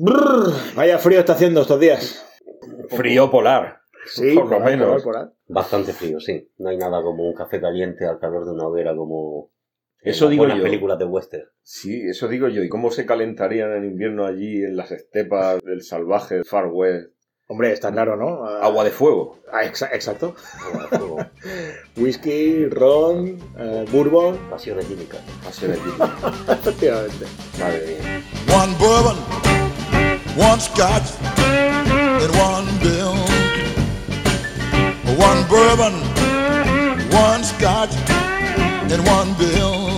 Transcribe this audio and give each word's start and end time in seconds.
Brrr, 0.00 0.52
vaya 0.76 0.96
frío 0.98 1.18
está 1.20 1.32
haciendo 1.32 1.62
estos 1.62 1.80
días. 1.80 2.24
Frío 2.90 3.30
polar. 3.30 3.80
Sí, 4.06 4.34
por 4.34 4.48
lo 4.48 4.60
menos. 4.60 5.04
Bastante 5.48 5.92
frío, 5.92 6.20
sí. 6.20 6.50
No 6.58 6.68
hay 6.70 6.76
nada 6.76 7.02
como 7.02 7.24
un 7.24 7.34
café 7.34 7.60
caliente 7.60 8.06
al 8.06 8.18
calor 8.20 8.44
de 8.44 8.52
una 8.52 8.66
hoguera 8.68 8.94
como 8.94 9.50
en 10.00 10.12
Eso 10.12 10.26
las 10.26 10.30
digo 10.30 10.46
yo. 10.46 10.62
películas 10.62 10.98
de 11.00 11.04
western. 11.04 11.48
Sí, 11.62 12.00
eso 12.08 12.28
digo 12.28 12.46
yo. 12.48 12.62
¿Y 12.62 12.68
cómo 12.68 12.90
se 12.92 13.04
calentarían 13.06 13.72
en 13.72 13.84
invierno 13.86 14.24
allí 14.24 14.62
en 14.62 14.76
las 14.76 14.92
estepas 14.92 15.60
del 15.64 15.82
salvaje 15.82 16.44
Far 16.44 16.68
West? 16.68 17.10
Hombre, 17.48 17.72
está 17.72 17.90
claro, 17.90 18.16
¿no? 18.16 18.44
Ah, 18.44 18.60
Agua 18.62 18.84
de 18.84 18.90
fuego. 18.90 19.38
ah, 19.50 19.64
exa- 19.64 19.90
exacto. 19.92 20.36
Agua 20.66 20.82
de 20.82 20.98
fuego, 20.98 21.16
Whisky, 21.96 22.66
ron, 22.66 23.38
eh, 23.58 23.84
bourbon. 23.90 24.36
Pasiones 24.48 24.84
químicas. 24.84 25.20
Pasiones 25.42 25.78
típicas. 25.82 26.10
Efectivamente. 26.48 27.24
Madre 27.58 27.84
mía. 27.86 28.22
One 28.54 28.74
bourbon, 28.78 29.16
one 30.38 30.60
scotch, 30.60 31.10
and 31.36 32.32
one 32.38 32.66
bill. 32.78 33.16
One 35.18 35.40
bourbon, 35.48 35.94
one 37.10 37.42
scotch, 37.42 37.92
and 38.92 39.04
one 39.04 39.34
bill. 39.34 39.88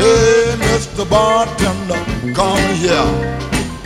Hey, 0.00 0.56
Mr. 0.58 1.08
Bartender, 1.08 2.02
come 2.34 2.74
here. 2.82 3.10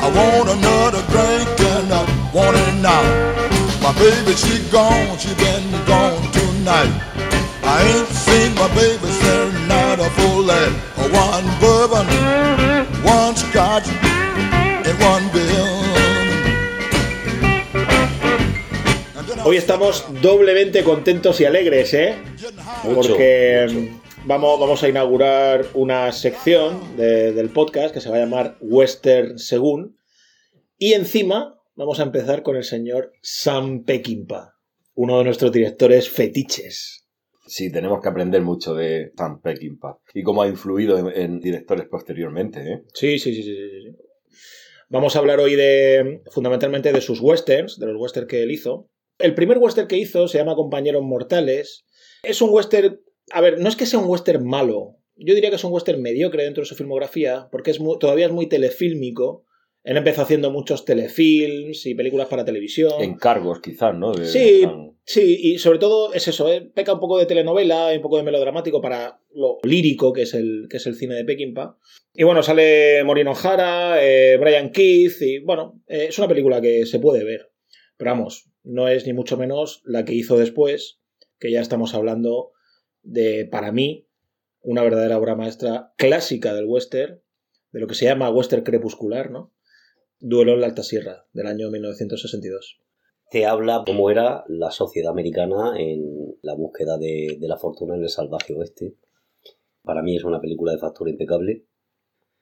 I 0.01 0.09
want 0.17 0.49
another 0.49 1.03
drink 1.13 1.61
and 1.61 1.93
I 1.93 2.03
want 2.33 2.57
it 2.57 2.75
now. 2.81 3.05
My 3.83 3.93
baby, 3.99 4.33
she 4.35 4.59
gone, 4.71 5.19
she 5.19 5.35
been 5.35 5.71
gone 5.85 6.33
tonight. 6.33 7.14
I 7.67 7.83
ain't 7.97 8.09
seen 8.09 8.55
my 8.55 8.69
baby 8.75 9.11
since 9.11 9.55
night 9.69 9.99
a 10.01 10.11
full 10.11 10.43
light. 10.45 10.73
One 11.13 11.47
bourbon, 11.61 12.07
one 13.05 13.37
scotch, 13.37 13.89
and 13.89 14.97
one 15.01 15.25
bill. 15.33 15.67
And 19.17 19.29
then 19.29 19.39
I 19.41 19.43
Hoy 19.45 19.57
estamos 19.57 20.05
doblemente 20.23 20.83
contentos 20.85 21.41
y 21.41 21.45
alegres, 21.45 21.95
¿eh? 21.95 22.17
Mucho, 22.85 23.09
Porque 23.09 23.67
mucho. 23.69 23.81
mm, 23.81 24.01
vamos, 24.27 24.61
vamos 24.61 24.83
a 24.83 24.89
inaugurar 24.89 25.67
una 25.75 26.13
sección 26.13 26.97
de- 26.97 27.33
del 27.33 27.49
podcast 27.51 27.95
que 27.95 28.01
se 28.01 28.11
va 28.11 28.17
a 28.17 28.21
llamar 28.21 28.57
Western 28.61 29.39
Según. 29.39 29.97
Y 30.79 30.93
encima 30.95 31.61
vamos 31.77 32.01
a 32.01 32.03
empezar 32.03 32.43
con 32.43 32.57
el 32.57 32.65
señor 32.65 33.13
Sam 33.23 33.85
Peckinpah, 33.85 34.55
uno 34.95 35.19
de 35.19 35.25
nuestros 35.25 35.53
directores 35.53 36.09
fetiches. 36.11 37.04
Sí, 37.47 37.71
tenemos 37.71 38.01
que 38.01 38.09
aprender 38.09 38.43
mucho 38.43 38.75
de 38.75 39.13
Sam 39.17 39.41
Peckinpah 39.41 39.99
y 40.15 40.23
cómo 40.23 40.43
ha 40.43 40.49
influido 40.49 41.11
en, 41.11 41.41
directores 41.41 41.87
posteriormente. 41.89 42.61
¿eh? 42.61 42.83
Sí, 42.95 43.19
sí, 43.19 43.35
sí, 43.35 43.43
sí, 43.43 43.55
sí. 43.55 44.37
Vamos 44.89 45.17
a 45.17 45.19
hablar 45.19 45.41
hoy 45.41 45.55
de 45.55 46.23
fundamentalmente 46.31 46.93
de 46.93 47.01
sus 47.01 47.21
westerns, 47.21 47.79
de 47.79 47.87
los 47.87 48.01
westerns 48.01 48.29
que 48.29 48.43
él 48.43 48.51
hizo. 48.51 48.89
El 49.19 49.35
primer 49.35 49.59
western 49.59 49.89
que 49.89 49.97
hizo 49.97 50.29
se 50.29 50.39
llama 50.39 50.55
Compañeros 50.55 51.03
Mortales. 51.03 51.85
Es 52.23 52.41
un 52.43 52.51
western, 52.51 53.01
a 53.31 53.41
ver, 53.41 53.59
no 53.59 53.69
es 53.69 53.77
que 53.77 53.87
sea 53.87 53.99
un 53.99 54.09
western 54.09 54.47
malo. 54.47 54.97
Yo 55.17 55.35
diría 55.35 55.51
que 55.51 55.57
es 55.57 55.65
un 55.65 55.73
western 55.73 56.03
mediocre 56.03 56.45
dentro 56.45 56.63
de 56.63 56.67
su 56.67 56.75
filmografía, 56.75 57.49
porque 57.53 57.71
es 57.71 57.79
todavía 58.01 58.27
es 58.27 58.33
muy 58.33 58.49
telefílmico. 58.49 59.45
Él 59.85 59.99
empezó 59.99 60.23
haciendo 60.23 60.51
muchos 60.51 60.85
telefilms 60.87 61.85
y 61.87 61.95
películas 61.95 62.29
para 62.29 62.45
televisión. 62.45 62.93
Encargos, 63.01 63.61
quizás, 63.61 63.95
¿no? 63.95 64.13
De- 64.15 64.25
Sí, 64.27 64.67
sí, 65.05 65.39
y 65.43 65.59
sobre 65.59 65.79
todo 65.79 66.15
es 66.15 66.27
eso, 66.27 66.51
¿eh? 66.51 66.63
peca 66.75 66.95
un 66.95 67.01
poco 67.01 67.19
de 67.19 67.27
telenovela 67.27 67.93
y 67.93 67.97
un 67.97 68.03
poco 68.03 68.17
de 68.17 68.23
melodramático 68.23 68.81
para 68.81 69.21
lo 69.35 69.59
lírico 69.63 70.13
que 70.15 70.23
es 70.23 70.33
el, 70.35 70.67
que 70.71 70.79
es 70.79 70.87
el 70.87 70.95
cine 70.95 71.15
de 71.17 71.25
Peckinpah. 71.25 71.77
Y 72.15 72.25
bueno, 72.25 72.43
sale 72.43 73.05
Maureen 73.05 73.29
O'Hara, 73.29 74.03
eh, 74.03 74.39
Brian 74.39 74.71
Keith, 74.73 75.21
y 75.21 75.39
bueno, 75.41 75.83
eh, 75.87 76.07
es 76.09 76.19
una 76.19 76.29
película 76.29 76.61
que 76.63 76.87
se 76.87 76.99
puede 76.99 77.23
ver. 77.23 77.53
Pero 77.99 78.11
vamos, 78.13 78.51
no 78.63 78.89
es 78.89 79.07
ni 79.07 79.13
mucho 79.13 79.37
menos 79.37 79.83
la 79.85 80.05
que 80.07 80.15
hizo 80.15 80.39
después, 80.39 81.01
que 81.39 81.53
ya 81.53 81.61
estamos 81.61 81.95
hablando 81.95 82.53
de, 83.03 83.45
para 83.45 83.71
mí, 83.71 84.09
una 84.63 84.83
verdadera 84.83 85.19
obra 85.19 85.35
maestra 85.37 85.93
clásica 85.99 86.55
del 86.55 86.65
western, 86.65 87.21
de 87.73 87.81
lo 87.81 87.87
que 87.87 87.95
se 87.95 88.07
llama 88.07 88.31
western 88.31 88.63
crepuscular, 88.65 89.31
¿no? 89.31 89.53
Duelo 90.21 90.53
en 90.53 90.61
la 90.61 90.67
Alta 90.67 90.83
Sierra, 90.83 91.27
del 91.33 91.47
año 91.47 91.71
1962. 91.71 92.81
Te 93.31 93.47
habla 93.47 93.83
cómo 93.87 94.11
era 94.11 94.45
la 94.49 94.71
sociedad 94.71 95.13
americana 95.13 95.79
en 95.79 96.37
la 96.43 96.55
búsqueda 96.55 96.99
de, 96.99 97.37
de 97.41 97.49
la 97.49 97.57
fortuna 97.57 97.97
en 97.97 98.03
el 98.03 98.09
salvaje 98.09 98.55
oeste. 98.55 98.97
Para 99.83 100.03
mí 100.03 100.17
es 100.17 100.25
una 100.25 100.41
película 100.41 100.73
de 100.73 100.79
factura 100.79 101.11
impecable 101.11 101.67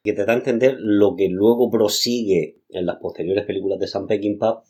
que 0.03 0.13
te 0.13 0.25
da 0.25 0.33
a 0.33 0.35
entender 0.35 0.75
lo 0.79 1.15
que 1.15 1.29
luego 1.29 1.71
prosigue 1.71 2.61
en 2.69 2.85
las 2.85 2.97
posteriores 2.97 3.45
películas 3.45 3.79
de 3.79 3.87
Sam 3.87 4.05
Peckinpah, 4.05 4.61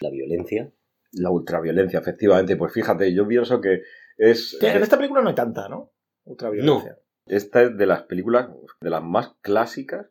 la 0.00 0.10
violencia. 0.10 0.72
La 1.12 1.30
ultraviolencia, 1.30 1.98
efectivamente. 1.98 2.56
Pues 2.56 2.72
fíjate, 2.72 3.12
yo 3.14 3.26
pienso 3.26 3.60
que 3.60 3.82
es... 4.16 4.56
Que 4.60 4.70
en 4.70 4.82
esta 4.82 4.96
película 4.96 5.22
no 5.22 5.30
hay 5.30 5.34
tanta, 5.34 5.68
¿no? 5.68 5.92
Ultraviolencia. 6.24 6.98
Esta 7.26 7.62
es 7.62 7.76
de 7.76 7.86
las 7.86 8.02
películas 8.04 8.50
de 8.80 8.90
las 8.90 9.02
más 9.02 9.34
clásicas 9.40 10.06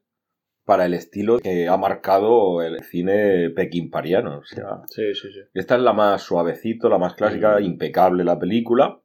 para 0.66 0.86
el 0.86 0.94
estilo 0.94 1.40
que 1.40 1.68
ha 1.68 1.76
marcado 1.78 2.62
el 2.62 2.82
cine 2.84 3.50
pequinpariano. 3.50 4.40
O 4.40 4.46
sea, 4.46 4.82
Sí, 4.88 5.14
sí, 5.16 5.32
sí. 5.32 5.40
esta 5.54 5.76
es 5.76 5.82
la 5.82 5.94
más 5.94 6.22
suavecito, 6.22 6.88
la 6.90 6.98
más 6.98 7.16
clásica, 7.16 7.58
Mm. 7.60 7.64
impecable 7.64 8.24
la 8.24 8.38
película, 8.40 9.00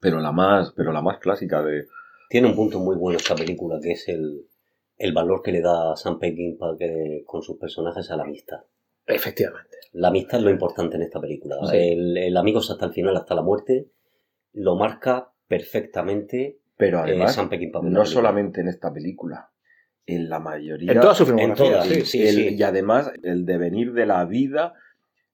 pero 0.00 0.20
la 0.20 0.32
más, 0.32 0.72
pero 0.76 0.92
la 0.92 1.02
más 1.02 1.18
clásica 1.18 1.62
de. 1.62 1.86
Tiene 2.30 2.48
un 2.48 2.56
punto 2.56 2.80
muy 2.80 2.96
bueno 2.96 3.18
esta 3.18 3.34
película, 3.34 3.78
que 3.82 3.92
es 3.92 4.08
el, 4.08 4.46
el 4.96 5.12
valor 5.12 5.42
que 5.42 5.52
le 5.52 5.60
da 5.60 5.94
Sam 5.96 6.18
Peckinpah 6.18 6.76
que- 6.78 7.22
con 7.26 7.42
sus 7.42 7.58
personajes 7.58 8.10
a 8.10 8.16
la 8.16 8.22
amistad. 8.24 8.58
Efectivamente. 9.06 9.76
La 9.92 10.08
amistad 10.08 10.38
es 10.38 10.44
lo 10.44 10.50
importante 10.50 10.96
en 10.96 11.02
esta 11.02 11.20
película. 11.20 11.56
Sí. 11.70 11.76
El, 11.76 12.16
el 12.16 12.36
amigo 12.36 12.60
es 12.60 12.70
hasta 12.70 12.86
el 12.86 12.92
final, 12.92 13.14
hasta 13.16 13.34
la 13.34 13.42
muerte, 13.42 13.90
lo 14.54 14.76
marca 14.76 15.30
perfectamente 15.46 16.58
Pero 16.76 16.98
eh, 16.98 17.02
además, 17.04 17.34
Sam 17.34 17.48
Peckinpah. 17.50 17.80
en 17.80 17.92
la 17.92 17.98
no 18.00 18.04
solamente 18.06 18.60
en 18.62 18.68
esta 18.68 18.92
película, 18.92 19.50
en 20.06 20.28
la 20.28 20.40
mayoría. 20.40 20.92
En 20.92 21.00
toda 21.00 21.14
su 21.14 21.24
En 21.24 21.38
filmografía. 21.38 21.72
todas, 21.72 21.86
sí. 21.86 22.26
sí. 22.26 22.54
Y 22.56 22.62
además, 22.62 23.12
el 23.22 23.44
devenir 23.46 23.92
de 23.92 24.06
la 24.06 24.24
vida 24.24 24.74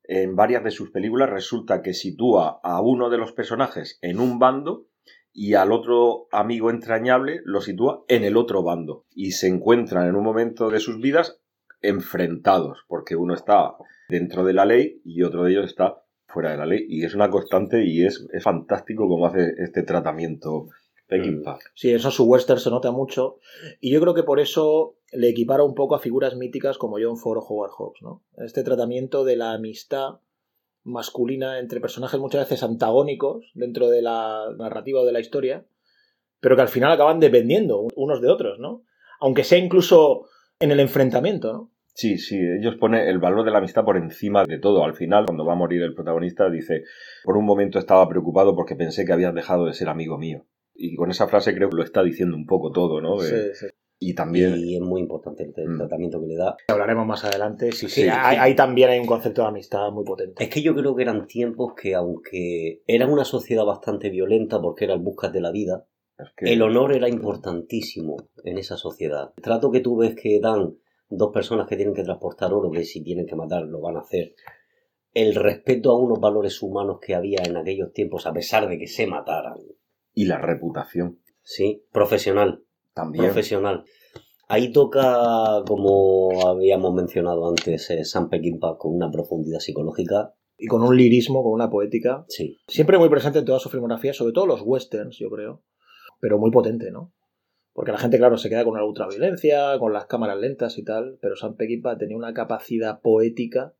en 0.05 0.35
varias 0.35 0.65
de 0.65 0.71
sus 0.71 0.91
películas 0.91 1.31
resulta 1.31 1.83
que 1.83 1.95
sitúa 1.95 2.61
a 2.63 2.81
uno 2.81 3.11
de 3.11 3.19
los 3.19 3.33
personajes 3.33 3.99
en 4.03 4.19
un 4.19 4.39
bando 4.39 4.87
y 5.33 5.55
al 5.55 5.71
otro 5.71 6.27
amigo 6.33 6.71
entrañable 6.71 7.41
lo 7.45 7.61
sitúa 7.61 8.05
en 8.09 8.25
el 8.25 8.37
otro 8.37 8.63
bando. 8.63 9.05
Y 9.15 9.33
se 9.33 9.47
encuentran 9.47 10.09
en 10.09 10.17
un 10.17 10.25
momento 10.25 10.71
de 10.71 10.81
sus 10.81 11.01
vidas 11.01 11.41
enfrentados, 11.83 12.85
porque 12.89 13.17
uno 13.17 13.35
está 13.35 13.75
dentro 14.09 14.45
de 14.45 14.53
la 14.53 14.65
ley 14.65 15.01
y 15.05 15.23
otro 15.23 15.45
de 15.45 15.53
ellos 15.53 15.67
está 15.67 16.03
fuera 16.27 16.51
de 16.51 16.57
la 16.57 16.67
ley. 16.67 16.87
Y 16.89 17.05
es 17.05 17.15
una 17.15 17.31
constante 17.31 17.85
y 17.85 18.05
es, 18.05 18.27
es 18.33 18.43
fantástico 18.43 19.09
cómo 19.09 19.27
hace 19.27 19.55
este 19.59 19.83
tratamiento 19.83 20.69
Peckinpah. 21.11 21.59
Sí, 21.75 21.93
eso 21.93 22.11
su 22.11 22.25
western 22.25 22.61
se 22.61 22.71
nota 22.71 22.91
mucho. 22.91 23.39
Y 23.81 23.93
yo 23.93 24.01
creo 24.01 24.15
que 24.15 24.23
por 24.23 24.41
eso 24.41 24.97
le 25.13 25.29
equipara 25.29 25.65
un 25.65 25.75
poco 25.75 25.95
a 25.95 25.99
figuras 25.99 26.37
míticas 26.37 26.79
como 26.79 26.97
John 27.03 27.19
Ford 27.19 27.39
o 27.39 27.47
Howard 27.47 27.73
Hawks, 27.77 28.01
¿no? 28.01 28.23
Este 28.39 28.63
tratamiento 28.63 29.25
de 29.25 29.37
la 29.37 29.53
amistad 29.53 30.21
masculina 30.85 31.59
entre 31.59 31.81
personajes 31.81 32.19
muchas 32.19 32.49
veces 32.49 32.63
antagónicos 32.63 33.51
dentro 33.55 33.91
de 33.91 34.03
la 34.03 34.47
narrativa 34.57 35.01
o 35.01 35.05
de 35.05 35.13
la 35.13 35.21
historia, 35.21 35.67
pero 36.41 36.57
que 36.57 36.63
al 36.63 36.69
final 36.69 36.93
acaban 36.93 37.21
dependiendo 37.21 37.87
unos 37.97 38.23
de 38.23 38.31
otros, 38.31 38.59
¿no? 38.59 38.85
Aunque 39.21 39.45
sea 39.45 39.59
incluso 39.59 40.27
en 40.59 40.71
el 40.71 40.81
enfrentamiento, 40.81 41.53
¿no? 41.53 41.71
Sí, 41.93 42.17
sí, 42.17 42.39
ellos 42.39 42.77
ponen 42.77 43.07
el 43.09 43.19
valor 43.19 43.45
de 43.45 43.51
la 43.51 43.59
amistad 43.59 43.85
por 43.85 43.97
encima 43.97 44.45
de 44.45 44.59
todo. 44.59 44.85
Al 44.85 44.95
final, 44.95 45.27
cuando 45.27 45.45
va 45.45 45.53
a 45.53 45.57
morir 45.57 45.83
el 45.83 45.93
protagonista, 45.93 46.49
dice, 46.49 46.85
por 47.25 47.37
un 47.37 47.45
momento 47.45 47.79
estaba 47.79 48.09
preocupado 48.09 48.55
porque 48.55 48.77
pensé 48.77 49.05
que 49.05 49.13
habías 49.13 49.35
dejado 49.35 49.67
de 49.67 49.75
ser 49.75 49.89
amigo 49.89 50.17
mío. 50.17 50.47
Y 50.83 50.97
con 50.97 51.11
esa 51.11 51.29
frase 51.29 51.55
creo 51.55 51.69
que 51.69 51.77
lo 51.77 51.83
está 51.85 52.03
diciendo 52.03 52.37
un 52.37 52.47
poco 52.47 52.73
todo, 52.73 53.01
¿no? 53.03 53.21
De- 53.21 53.53
Sí, 53.55 53.67
sí. 53.67 53.67
Y 54.03 54.15
también... 54.15 54.57
Y 54.57 54.77
es 54.77 54.81
muy 54.81 55.03
importante 55.03 55.43
el, 55.55 55.69
Mm. 55.69 55.77
tratamiento 55.77 56.19
que 56.23 56.27
le 56.29 56.37
da. 56.37 56.57
Hablaremos 56.69 57.07
más 57.07 57.23
adelante. 57.25 57.71
Sí, 57.73 57.87
sí, 57.91 58.03
Sí, 58.05 58.09
ahí, 58.11 58.57
también 58.57 58.89
hay 58.89 58.99
un 58.99 59.05
concepto 59.07 59.43
de 59.43 59.49
amistad 59.49 59.91
muy 59.93 60.05
potente. 60.05 60.43
Es 60.43 60.49
que 60.49 60.63
yo 60.63 60.75
creo 60.75 60.97
que 60.97 61.03
eran 61.03 61.27
tiempos 61.27 61.75
que, 61.75 61.95
aunque 61.95 62.83
era 62.87 63.07
una 63.07 63.27
sociedad 63.27 63.67
bastante 63.67 64.09
violenta 64.09 64.59
porque 64.59 64.87
era 64.87 64.95
el 64.95 65.01
buscas 65.01 65.35
de 65.35 65.43
la 65.43 65.51
vida, 65.51 65.85
es 66.19 66.29
que- 66.35 66.51
el 66.51 66.63
honor 66.63 66.95
era 66.95 67.11
importantísimo 67.11 68.17
en 68.45 68.57
esa 68.57 68.79
sociedad. 68.79 69.33
El 69.37 69.43
trato 69.43 69.71
que 69.71 69.81
tú 69.81 69.99
ves 69.99 70.15
que 70.15 70.41
dan 70.41 70.79
dos 71.11 71.31
personas 71.31 71.67
que 71.69 71.77
tienen 71.77 71.93
que 71.95 72.03
transportar 72.05 72.55
oro, 72.55 72.71
que 72.71 72.85
si 72.85 73.03
tienen 73.03 73.27
que 73.27 73.37
matar 73.37 73.65
lo 73.65 73.81
van 73.83 73.97
a 73.97 74.01
hacer. 74.01 74.35
El 75.13 75.35
respeto 75.35 75.91
a 75.91 75.99
unos 75.99 76.21
valores 76.21 76.63
humanos 76.63 77.01
que 77.03 77.15
había 77.15 77.43
en 77.45 77.57
aquellos 77.59 77.93
tiempos, 77.93 78.27
a 78.27 78.33
pesar 78.33 78.67
de 78.69 78.79
que 78.79 78.87
se 78.87 79.07
mataran. 79.07 79.59
Y 80.15 80.27
la 80.27 80.39
reputación 80.39 81.19
Sí, 81.43 81.83
profesional, 81.93 82.63
también. 82.95 83.25
profesional. 83.25 83.85
Ahí 84.49 84.73
toca, 84.73 85.63
como 85.67 86.47
habíamos 86.49 86.93
mencionado 86.95 87.49
antes, 87.49 87.89
eh, 87.91 88.05
Sam 88.05 88.29
Peckinpah 88.29 88.77
con 88.79 88.95
una 88.95 89.11
profundidad 89.11 89.61
psicológica. 89.61 90.35
Y 90.59 90.67
con 90.67 90.83
un 90.83 90.97
lirismo, 90.97 91.43
con 91.43 91.53
una 91.53 91.71
poética. 91.71 92.25
Sí, 92.29 92.59
Siempre 92.69 92.99
muy 92.99 93.09
presente 93.09 93.39
en 93.39 93.45
toda 93.45 93.59
su 93.61 93.69
filmografía, 93.71 94.13
sobre 94.13 94.33
todo 94.33 94.47
los 94.47 94.63
westerns, 94.63 95.19
yo 95.19 95.31
creo. 95.31 95.63
Pero 96.21 96.39
muy 96.39 96.51
potente, 96.51 96.91
¿no? 96.91 97.13
Porque 97.73 97.93
la 97.93 97.99
gente, 97.99 98.19
claro, 98.19 98.37
se 98.37 98.49
queda 98.49 98.65
con 98.65 98.75
la 98.77 98.85
ultraviolencia, 98.85 99.79
con 99.79 99.93
las 99.93 100.07
cámaras 100.07 100.39
lentas 100.39 100.77
y 100.79 100.85
tal, 100.85 101.19
pero 101.23 101.37
Sam 101.37 101.57
Peckinpah 101.57 101.97
tenía 101.97 102.17
una 102.17 102.35
capacidad 102.35 103.01
poética 103.01 103.75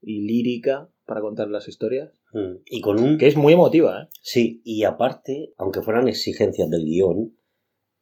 y 0.00 0.22
lírica 0.22 0.88
para 1.06 1.20
contar 1.20 1.48
las 1.48 1.68
historias 1.68 2.10
Mm. 2.32 2.62
Y 2.66 2.80
con 2.80 3.00
un... 3.00 3.18
que 3.18 3.26
es 3.26 3.36
muy 3.36 3.52
emotiva, 3.52 4.02
¿eh? 4.02 4.08
Sí, 4.20 4.62
y 4.64 4.84
aparte, 4.84 5.52
aunque 5.56 5.82
fueran 5.82 6.08
exigencias 6.08 6.68
del 6.70 6.84
guion, 6.84 7.36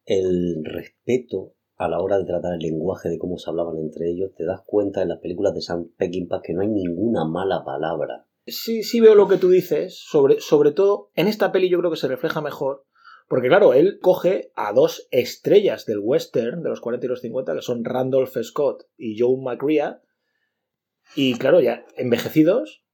el 0.05 0.65
respeto 0.65 1.55
a 1.77 1.89
la 1.89 2.01
hora 2.01 2.19
de 2.19 2.27
tratar 2.27 2.55
el 2.55 2.61
lenguaje 2.61 3.09
de 3.09 3.19
cómo 3.19 3.39
se 3.39 3.49
hablaban 3.49 3.79
entre 3.79 4.11
ellos, 4.11 4.35
te 4.37 4.45
das 4.45 4.61
cuenta 4.67 5.03
en 5.03 5.09
las 5.09 5.19
películas 5.19 5.55
de 5.55 5.63
Sam 5.63 5.91
Peckinpah 5.97 6.43
que 6.43 6.53
no 6.53 6.61
hay 6.61 6.69
ninguna 6.69 7.25
mala 7.25 7.65
palabra. 7.65 8.27
Sí, 8.47 8.83
sí 8.83 9.01
veo 9.01 9.15
lo 9.15 9.29
que 9.29 9.37
tú 9.37 9.49
dices, 9.49 9.99
sobre, 9.99 10.41
sobre 10.41 10.73
todo 10.73 11.11
en 11.15 11.27
esta 11.27 11.53
peli 11.53 11.71
yo 11.71 11.79
creo 11.79 11.91
que 11.91 11.97
se 11.97 12.09
refleja 12.09 12.41
mejor, 12.41 12.85
porque 13.29 13.49
claro, 13.49 13.73
él 13.73 13.99
coge 14.01 14.51
a 14.57 14.73
dos 14.73 15.07
estrellas 15.11 15.87
del 15.87 16.01
western 16.03 16.63
de 16.63 16.69
los 16.69 16.81
40 16.81 17.07
y 17.07 17.09
los 17.09 17.21
50, 17.21 17.55
que 17.55 17.63
son 17.63 17.85
Randolph 17.85 18.37
Scott 18.43 18.85
y 18.97 19.19
Joe 19.19 19.37
McCrea, 19.41 20.03
y 21.15 21.35
claro, 21.39 21.61
ya 21.61 21.87
envejecidos, 21.97 22.85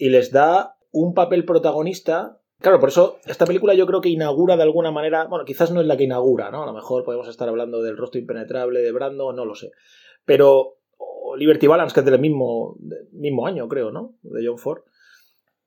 y 0.00 0.08
les 0.08 0.32
da 0.32 0.78
un 0.90 1.12
papel 1.12 1.44
protagonista. 1.44 2.40
Claro, 2.58 2.80
por 2.80 2.88
eso 2.88 3.18
esta 3.26 3.44
película 3.44 3.74
yo 3.74 3.86
creo 3.86 4.00
que 4.00 4.08
inaugura 4.08 4.56
de 4.56 4.62
alguna 4.62 4.90
manera, 4.90 5.26
bueno, 5.26 5.44
quizás 5.44 5.70
no 5.70 5.80
es 5.82 5.86
la 5.86 5.98
que 5.98 6.04
inaugura, 6.04 6.50
¿no? 6.50 6.62
A 6.62 6.66
lo 6.66 6.72
mejor 6.72 7.04
podemos 7.04 7.28
estar 7.28 7.48
hablando 7.48 7.82
del 7.82 7.98
rostro 7.98 8.18
impenetrable 8.18 8.80
de 8.80 8.92
Brando, 8.92 9.32
no 9.34 9.44
lo 9.44 9.54
sé. 9.54 9.72
Pero 10.24 10.78
Liberty 11.36 11.66
Balance, 11.66 11.92
que 11.92 12.00
es 12.00 12.06
del 12.06 12.18
mismo, 12.18 12.78
mismo 13.12 13.46
año, 13.46 13.68
creo, 13.68 13.92
¿no? 13.92 14.16
De 14.22 14.44
John 14.44 14.56
Ford. 14.56 14.84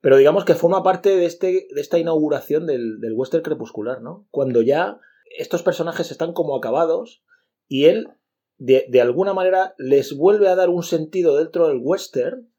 Pero 0.00 0.16
digamos 0.16 0.44
que 0.44 0.54
forma 0.54 0.82
parte 0.82 1.16
de, 1.16 1.26
este, 1.26 1.68
de 1.72 1.80
esta 1.80 1.98
inauguración 1.98 2.66
del, 2.66 3.00
del 3.00 3.14
western 3.14 3.44
crepuscular, 3.44 4.02
¿no? 4.02 4.26
Cuando 4.32 4.62
ya 4.62 4.98
estos 5.38 5.62
personajes 5.62 6.10
están 6.10 6.32
como 6.32 6.56
acabados 6.56 7.22
y 7.68 7.84
él, 7.84 8.08
de, 8.58 8.84
de 8.88 9.00
alguna 9.00 9.32
manera, 9.32 9.74
les 9.78 10.16
vuelve 10.16 10.48
a 10.48 10.56
dar 10.56 10.70
un 10.70 10.82
sentido 10.82 11.36
dentro 11.36 11.68
del 11.68 11.78
western 11.80 12.52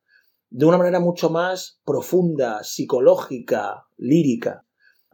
de 0.55 0.65
una 0.65 0.77
manera 0.77 1.01
mucho 1.01 1.29
más 1.29 1.81
profunda, 1.83 2.63
psicológica, 2.63 3.87
lírica. 3.97 4.63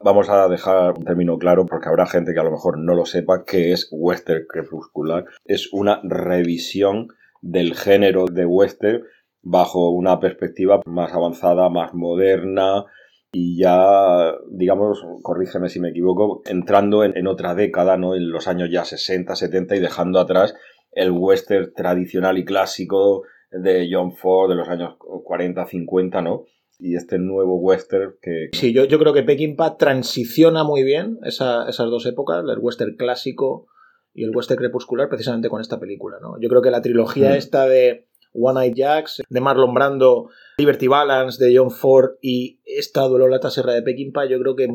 Vamos 0.03 0.29
a 0.29 0.47
dejar 0.47 0.93
un 0.95 1.03
término 1.03 1.39
claro 1.39 1.65
porque 1.65 1.89
habrá 1.89 2.05
gente 2.05 2.35
que 2.35 2.39
a 2.39 2.43
lo 2.43 2.51
mejor 2.51 2.77
no 2.77 2.93
lo 2.93 3.07
sepa 3.07 3.43
que 3.43 3.71
es 3.71 3.87
western 3.91 4.45
crepuscular. 4.47 5.25
Es 5.45 5.73
una 5.73 5.99
revisión 6.03 7.07
del 7.41 7.73
género 7.73 8.25
de 8.25 8.45
western 8.45 9.01
bajo 9.41 9.89
una 9.89 10.19
perspectiva 10.19 10.79
más 10.85 11.11
avanzada, 11.11 11.69
más 11.69 11.95
moderna 11.95 12.85
y 13.31 13.57
ya, 13.57 14.35
digamos, 14.51 15.03
corrígeme 15.23 15.69
si 15.69 15.79
me 15.79 15.89
equivoco, 15.89 16.43
entrando 16.45 17.03
en, 17.03 17.17
en 17.17 17.25
otra 17.25 17.55
década, 17.55 17.97
¿no? 17.97 18.13
En 18.13 18.29
los 18.29 18.47
años 18.47 18.69
ya 18.71 18.85
60, 18.85 19.35
70 19.35 19.75
y 19.75 19.79
dejando 19.79 20.19
atrás 20.19 20.53
el 20.91 21.09
western 21.09 21.73
tradicional 21.73 22.37
y 22.37 22.45
clásico 22.45 23.23
de 23.51 23.89
John 23.91 24.13
Ford 24.15 24.49
de 24.49 24.55
los 24.55 24.67
años 24.69 24.95
40, 24.97 25.65
50, 25.65 26.21
¿no? 26.21 26.45
Y 26.79 26.95
este 26.95 27.19
nuevo 27.19 27.57
western 27.59 28.15
que... 28.21 28.49
Sí, 28.53 28.73
yo, 28.73 28.85
yo 28.85 28.97
creo 28.97 29.13
que 29.13 29.21
Peckinpah 29.23 29.77
transiciona 29.77 30.63
muy 30.63 30.83
bien 30.83 31.19
esa- 31.23 31.67
esas 31.69 31.89
dos 31.89 32.05
épocas, 32.07 32.43
el 32.47 32.57
western 32.59 32.95
clásico 32.95 33.67
y 34.13 34.23
el 34.23 34.35
western 34.35 34.57
crepuscular, 34.57 35.07
precisamente 35.07 35.47
con 35.49 35.61
esta 35.61 35.79
película, 35.79 36.17
¿no? 36.21 36.39
Yo 36.41 36.49
creo 36.49 36.61
que 36.61 36.71
la 36.71 36.81
trilogía 36.81 37.29
Mm. 37.31 37.33
esta 37.35 37.65
de 37.67 38.07
One 38.33 38.65
Eyed 38.65 38.73
Jacks, 38.75 39.21
de 39.29 39.41
Marlon 39.41 39.73
Brando, 39.73 40.29
Liberty 40.57 40.87
Balance, 40.87 41.43
de 41.43 41.55
John 41.55 41.69
Ford 41.69 42.11
y 42.21 42.61
esta 42.65 43.01
Duelo 43.03 43.25
en 43.25 43.31
la 43.31 43.49
Sierra 43.49 43.73
de 43.73 43.81
Peckinpah, 43.83 44.25
yo 44.25 44.39
creo 44.39 44.55
que 44.55 44.67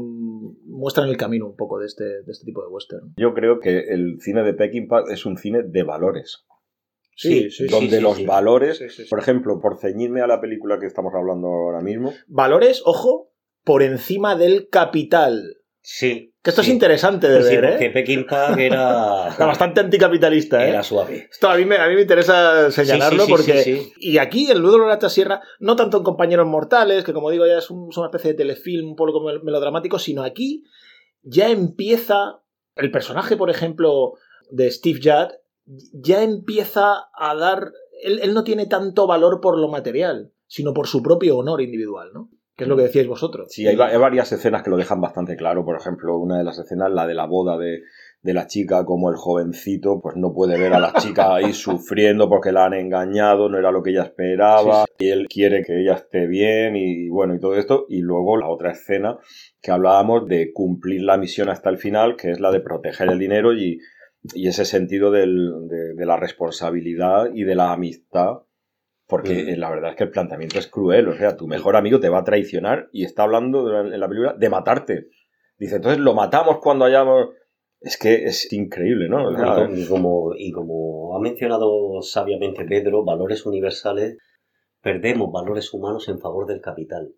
muestran 0.65 1.09
el 1.09 1.17
camino 1.17 1.47
un 1.47 1.57
poco 1.57 1.79
de 1.79 1.87
este, 1.87 2.05
de 2.05 2.31
este 2.33 2.45
tipo 2.45 2.63
de 2.63 2.69
western. 2.69 3.15
Yo 3.17 3.35
creo 3.35 3.59
que 3.61 3.79
el 3.89 4.19
cine 4.21 4.43
de 4.43 4.55
Peckinpah 4.55 5.05
es 5.11 5.27
un 5.27 5.37
cine 5.39 5.63
de 5.63 5.83
valores. 5.83 6.45
Sí, 7.19 7.51
sí, 7.51 7.67
donde 7.67 7.97
sí, 7.97 8.03
los 8.03 8.17
sí. 8.19 8.27
valores, 8.27 8.81
por 9.09 9.19
ejemplo, 9.19 9.59
por 9.61 9.79
ceñirme 9.79 10.21
a 10.21 10.27
la 10.27 10.41
película 10.41 10.79
que 10.79 10.87
estamos 10.87 11.15
hablando 11.15 11.49
ahora 11.49 11.81
mismo, 11.81 12.13
Valores, 12.29 12.83
ojo, 12.85 13.33
por 13.65 13.83
encima 13.83 14.37
del 14.37 14.69
capital. 14.69 15.57
Sí. 15.81 16.35
Que 16.43 16.51
esto 16.51 16.63
es 16.63 16.69
interesante 16.69 17.29
de 17.29 17.43
ver, 17.43 17.71
porque 17.71 17.87
¿eh? 17.87 17.91
Peckinpah 17.91 18.55
era... 18.61 19.29
Está 19.31 19.47
bastante 19.47 19.81
anticapitalista, 19.81 20.65
¿eh? 20.65 20.69
Era 20.71 20.83
suave. 20.83 21.29
Esto 21.31 21.49
a 21.49 21.57
mí, 21.57 21.65
me, 21.65 21.77
a 21.77 21.89
mí 21.89 21.95
me 21.95 22.03
interesa 22.03 22.71
señalarlo 22.71 23.27
porque... 23.29 23.63
sí, 23.63 23.77
sí. 23.77 23.93
Y 23.99 24.19
aquí, 24.19 24.51
el 24.51 24.63
Nudo 24.63 24.79
de 24.87 24.97
la 25.01 25.09
Sierra, 25.09 25.41
no 25.59 25.75
tanto 25.75 25.97
en 25.97 26.03
Compañeros 26.05 26.47
Mortales, 26.47 27.03
que 27.03 27.13
como 27.13 27.31
digo 27.31 27.47
ya 27.47 27.59
es, 27.59 27.71
un- 27.71 27.89
es 27.91 27.97
una 27.97 28.09
especie 28.09 28.33
de 28.33 28.37
telefilm 28.37 28.91
un 28.91 28.97
poco 28.97 29.21
mel- 29.21 29.43
melodramático, 29.43 29.99
sino 29.99 30.23
aquí 30.23 30.65
ya 31.23 31.49
empieza 31.51 32.43
el 32.77 32.91
personaje, 32.91 33.37
por 33.37 33.49
ejemplo, 33.51 34.13
de 34.51 34.71
Steve 34.71 35.01
Judd, 35.03 35.33
ya 35.93 36.23
empieza 36.23 37.09
a 37.15 37.35
dar... 37.35 37.73
Él, 38.03 38.21
él 38.23 38.35
no 38.35 38.45
tiene 38.45 38.67
tanto 38.67 39.07
valor 39.07 39.41
por 39.41 39.59
lo 39.59 39.69
material, 39.69 40.33
sino 40.47 40.75
por 40.75 40.87
su 40.87 41.03
propio 41.03 41.39
honor 41.39 41.61
individual, 41.61 42.11
¿no? 42.13 42.31
Que 42.57 42.65
es 42.65 42.69
lo 42.69 42.77
que 42.77 42.85
decíais 42.85 43.07
vosotros. 43.07 43.49
sí, 43.51 43.67
hay 43.67 43.77
varias 43.77 44.33
escenas 44.33 44.63
que 44.63 44.71
lo 44.71 44.79
dejan 44.79 44.99
bastante 44.99 45.37
claro. 45.37 45.63
Por 45.63 45.77
ejemplo, 45.77 46.17
una 46.17 46.39
de 46.39 46.45
las 46.45 46.59
escenas, 46.59 46.91
la 46.91 47.07
de 47.07 47.13
la 47.13 47.27
boda 47.27 47.59
de, 47.59 47.83
de 48.23 48.33
la 48.33 48.47
chica, 48.47 48.87
como 48.87 49.11
el 49.11 49.17
jovencito, 49.17 50.01
pues 50.01 50.17
no 50.17 50.33
puede 50.33 50.59
ver 50.59 50.73
a 50.73 50.81
la 50.81 50.95
chica 50.95 51.35
ahí 51.35 51.53
sufriendo 51.53 52.31
porque 52.31 52.53
la 52.53 52.65
han 52.65 52.73
engañado, 52.73 53.51
no 53.51 53.59
era 53.59 53.71
lo 53.71 53.83
que 53.83 53.91
ella 53.91 54.05
esperaba, 54.05 54.87
y 54.99 55.11
él 55.11 55.29
quiere 55.29 55.63
que 55.65 55.83
ella 55.83 55.97
esté 55.97 56.27
bien 56.27 56.77
y 56.77 57.11
bueno, 57.11 57.35
y 57.35 57.41
todo 57.41 57.57
esto. 57.57 57.85
Y 57.91 58.01
luego 58.01 58.39
la 58.39 58.49
otra 58.49 58.73
escena 58.73 59.19
que 59.61 59.71
hablábamos 59.71 60.27
de 60.27 60.53
cumplir 60.55 61.03
la 61.03 61.19
misión 61.19 61.51
hasta 61.51 61.69
el 61.69 61.77
final, 61.77 62.17
que 62.17 62.31
es 62.31 62.41
la 62.41 62.51
de 62.53 62.61
proteger 62.61 63.11
el 63.11 63.19
dinero 63.19 63.53
y, 63.53 63.81
y 64.35 64.49
ese 64.49 64.65
sentido 64.65 65.11
del- 65.11 65.69
de, 65.69 65.95
de 65.95 66.07
la 66.07 66.17
responsabilidad 66.17 67.31
y 67.35 67.45
de 67.45 67.55
la 67.55 67.73
amistad. 67.73 68.39
Porque 69.09 69.55
Mm. 69.57 69.61
la 69.61 69.71
verdad 69.71 69.91
es 69.91 69.97
que 69.97 70.05
el 70.05 70.11
planteamiento 70.11 70.59
es 70.59 70.67
cruel. 70.67 71.07
O 71.09 71.17
sea, 71.17 71.37
tu 71.37 71.47
mejor 71.47 71.77
amigo 71.77 72.01
te 72.01 72.09
va 72.09 72.19
a 72.19 72.25
traicionar 72.25 72.89
y 72.93 73.05
está 73.05 73.23
hablando 73.23 73.81
en 73.81 73.99
la 74.01 74.09
película 74.09 74.33
de 74.35 74.49
matarte. 74.49 75.07
Dice, 75.59 75.77
entonces 75.77 76.01
lo 76.01 76.13
matamos 76.15 76.59
cuando 76.59 76.85
hayamos. 76.85 77.29
Es 77.81 77.97
que 77.99 78.25
es 78.25 78.53
increíble, 78.53 79.09
¿no? 79.09 79.29
O 79.29 79.37
sea, 79.37 79.69
y 79.73 79.87
como, 79.87 80.33
y 80.37 80.51
como 80.51 81.17
ha 81.17 81.21
mencionado 81.21 82.03
sabiamente 82.03 82.65
Pedro, 82.65 83.05
valores 83.05 83.47
universales, 83.47 84.17
perdemos 84.83 85.31
valores 85.31 85.73
humanos 85.73 86.09
en 86.09 86.19
favor 86.19 86.47
del 86.47 86.61
capital. 86.61 87.13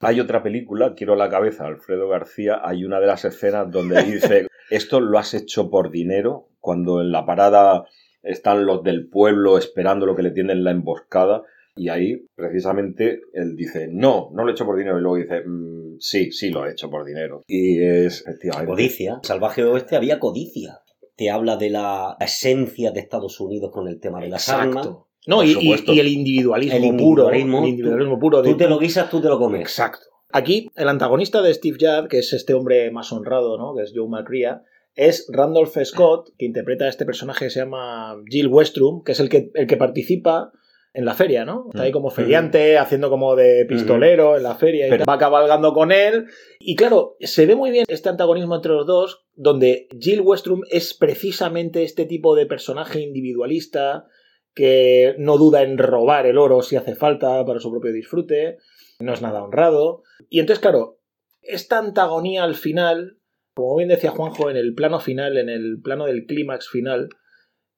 Hay 0.00 0.20
otra 0.20 0.42
película, 0.42 0.94
quiero 0.94 1.16
la 1.16 1.28
cabeza, 1.28 1.66
Alfredo 1.66 2.08
García, 2.08 2.60
hay 2.62 2.84
una 2.84 3.00
de 3.00 3.06
las 3.06 3.24
escenas 3.24 3.70
donde 3.70 4.02
dice, 4.04 4.46
esto 4.70 5.00
lo 5.00 5.18
has 5.18 5.32
hecho 5.34 5.70
por 5.70 5.90
dinero, 5.90 6.48
cuando 6.62 7.02
en 7.02 7.12
la 7.12 7.26
parada 7.26 7.84
están 8.22 8.64
los 8.64 8.82
del 8.82 9.08
pueblo 9.08 9.58
esperando 9.58 10.06
lo 10.06 10.16
que 10.16 10.22
le 10.22 10.30
tienden 10.30 10.64
la 10.64 10.70
emboscada, 10.70 11.42
y 11.76 11.88
ahí 11.88 12.26
precisamente 12.36 13.20
él 13.34 13.56
dice, 13.56 13.88
no, 13.90 14.30
no 14.32 14.44
lo 14.44 14.50
he 14.50 14.52
hecho 14.52 14.64
por 14.64 14.76
dinero, 14.78 14.98
y 14.98 15.02
luego 15.02 15.16
dice, 15.16 15.42
"Mm, 15.44 15.96
sí, 15.98 16.30
sí 16.30 16.50
lo 16.50 16.64
he 16.66 16.70
hecho 16.72 16.88
por 16.90 17.04
dinero. 17.04 17.42
Y 17.46 17.82
es, 17.82 18.20
efectivamente, 18.22 18.70
Codicia. 18.72 19.20
Salvaje 19.22 19.64
Oeste 19.64 19.96
había 19.96 20.18
codicia. 20.18 20.78
Te 21.16 21.30
habla 21.30 21.56
de 21.56 21.70
la 21.70 22.16
esencia 22.20 22.90
de 22.92 23.00
Estados 23.00 23.40
Unidos 23.40 23.70
con 23.72 23.88
el 23.88 24.00
tema 24.00 24.20
de 24.20 24.28
las 24.28 24.48
armas. 24.48 24.86
Exacto. 24.86 25.08
No, 25.26 25.36
Por 25.36 25.46
y, 25.46 25.50
y- 25.50 25.54
supuesto. 25.54 25.92
y 25.92 26.00
el 26.00 26.08
individualismo, 26.08 26.76
El 26.76 26.82
puro. 26.82 26.98
individualismo, 27.24 27.58
el 27.62 27.68
individualismo 27.68 28.18
puro. 28.18 28.42
de- 28.42 28.50
Tú 28.50 28.56
te 28.56 28.68
lo 28.68 28.78
guisas, 28.78 29.08
tú 29.10 29.20
te 29.20 29.28
lo 29.28 29.38
comes. 29.38 29.60
Exacto. 29.60 30.04
Aquí, 30.32 30.70
el 30.76 30.88
antagonista 30.88 31.42
de 31.42 31.52
Steve 31.54 31.76
Judd, 31.80 32.08
que 32.08 32.18
es 32.18 32.32
este 32.32 32.54
hombre 32.54 32.90
más 32.90 33.12
honrado, 33.12 33.58
¿no? 33.58 33.74
Que 33.74 33.82
es 33.82 33.92
Joe 33.94 34.08
McCrea, 34.08 34.62
es 34.94 35.26
Randolph 35.32 35.76
Scott, 35.84 36.30
que 36.38 36.46
interpreta 36.46 36.84
a 36.84 36.88
este 36.88 37.06
personaje 37.06 37.46
que 37.46 37.50
se 37.50 37.60
llama 37.60 38.16
Jill 38.28 38.48
Westrum, 38.48 39.02
que 39.02 39.12
es 39.12 39.20
el 39.20 39.28
que, 39.28 39.50
el 39.54 39.66
que 39.66 39.76
participa 39.76 40.52
en 40.94 41.06
la 41.06 41.14
feria, 41.14 41.46
¿no? 41.46 41.68
Está 41.70 41.84
ahí 41.84 41.92
como 41.92 42.10
feriante, 42.10 42.76
haciendo 42.76 43.08
como 43.08 43.34
de 43.34 43.64
pistolero 43.66 44.36
en 44.36 44.42
la 44.42 44.56
feria 44.56 44.86
y 44.86 44.90
Pero- 44.90 45.06
va 45.06 45.16
cabalgando 45.16 45.72
con 45.72 45.90
él. 45.90 46.26
Y 46.60 46.76
claro, 46.76 47.16
se 47.20 47.46
ve 47.46 47.56
muy 47.56 47.70
bien 47.70 47.86
este 47.88 48.10
antagonismo 48.10 48.56
entre 48.56 48.72
los 48.72 48.86
dos, 48.86 49.24
donde 49.34 49.88
Jill 49.98 50.20
Westrum 50.20 50.60
es 50.70 50.92
precisamente 50.92 51.82
este 51.82 52.04
tipo 52.04 52.34
de 52.34 52.44
personaje 52.44 53.00
individualista 53.00 54.06
que 54.54 55.14
no 55.16 55.38
duda 55.38 55.62
en 55.62 55.78
robar 55.78 56.26
el 56.26 56.36
oro 56.36 56.60
si 56.60 56.76
hace 56.76 56.94
falta 56.94 57.42
para 57.46 57.58
su 57.58 57.70
propio 57.70 57.90
disfrute, 57.90 58.58
no 59.00 59.14
es 59.14 59.22
nada 59.22 59.42
honrado. 59.42 60.02
Y 60.28 60.40
entonces, 60.40 60.60
claro, 60.60 60.98
esta 61.40 61.78
antagonía 61.78 62.44
al 62.44 62.54
final, 62.54 63.18
como 63.54 63.76
bien 63.76 63.88
decía 63.88 64.10
Juanjo, 64.10 64.50
en 64.50 64.56
el 64.56 64.74
plano 64.74 65.00
final, 65.00 65.36
en 65.36 65.48
el 65.48 65.80
plano 65.82 66.06
del 66.06 66.26
clímax 66.26 66.68
final, 66.68 67.08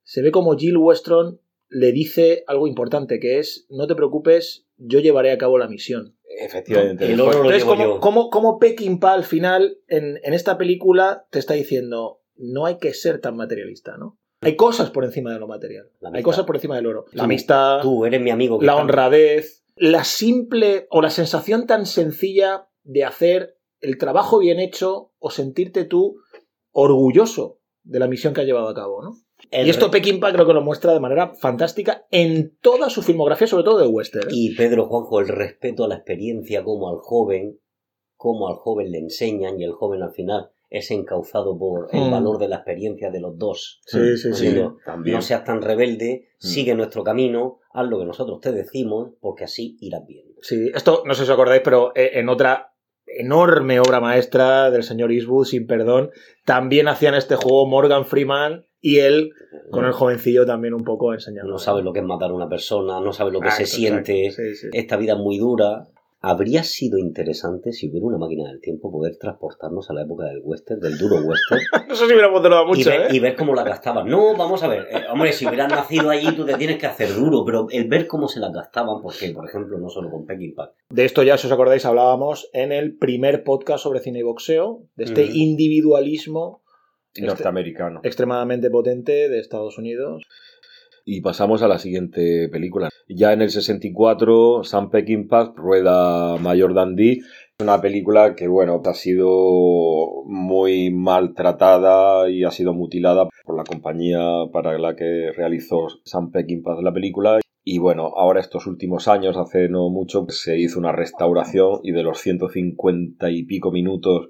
se 0.02 0.22
ve 0.22 0.30
como 0.30 0.56
Jill 0.56 0.76
Westron 0.76 1.40
le 1.68 1.92
dice 1.92 2.44
algo 2.46 2.66
importante, 2.68 3.18
que 3.18 3.38
es, 3.38 3.66
no 3.70 3.86
te 3.86 3.94
preocupes, 3.94 4.66
yo 4.76 5.00
llevaré 5.00 5.32
a 5.32 5.38
cabo 5.38 5.58
la 5.58 5.68
misión. 5.68 6.16
efectivamente. 6.40 7.12
El 7.12 7.20
oro 7.20 7.42
lo 7.42 7.50
Entonces, 7.50 7.64
llevo 7.64 7.76
yo. 7.76 8.00
como, 8.00 8.30
como 8.30 8.58
Peckinpah 8.58 9.14
al 9.14 9.24
final, 9.24 9.78
en, 9.88 10.20
en 10.22 10.34
esta 10.34 10.56
película, 10.58 11.26
te 11.30 11.38
está 11.38 11.54
diciendo, 11.54 12.20
no 12.36 12.66
hay 12.66 12.76
que 12.78 12.92
ser 12.94 13.20
tan 13.20 13.36
materialista, 13.36 13.96
¿no? 13.96 14.18
Hay 14.42 14.56
cosas 14.56 14.90
por 14.90 15.04
encima 15.04 15.32
de 15.32 15.38
lo 15.40 15.48
material. 15.48 15.90
La 16.00 16.10
Hay 16.12 16.22
cosas 16.22 16.44
por 16.44 16.56
encima 16.56 16.76
del 16.76 16.86
oro. 16.86 17.06
La 17.12 17.24
amistad, 17.24 17.80
Tú 17.80 18.04
eres 18.04 18.20
mi 18.20 18.30
amigo. 18.30 18.58
la 18.60 18.76
honradez, 18.76 19.64
la 19.76 20.04
simple 20.04 20.86
o 20.90 21.00
la 21.00 21.10
sensación 21.10 21.66
tan 21.66 21.86
sencilla 21.86 22.68
de 22.82 23.04
hacer 23.04 23.56
el 23.80 23.96
trabajo 23.96 24.38
bien 24.38 24.60
hecho 24.60 25.12
o 25.26 25.30
sentirte 25.30 25.84
tú 25.86 26.16
orgulloso 26.72 27.60
de 27.82 27.98
la 27.98 28.08
misión 28.08 28.34
que 28.34 28.40
ha 28.40 28.44
llevado 28.44 28.68
a 28.68 28.74
cabo, 28.74 29.02
¿no? 29.02 29.16
El 29.50 29.66
Y 29.66 29.70
esto 29.70 29.90
Peckinpah 29.90 30.32
creo 30.32 30.46
que 30.46 30.52
lo 30.54 30.62
muestra 30.62 30.92
de 30.92 31.00
manera 31.00 31.34
fantástica 31.34 32.06
en 32.10 32.56
toda 32.60 32.88
su 32.88 33.02
filmografía, 33.02 33.46
sobre 33.46 33.64
todo 33.64 33.78
de 33.78 33.86
western. 33.88 34.28
¿eh? 34.28 34.32
Y 34.32 34.54
Pedro 34.56 34.86
Juanjo, 34.86 35.20
el 35.20 35.28
respeto 35.28 35.84
a 35.84 35.88
la 35.88 35.96
experiencia, 35.96 36.64
como 36.64 36.88
al 36.88 36.96
joven, 36.98 37.58
como 38.16 38.48
al 38.48 38.54
joven 38.56 38.90
le 38.90 38.98
enseñan 38.98 39.60
y 39.60 39.64
el 39.64 39.72
joven 39.72 40.02
al 40.02 40.12
final 40.12 40.50
es 40.70 40.90
encauzado 40.90 41.56
por 41.58 41.88
el 41.92 42.08
Mm. 42.08 42.10
valor 42.10 42.38
de 42.38 42.48
la 42.48 42.56
experiencia 42.56 43.10
de 43.10 43.20
los 43.20 43.36
dos. 43.38 43.80
Sí, 43.86 44.16
sí, 44.16 44.16
sí. 44.16 44.28
Diciendo, 44.46 44.78
También. 44.84 45.16
No 45.16 45.22
seas 45.22 45.44
tan 45.44 45.60
rebelde, 45.62 46.28
Mm. 46.42 46.46
sigue 46.46 46.74
nuestro 46.74 47.04
camino, 47.04 47.60
haz 47.72 47.86
lo 47.86 47.98
que 47.98 48.06
nosotros 48.06 48.40
te 48.40 48.50
decimos, 48.52 49.10
porque 49.20 49.44
así 49.44 49.76
irás 49.80 50.04
bien. 50.06 50.26
Sí, 50.40 50.70
esto 50.74 51.02
no 51.06 51.14
sé 51.14 51.24
si 51.24 51.30
os 51.30 51.34
acordáis, 51.34 51.62
pero 51.62 51.92
eh, 51.94 52.12
en 52.14 52.28
otra 52.28 52.73
enorme 53.18 53.80
obra 53.80 54.00
maestra 54.00 54.70
del 54.70 54.82
señor 54.82 55.12
Eastwood, 55.12 55.44
sin 55.46 55.66
perdón, 55.66 56.10
también 56.44 56.88
hacían 56.88 57.14
este 57.14 57.36
juego 57.36 57.66
Morgan 57.66 58.04
Freeman 58.06 58.66
y 58.80 58.98
él 58.98 59.30
con 59.70 59.84
el 59.86 59.92
jovencillo 59.92 60.44
también 60.44 60.74
un 60.74 60.84
poco 60.84 61.14
enseñando. 61.14 61.50
No 61.50 61.58
sabes 61.58 61.84
lo 61.84 61.92
que 61.92 62.00
es 62.00 62.04
matar 62.04 62.30
a 62.30 62.34
una 62.34 62.48
persona, 62.48 63.00
no 63.00 63.12
sabes 63.12 63.32
lo 63.32 63.40
que 63.40 63.48
Ah, 63.48 63.52
se 63.52 63.66
siente. 63.66 64.30
sí, 64.30 64.54
sí. 64.54 64.68
Esta 64.72 64.96
vida 64.96 65.14
es 65.14 65.18
muy 65.18 65.38
dura. 65.38 65.86
Habría 66.26 66.64
sido 66.64 66.96
interesante 66.96 67.72
si 67.72 67.90
hubiera 67.90 68.06
una 68.06 68.16
máquina 68.16 68.48
del 68.48 68.58
tiempo 68.60 68.90
poder 68.90 69.16
transportarnos 69.18 69.90
a 69.90 69.92
la 69.92 70.02
época 70.04 70.24
del 70.24 70.40
western, 70.42 70.80
del 70.80 70.96
duro 70.96 71.16
western, 71.16 71.60
No 71.88 71.94
sé 71.94 72.06
si 72.06 72.12
hubiéramos 72.12 72.42
durado 72.42 72.66
mucho, 72.66 72.80
y, 72.80 72.84
ver, 72.84 73.00
¿eh? 73.02 73.08
y 73.16 73.18
ver 73.18 73.36
cómo 73.36 73.54
la 73.54 73.62
gastaban. 73.62 74.08
No, 74.08 74.34
vamos 74.34 74.62
a 74.62 74.68
ver. 74.68 74.86
eh, 74.90 75.04
hombre, 75.10 75.32
si 75.32 75.46
hubieras 75.46 75.68
nacido 75.70 76.08
allí, 76.08 76.34
tú 76.34 76.46
te 76.46 76.54
tienes 76.54 76.78
que 76.78 76.86
hacer 76.86 77.14
duro, 77.14 77.44
pero 77.44 77.66
el 77.70 77.88
ver 77.88 78.06
cómo 78.06 78.26
se 78.26 78.40
las 78.40 78.52
gastaban, 78.52 79.02
porque, 79.02 79.30
por 79.30 79.46
ejemplo, 79.46 79.78
no 79.78 79.90
solo 79.90 80.10
con 80.10 80.24
Peckinpah. 80.24 80.72
De 80.88 81.04
esto 81.04 81.22
ya, 81.22 81.36
si 81.36 81.46
os 81.46 81.52
acordáis, 81.52 81.84
hablábamos 81.84 82.48
en 82.54 82.72
el 82.72 82.96
primer 82.96 83.44
podcast 83.44 83.82
sobre 83.82 84.00
cine 84.00 84.20
y 84.20 84.22
boxeo, 84.22 84.82
de 84.96 85.04
este 85.04 85.24
individualismo 85.26 86.62
este- 87.12 87.26
Norteamericano. 87.26 88.00
extremadamente 88.02 88.70
potente 88.70 89.28
de 89.28 89.38
Estados 89.38 89.78
Unidos. 89.78 90.24
Y 91.04 91.20
pasamos 91.20 91.62
a 91.62 91.68
la 91.68 91.78
siguiente 91.78 92.48
película. 92.48 92.88
Ya 93.08 93.34
en 93.34 93.42
el 93.42 93.50
64, 93.50 94.64
Sam 94.64 94.88
Peckinpah 94.88 95.52
rueda 95.54 96.38
Mayor 96.38 96.72
Dandy. 96.72 97.20
Una 97.60 97.80
película 97.80 98.34
que, 98.34 98.48
bueno, 98.48 98.80
ha 98.84 98.94
sido 98.94 100.24
muy 100.24 100.90
maltratada 100.90 102.30
y 102.30 102.44
ha 102.44 102.50
sido 102.50 102.72
mutilada 102.72 103.28
por 103.44 103.56
la 103.56 103.64
compañía 103.64 104.20
para 104.50 104.78
la 104.78 104.96
que 104.96 105.30
realizó 105.36 105.88
Sam 106.04 106.30
Peckinpah 106.30 106.80
la 106.80 106.92
película. 106.92 107.40
Y 107.62 107.78
bueno, 107.78 108.12
ahora 108.16 108.40
estos 108.40 108.66
últimos 108.66 109.06
años, 109.06 109.36
hace 109.36 109.68
no 109.68 109.90
mucho, 109.90 110.26
se 110.30 110.58
hizo 110.58 110.78
una 110.78 110.92
restauración 110.92 111.80
y 111.82 111.92
de 111.92 112.02
los 112.02 112.18
150 112.20 113.30
y 113.30 113.44
pico 113.44 113.70
minutos 113.70 114.28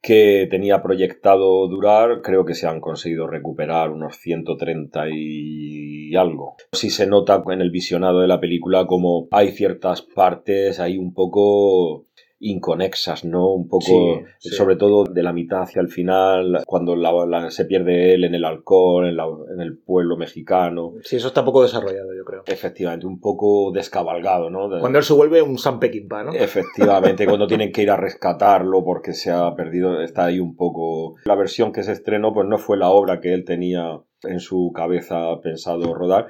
que 0.00 0.46
tenía 0.50 0.82
proyectado 0.82 1.68
durar, 1.68 2.22
creo 2.22 2.44
que 2.44 2.54
se 2.54 2.66
han 2.66 2.80
conseguido 2.80 3.26
recuperar 3.26 3.90
unos 3.90 4.16
130 4.16 5.08
y 5.10 6.14
algo. 6.16 6.56
Sí 6.72 6.90
se 6.90 7.06
nota 7.06 7.42
en 7.50 7.60
el 7.60 7.70
visionado 7.70 8.20
de 8.20 8.28
la 8.28 8.40
película 8.40 8.86
como 8.86 9.28
hay 9.30 9.50
ciertas 9.50 10.02
partes 10.02 10.80
ahí 10.80 10.98
un 10.98 11.12
poco 11.12 12.07
inconexas, 12.40 13.24
¿no? 13.24 13.52
Un 13.52 13.68
poco, 13.68 13.84
Sí, 13.84 14.24
sí. 14.38 14.48
sobre 14.50 14.76
todo 14.76 15.04
de 15.04 15.22
la 15.22 15.32
mitad 15.32 15.62
hacia 15.62 15.80
el 15.82 15.88
final, 15.88 16.62
cuando 16.66 16.94
la- 16.96 17.26
la- 17.26 17.50
se 17.50 17.64
pierde 17.64 18.14
él 18.14 18.24
en 18.24 18.34
el 18.34 18.44
alcohol, 18.44 19.06
en, 19.08 19.16
la- 19.16 19.26
en 19.52 19.60
el 19.60 19.76
pueblo 19.78 20.16
mexicano. 20.16 20.94
Sí, 21.02 21.16
eso 21.16 21.28
está 21.28 21.44
poco 21.44 21.62
desarrollado, 21.62 22.14
yo 22.16 22.24
creo. 22.24 22.42
Efectivamente, 22.46 23.06
un 23.06 23.20
poco 23.20 23.72
descabalgado, 23.72 24.50
¿no? 24.50 24.68
De- 24.68 24.80
Cuando 24.80 24.98
él 24.98 25.04
se 25.04 25.14
vuelve 25.14 25.42
un 25.42 25.58
Sam 25.58 25.80
Peckinpah, 25.80 26.24
¿no? 26.24 26.32
Efectivamente, 26.32 27.26
cuando 27.26 27.46
tienen 27.48 27.72
que 27.72 27.82
ir 27.82 27.90
a 27.90 27.96
rescatarlo 27.96 28.84
porque 28.84 29.12
se 29.12 29.30
ha 29.30 29.54
perdido, 29.54 30.00
está 30.02 30.26
ahí 30.26 30.38
un 30.40 30.54
poco. 30.54 31.16
La 31.24 31.34
versión 31.34 31.72
que 31.72 31.82
se 31.82 31.92
estrenó, 31.92 32.32
pues 32.32 32.46
no 32.46 32.58
fue 32.58 32.76
la 32.76 32.90
obra 32.90 33.20
que 33.20 33.34
él 33.34 33.44
tenía 33.44 34.00
en 34.22 34.40
su 34.40 34.72
cabeza 34.74 35.40
pensado 35.42 35.94
rodar. 35.94 36.28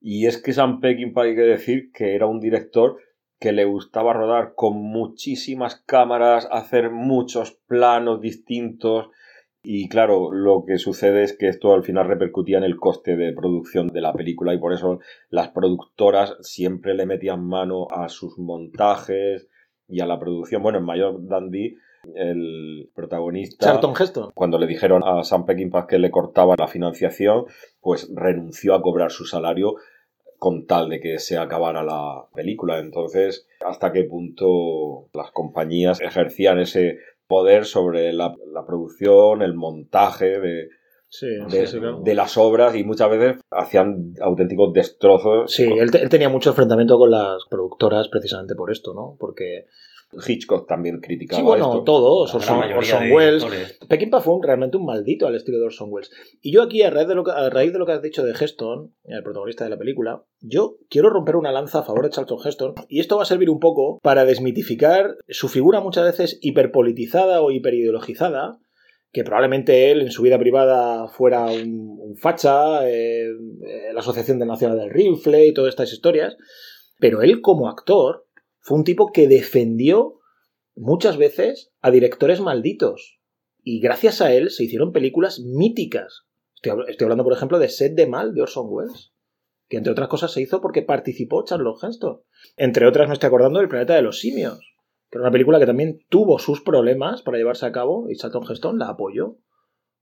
Y 0.00 0.26
es 0.26 0.38
que 0.40 0.54
Sam 0.54 0.80
Peckinpah 0.80 1.24
hay 1.24 1.34
que 1.34 1.42
decir 1.42 1.90
que 1.92 2.14
era 2.14 2.26
un 2.26 2.40
director 2.40 2.96
que 3.40 3.52
le 3.52 3.64
gustaba 3.64 4.12
rodar 4.12 4.52
con 4.54 4.76
muchísimas 4.76 5.76
cámaras, 5.86 6.46
hacer 6.52 6.90
muchos 6.90 7.52
planos 7.66 8.20
distintos. 8.20 9.08
Y 9.62 9.88
claro, 9.88 10.30
lo 10.30 10.64
que 10.66 10.78
sucede 10.78 11.22
es 11.22 11.36
que 11.36 11.48
esto 11.48 11.72
al 11.72 11.82
final 11.82 12.06
repercutía 12.06 12.58
en 12.58 12.64
el 12.64 12.76
coste 12.76 13.16
de 13.16 13.32
producción 13.32 13.88
de 13.88 14.02
la 14.02 14.12
película 14.12 14.54
y 14.54 14.58
por 14.58 14.74
eso 14.74 15.00
las 15.30 15.48
productoras 15.48 16.36
siempre 16.42 16.94
le 16.94 17.06
metían 17.06 17.44
mano 17.44 17.86
a 17.90 18.10
sus 18.10 18.38
montajes 18.38 19.48
y 19.88 20.00
a 20.00 20.06
la 20.06 20.20
producción. 20.20 20.62
Bueno, 20.62 20.78
en 20.78 20.84
Mayor 20.84 21.26
Dandy, 21.26 21.76
el 22.14 22.90
protagonista, 22.94 23.66
Charlton 23.66 23.94
Heston. 23.98 24.30
cuando 24.34 24.58
le 24.58 24.66
dijeron 24.66 25.02
a 25.04 25.24
Sam 25.24 25.46
Peckinpah 25.46 25.86
que 25.86 25.98
le 25.98 26.10
cortaba 26.10 26.56
la 26.58 26.68
financiación, 26.68 27.46
pues 27.80 28.10
renunció 28.14 28.74
a 28.74 28.82
cobrar 28.82 29.10
su 29.10 29.24
salario 29.24 29.76
con 30.40 30.66
tal 30.66 30.88
de 30.88 31.00
que 31.00 31.18
se 31.18 31.36
acabara 31.36 31.84
la 31.84 32.24
película. 32.34 32.78
Entonces, 32.78 33.46
¿hasta 33.64 33.92
qué 33.92 34.04
punto 34.04 35.08
las 35.12 35.30
compañías 35.32 36.00
ejercían 36.00 36.58
ese 36.58 36.98
poder 37.28 37.66
sobre 37.66 38.12
la, 38.14 38.34
la 38.52 38.64
producción, 38.66 39.42
el 39.42 39.54
montaje 39.54 40.40
de, 40.40 40.70
Sí, 41.12 41.26
de, 41.26 41.66
sí, 41.66 41.72
sí, 41.72 41.78
claro. 41.80 42.00
de 42.02 42.14
las 42.14 42.38
obras 42.38 42.74
y 42.76 42.84
muchas 42.84 43.10
veces 43.10 43.42
hacían 43.50 44.14
auténticos 44.20 44.72
destrozos. 44.72 45.52
Sí, 45.52 45.64
él, 45.64 45.90
él 45.92 46.08
tenía 46.08 46.28
mucho 46.28 46.50
enfrentamiento 46.50 46.96
con 46.98 47.10
las 47.10 47.44
productoras 47.50 48.08
precisamente 48.08 48.54
por 48.54 48.70
esto, 48.70 48.94
¿no? 48.94 49.16
Porque, 49.18 49.66
Hitchcock 50.26 50.66
también 50.66 51.00
criticaba 51.00 51.38
sí, 51.40 51.44
bueno, 51.46 51.66
esto. 51.70 51.84
todos, 51.84 52.34
Orson, 52.34 52.58
Orson 52.76 53.12
Welles. 53.12 53.44
Peckinpah 53.88 54.20
fue 54.20 54.34
un- 54.34 54.42
realmente 54.42 54.76
un 54.76 54.84
maldito 54.84 55.26
al 55.26 55.36
estilo 55.36 55.58
de 55.58 55.66
Orson 55.66 55.88
Welles. 55.90 56.10
Y 56.42 56.52
yo 56.52 56.62
aquí, 56.62 56.82
a 56.82 56.90
raíz, 56.90 57.06
de 57.08 57.14
lo 57.14 57.22
que, 57.24 57.30
a 57.30 57.48
raíz 57.50 57.72
de 57.72 57.78
lo 57.78 57.86
que 57.86 57.92
has 57.92 58.02
dicho 58.02 58.24
de 58.24 58.32
Heston, 58.32 58.92
el 59.04 59.22
protagonista 59.22 59.64
de 59.64 59.70
la 59.70 59.78
película, 59.78 60.24
yo 60.40 60.76
quiero 60.88 61.10
romper 61.10 61.36
una 61.36 61.52
lanza 61.52 61.78
a 61.80 61.82
favor 61.84 62.04
de 62.04 62.10
Charlton 62.10 62.38
Heston. 62.44 62.74
Y 62.88 62.98
esto 63.00 63.16
va 63.16 63.22
a 63.22 63.26
servir 63.26 63.50
un 63.50 63.60
poco 63.60 63.98
para 64.02 64.24
desmitificar 64.24 65.16
su 65.28 65.48
figura 65.48 65.80
muchas 65.80 66.04
veces 66.04 66.38
hiperpolitizada 66.42 67.40
o 67.42 67.50
hiperideologizada, 67.50 68.58
que 69.12 69.24
probablemente 69.24 69.90
él 69.90 70.02
en 70.02 70.10
su 70.12 70.22
vida 70.22 70.38
privada 70.38 71.08
fuera 71.08 71.44
un, 71.46 71.98
un 72.00 72.16
facha, 72.16 72.88
eh, 72.88 73.26
eh, 73.26 73.92
la 73.92 74.00
Asociación 74.00 74.38
de 74.38 74.46
Nacional 74.46 74.78
del 74.78 74.90
Rifle 74.90 75.46
y 75.46 75.52
todas 75.54 75.70
estas 75.70 75.92
historias. 75.92 76.36
Pero 76.98 77.22
él 77.22 77.40
como 77.40 77.68
actor 77.68 78.26
fue 78.60 78.78
un 78.78 78.84
tipo 78.84 79.12
que 79.12 79.28
defendió 79.28 80.20
muchas 80.74 81.16
veces 81.16 81.72
a 81.80 81.90
directores 81.90 82.40
malditos. 82.40 83.20
Y 83.62 83.80
gracias 83.80 84.20
a 84.20 84.32
él 84.32 84.50
se 84.50 84.64
hicieron 84.64 84.92
películas 84.92 85.40
míticas. 85.40 86.26
Estoy, 86.54 86.72
habl- 86.72 86.88
estoy 86.88 87.04
hablando, 87.04 87.24
por 87.24 87.32
ejemplo, 87.32 87.58
de 87.58 87.68
Set 87.68 87.94
de 87.94 88.06
Mal 88.06 88.34
de 88.34 88.42
Orson 88.42 88.66
Welles, 88.68 89.12
que 89.68 89.76
entre 89.76 89.92
otras 89.92 90.08
cosas 90.08 90.32
se 90.32 90.40
hizo 90.40 90.60
porque 90.60 90.82
participó 90.82 91.44
Charlton 91.44 91.74
Heston. 91.82 92.22
Entre 92.56 92.86
otras 92.86 93.08
me 93.08 93.14
estoy 93.14 93.28
acordando 93.28 93.58
del 93.58 93.68
Planeta 93.68 93.94
de 93.94 94.02
los 94.02 94.18
Simios, 94.20 94.58
que 95.10 95.18
era 95.18 95.22
una 95.22 95.32
película 95.32 95.58
que 95.58 95.66
también 95.66 96.00
tuvo 96.08 96.38
sus 96.38 96.60
problemas 96.60 97.22
para 97.22 97.38
llevarse 97.38 97.66
a 97.66 97.72
cabo 97.72 98.08
y 98.08 98.16
Charlton 98.16 98.50
Heston 98.50 98.78
la 98.78 98.88
apoyó. 98.88 99.38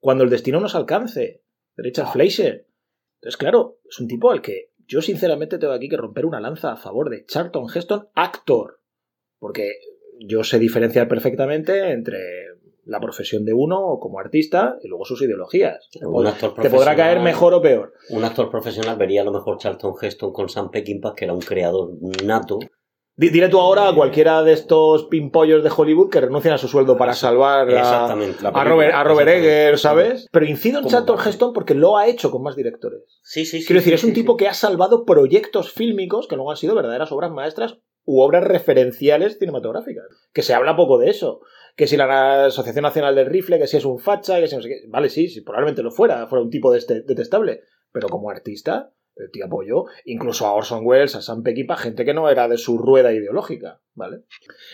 Cuando 0.00 0.24
el 0.24 0.30
destino 0.30 0.60
nos 0.60 0.74
alcance, 0.74 1.42
de 1.76 1.82
Richard 1.82 2.12
Fleischer. 2.12 2.68
Entonces, 3.16 3.36
claro, 3.36 3.80
es 3.88 3.98
un 3.98 4.06
tipo 4.06 4.30
al 4.30 4.42
que 4.42 4.67
yo 4.88 5.02
sinceramente 5.02 5.58
tengo 5.58 5.74
aquí 5.74 5.88
que 5.88 5.96
romper 5.96 6.26
una 6.26 6.40
lanza 6.40 6.72
a 6.72 6.76
favor 6.76 7.10
de 7.10 7.24
Charlton 7.26 7.66
Heston, 7.72 8.08
actor. 8.14 8.80
Porque 9.38 9.70
yo 10.18 10.42
sé 10.42 10.58
diferenciar 10.58 11.06
perfectamente 11.06 11.92
entre 11.92 12.18
la 12.86 12.98
profesión 12.98 13.44
de 13.44 13.52
uno 13.52 13.98
como 14.00 14.18
artista 14.18 14.76
y 14.82 14.88
luego 14.88 15.04
sus 15.04 15.20
ideologías. 15.20 15.88
Te, 15.92 16.04
Un 16.06 16.26
actor 16.26 16.54
te 16.54 16.70
podrá 16.70 16.96
caer 16.96 17.20
mejor 17.20 17.52
o 17.52 17.60
peor. 17.60 17.92
Un 18.08 18.24
actor 18.24 18.50
profesional 18.50 18.96
vería 18.96 19.20
a 19.20 19.24
lo 19.24 19.32
mejor 19.32 19.58
Charlton 19.58 19.92
Heston 20.00 20.32
con 20.32 20.48
Sam 20.48 20.70
Peckinpah, 20.70 21.14
que 21.14 21.26
era 21.26 21.34
un 21.34 21.40
creador 21.40 21.90
nato. 22.24 22.58
Di- 23.18 23.30
Dile 23.30 23.48
tú 23.48 23.58
ahora 23.58 23.88
a 23.88 23.94
cualquiera 23.94 24.42
de 24.44 24.52
estos 24.52 25.06
pimpollos 25.06 25.62
de 25.64 25.70
Hollywood 25.76 26.08
que 26.08 26.20
renuncien 26.20 26.54
a 26.54 26.58
su 26.58 26.68
sueldo 26.68 26.96
para 26.96 27.12
salvar 27.14 27.68
a, 27.68 28.14
Robert, 28.64 28.94
a 28.94 29.04
Robert. 29.04 29.28
Egger, 29.28 29.76
¿sabes? 29.78 30.28
Pero 30.32 30.46
incido 30.46 30.78
en 30.80 30.86
Charlton. 30.86 31.18
Heston 31.26 31.52
porque 31.52 31.74
lo 31.74 31.96
ha 31.96 32.06
hecho 32.06 32.30
con 32.30 32.42
más 32.42 32.54
directores. 32.56 33.02
Sí, 33.22 33.44
sí, 33.44 33.60
sí. 33.60 33.66
Quiero 33.66 33.80
decir, 33.80 33.92
es 33.94 34.04
un 34.04 34.12
tipo 34.12 34.36
que 34.36 34.46
ha 34.48 34.54
salvado 34.54 35.04
proyectos 35.04 35.72
fílmicos 35.72 36.28
que 36.28 36.36
luego 36.36 36.52
han 36.52 36.56
sido 36.56 36.74
verdaderas 36.76 37.10
obras 37.12 37.32
maestras 37.32 37.78
u 38.04 38.20
obras 38.22 38.44
referenciales 38.44 39.38
cinematográficas. 39.38 40.04
Que 40.32 40.42
se 40.42 40.54
habla 40.54 40.76
poco 40.76 40.96
de 40.98 41.10
eso. 41.10 41.40
Que 41.76 41.86
si 41.88 41.96
la 41.96 42.46
Asociación 42.46 42.84
Nacional 42.84 43.14
del 43.16 43.26
Rifle, 43.26 43.58
que 43.58 43.66
si 43.66 43.76
es 43.76 43.84
un 43.84 43.98
facha, 43.98 44.38
que 44.40 44.46
si 44.48 44.56
no 44.56 44.62
sé 44.62 44.68
qué. 44.68 44.80
Vale, 44.88 45.08
sí, 45.08 45.28
sí, 45.28 45.40
probablemente 45.42 45.82
lo 45.82 45.90
fuera, 45.90 46.26
fuera 46.28 46.42
un 46.44 46.50
tipo 46.50 46.72
detestable. 46.72 47.62
Pero 47.92 48.08
como 48.08 48.30
artista, 48.30 48.92
el 49.18 49.30
tío 49.30 49.46
apoyó 49.46 49.84
incluso 50.04 50.46
a 50.46 50.52
Orson 50.52 50.80
Welles, 50.84 51.14
a 51.14 51.22
Sam 51.22 51.42
Peckinpah, 51.42 51.76
gente 51.76 52.04
que 52.04 52.14
no 52.14 52.28
era 52.28 52.48
de 52.48 52.58
su 52.58 52.78
rueda 52.78 53.12
ideológica, 53.12 53.80
¿vale? 53.94 54.24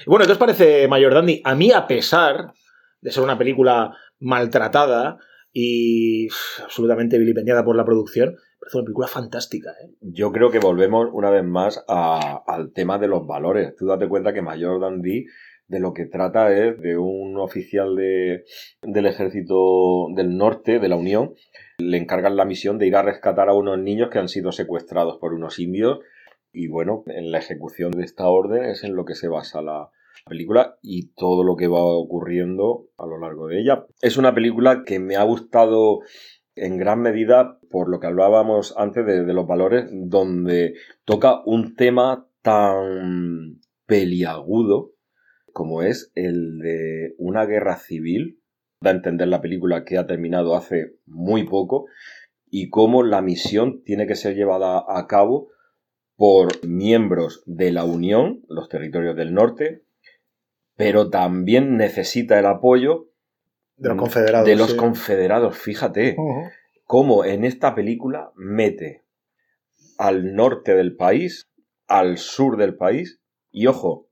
Bueno, 0.06 0.26
¿qué 0.26 0.32
os 0.32 0.38
parece 0.38 0.88
Mayor 0.88 1.14
Dandy? 1.14 1.40
A 1.44 1.54
mí, 1.54 1.72
a 1.72 1.86
pesar 1.86 2.52
de 3.00 3.10
ser 3.10 3.22
una 3.22 3.38
película 3.38 3.96
maltratada 4.20 5.18
y 5.52 6.28
absolutamente 6.62 7.18
vilipendiada 7.18 7.64
por 7.64 7.76
la 7.76 7.84
producción, 7.84 8.36
parece 8.58 8.78
una 8.78 8.84
película 8.84 9.08
fantástica, 9.08 9.70
¿eh? 9.70 9.92
Yo 10.00 10.32
creo 10.32 10.50
que 10.50 10.58
volvemos 10.58 11.08
una 11.12 11.30
vez 11.30 11.44
más 11.44 11.84
al 11.86 12.72
tema 12.72 12.98
de 12.98 13.08
los 13.08 13.26
valores. 13.26 13.74
Tú 13.76 13.86
date 13.86 14.08
cuenta 14.08 14.32
que 14.32 14.42
Mayor 14.42 14.80
Dandy 14.80 15.26
de 15.66 15.80
lo 15.80 15.94
que 15.94 16.06
trata 16.06 16.52
es 16.52 16.80
de 16.80 16.96
un 16.98 17.38
oficial 17.38 17.96
de, 17.96 18.44
del 18.82 19.06
ejército 19.06 20.08
del 20.14 20.36
norte, 20.36 20.78
de 20.78 20.88
la 20.88 20.96
Unión, 20.96 21.34
le 21.78 21.98
encargan 21.98 22.36
la 22.36 22.44
misión 22.44 22.78
de 22.78 22.86
ir 22.86 22.96
a 22.96 23.02
rescatar 23.02 23.48
a 23.48 23.54
unos 23.54 23.78
niños 23.78 24.10
que 24.10 24.18
han 24.18 24.28
sido 24.28 24.52
secuestrados 24.52 25.18
por 25.18 25.34
unos 25.34 25.58
indios 25.58 26.00
y 26.52 26.68
bueno, 26.68 27.02
en 27.06 27.32
la 27.32 27.38
ejecución 27.38 27.90
de 27.90 28.04
esta 28.04 28.28
orden 28.28 28.64
es 28.64 28.84
en 28.84 28.94
lo 28.94 29.04
que 29.04 29.16
se 29.16 29.28
basa 29.28 29.60
la 29.60 29.90
película 30.24 30.78
y 30.82 31.08
todo 31.14 31.42
lo 31.42 31.56
que 31.56 31.66
va 31.66 31.82
ocurriendo 31.82 32.86
a 32.96 33.06
lo 33.06 33.18
largo 33.18 33.48
de 33.48 33.60
ella. 33.60 33.84
Es 34.00 34.16
una 34.16 34.34
película 34.34 34.84
que 34.84 35.00
me 35.00 35.16
ha 35.16 35.24
gustado 35.24 36.00
en 36.54 36.76
gran 36.76 37.00
medida 37.00 37.58
por 37.70 37.88
lo 37.88 37.98
que 37.98 38.06
hablábamos 38.06 38.74
antes 38.76 39.04
de, 39.04 39.32
los 39.32 39.46
valores, 39.46 39.86
donde 39.90 40.74
toca 41.04 41.42
un 41.44 41.74
tema 41.74 42.28
tan 42.42 43.60
peliagudo 43.86 44.92
como 45.54 45.82
es 45.82 46.10
el 46.14 46.58
de 46.58 47.14
una 47.16 47.46
guerra 47.46 47.76
civil. 47.76 48.40
Da 48.80 48.90
a 48.90 48.94
entender 48.94 49.28
la 49.28 49.40
película 49.40 49.84
que 49.84 49.96
ha 49.96 50.06
terminado 50.06 50.54
hace 50.54 50.96
muy 51.06 51.44
poco 51.44 51.86
y 52.50 52.68
cómo 52.68 53.02
la 53.02 53.22
misión 53.22 53.82
tiene 53.82 54.06
que 54.06 54.16
ser 54.16 54.34
llevada 54.34 54.84
a 54.86 55.06
cabo 55.06 55.48
por 56.16 56.66
miembros 56.66 57.42
de 57.46 57.72
la 57.72 57.84
Unión, 57.84 58.44
los 58.48 58.68
territorios 58.68 59.16
del 59.16 59.32
norte, 59.32 59.84
pero 60.76 61.08
también 61.08 61.76
necesita 61.76 62.38
el 62.38 62.46
apoyo 62.46 63.08
de 63.76 63.88
los 63.88 63.98
confederados. 63.98 64.46
De 64.46 64.56
los 64.56 64.74
confederados, 64.74 65.56
fíjate. 65.56 66.16
Cómo 66.84 67.24
en 67.24 67.44
esta 67.44 67.74
película 67.74 68.32
mete 68.36 69.04
al 69.96 70.34
norte 70.34 70.74
del 70.74 70.96
país, 70.96 71.48
al 71.86 72.18
sur 72.18 72.56
del 72.58 72.76
país, 72.76 73.20
y 73.50 73.66
ojo, 73.66 74.08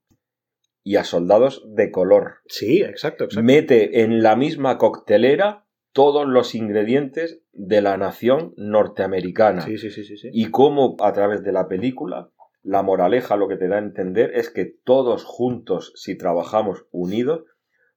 y 0.84 0.96
a 0.96 1.04
soldados 1.04 1.64
de 1.74 1.90
color. 1.90 2.36
Sí, 2.46 2.82
exacto, 2.82 3.24
exacto. 3.24 3.42
Mete 3.42 4.02
en 4.02 4.22
la 4.22 4.36
misma 4.36 4.78
coctelera 4.78 5.66
todos 5.92 6.26
los 6.26 6.54
ingredientes 6.54 7.42
de 7.52 7.82
la 7.82 7.96
nación 7.96 8.54
norteamericana. 8.56 9.62
Sí, 9.62 9.78
sí, 9.78 9.90
sí, 9.90 10.04
sí, 10.04 10.16
sí. 10.16 10.30
Y 10.32 10.50
cómo 10.50 10.96
a 11.00 11.12
través 11.12 11.42
de 11.42 11.52
la 11.52 11.68
película, 11.68 12.30
la 12.62 12.82
moraleja 12.82 13.36
lo 13.36 13.48
que 13.48 13.56
te 13.56 13.68
da 13.68 13.76
a 13.76 13.80
entender 13.80 14.32
es 14.34 14.50
que 14.50 14.64
todos 14.64 15.24
juntos, 15.24 15.92
si 15.96 16.16
trabajamos 16.16 16.86
unidos, 16.90 17.44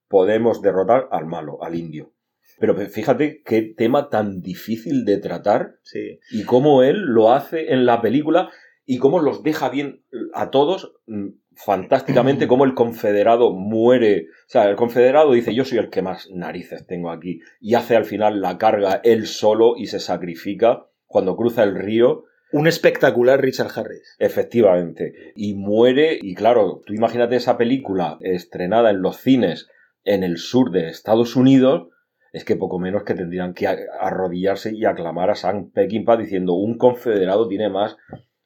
podemos 0.07 0.61
derrotar 0.61 1.07
al 1.11 1.25
malo, 1.25 1.63
al 1.63 1.75
indio. 1.75 2.11
Pero 2.59 2.75
fíjate 2.75 3.41
qué 3.43 3.61
tema 3.61 4.09
tan 4.09 4.41
difícil 4.41 5.03
de 5.03 5.17
tratar 5.17 5.79
sí. 5.83 6.19
y 6.31 6.43
cómo 6.43 6.83
él 6.83 7.01
lo 7.01 7.33
hace 7.33 7.73
en 7.73 7.85
la 7.85 8.01
película 8.01 8.49
y 8.85 8.99
cómo 8.99 9.19
los 9.19 9.43
deja 9.43 9.69
bien 9.69 10.03
a 10.33 10.51
todos 10.51 10.93
mm, 11.07 11.29
fantásticamente, 11.55 12.47
cómo 12.47 12.65
el 12.65 12.73
confederado 12.73 13.51
muere. 13.51 14.27
O 14.47 14.49
sea, 14.49 14.69
el 14.69 14.75
confederado 14.75 15.33
dice 15.33 15.53
yo 15.53 15.65
soy 15.65 15.77
el 15.77 15.89
que 15.89 16.01
más 16.01 16.29
narices 16.31 16.85
tengo 16.85 17.09
aquí 17.09 17.39
y 17.59 17.75
hace 17.75 17.95
al 17.95 18.05
final 18.05 18.41
la 18.41 18.57
carga 18.57 19.01
él 19.03 19.27
solo 19.27 19.75
y 19.77 19.87
se 19.87 19.99
sacrifica 19.99 20.85
cuando 21.05 21.35
cruza 21.35 21.63
el 21.63 21.75
río. 21.75 22.25
Un 22.51 22.67
espectacular 22.67 23.41
Richard 23.41 23.71
Harris. 23.75 24.15
Efectivamente. 24.19 25.33
Y 25.35 25.55
muere, 25.55 26.17
y 26.21 26.35
claro, 26.35 26.81
tú 26.85 26.93
imagínate 26.93 27.35
esa 27.35 27.57
película 27.57 28.17
estrenada 28.21 28.91
en 28.91 29.01
los 29.01 29.17
cines 29.17 29.67
en 30.03 30.23
el 30.23 30.37
sur 30.37 30.71
de 30.71 30.87
Estados 30.87 31.35
Unidos, 31.35 31.89
es 32.31 32.45
que 32.45 32.55
poco 32.55 32.79
menos 32.79 33.03
que 33.03 33.13
tendrían 33.13 33.53
que 33.53 33.67
arrodillarse 33.67 34.73
y 34.73 34.85
aclamar 34.85 35.29
a 35.29 35.35
Sam 35.35 35.71
Peckinpah 35.71 36.17
diciendo 36.17 36.53
un 36.53 36.77
confederado 36.77 37.47
tiene 37.47 37.69
más 37.69 37.97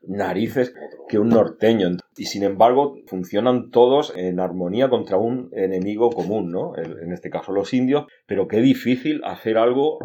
narices 0.01 0.73
que 1.07 1.19
un 1.19 1.29
norteño. 1.29 1.89
Y 2.17 2.25
sin 2.25 2.43
embargo, 2.43 2.95
funcionan 3.07 3.69
todos 3.71 4.13
en 4.15 4.39
armonía 4.39 4.89
contra 4.89 5.17
un 5.17 5.49
enemigo 5.53 6.09
común, 6.09 6.51
¿no? 6.51 6.77
En 6.77 7.11
este 7.11 7.29
caso 7.29 7.51
los 7.51 7.73
indios, 7.73 8.05
pero 8.25 8.47
qué 8.47 8.61
difícil 8.61 9.21
hacer 9.23 9.57
algo 9.57 9.99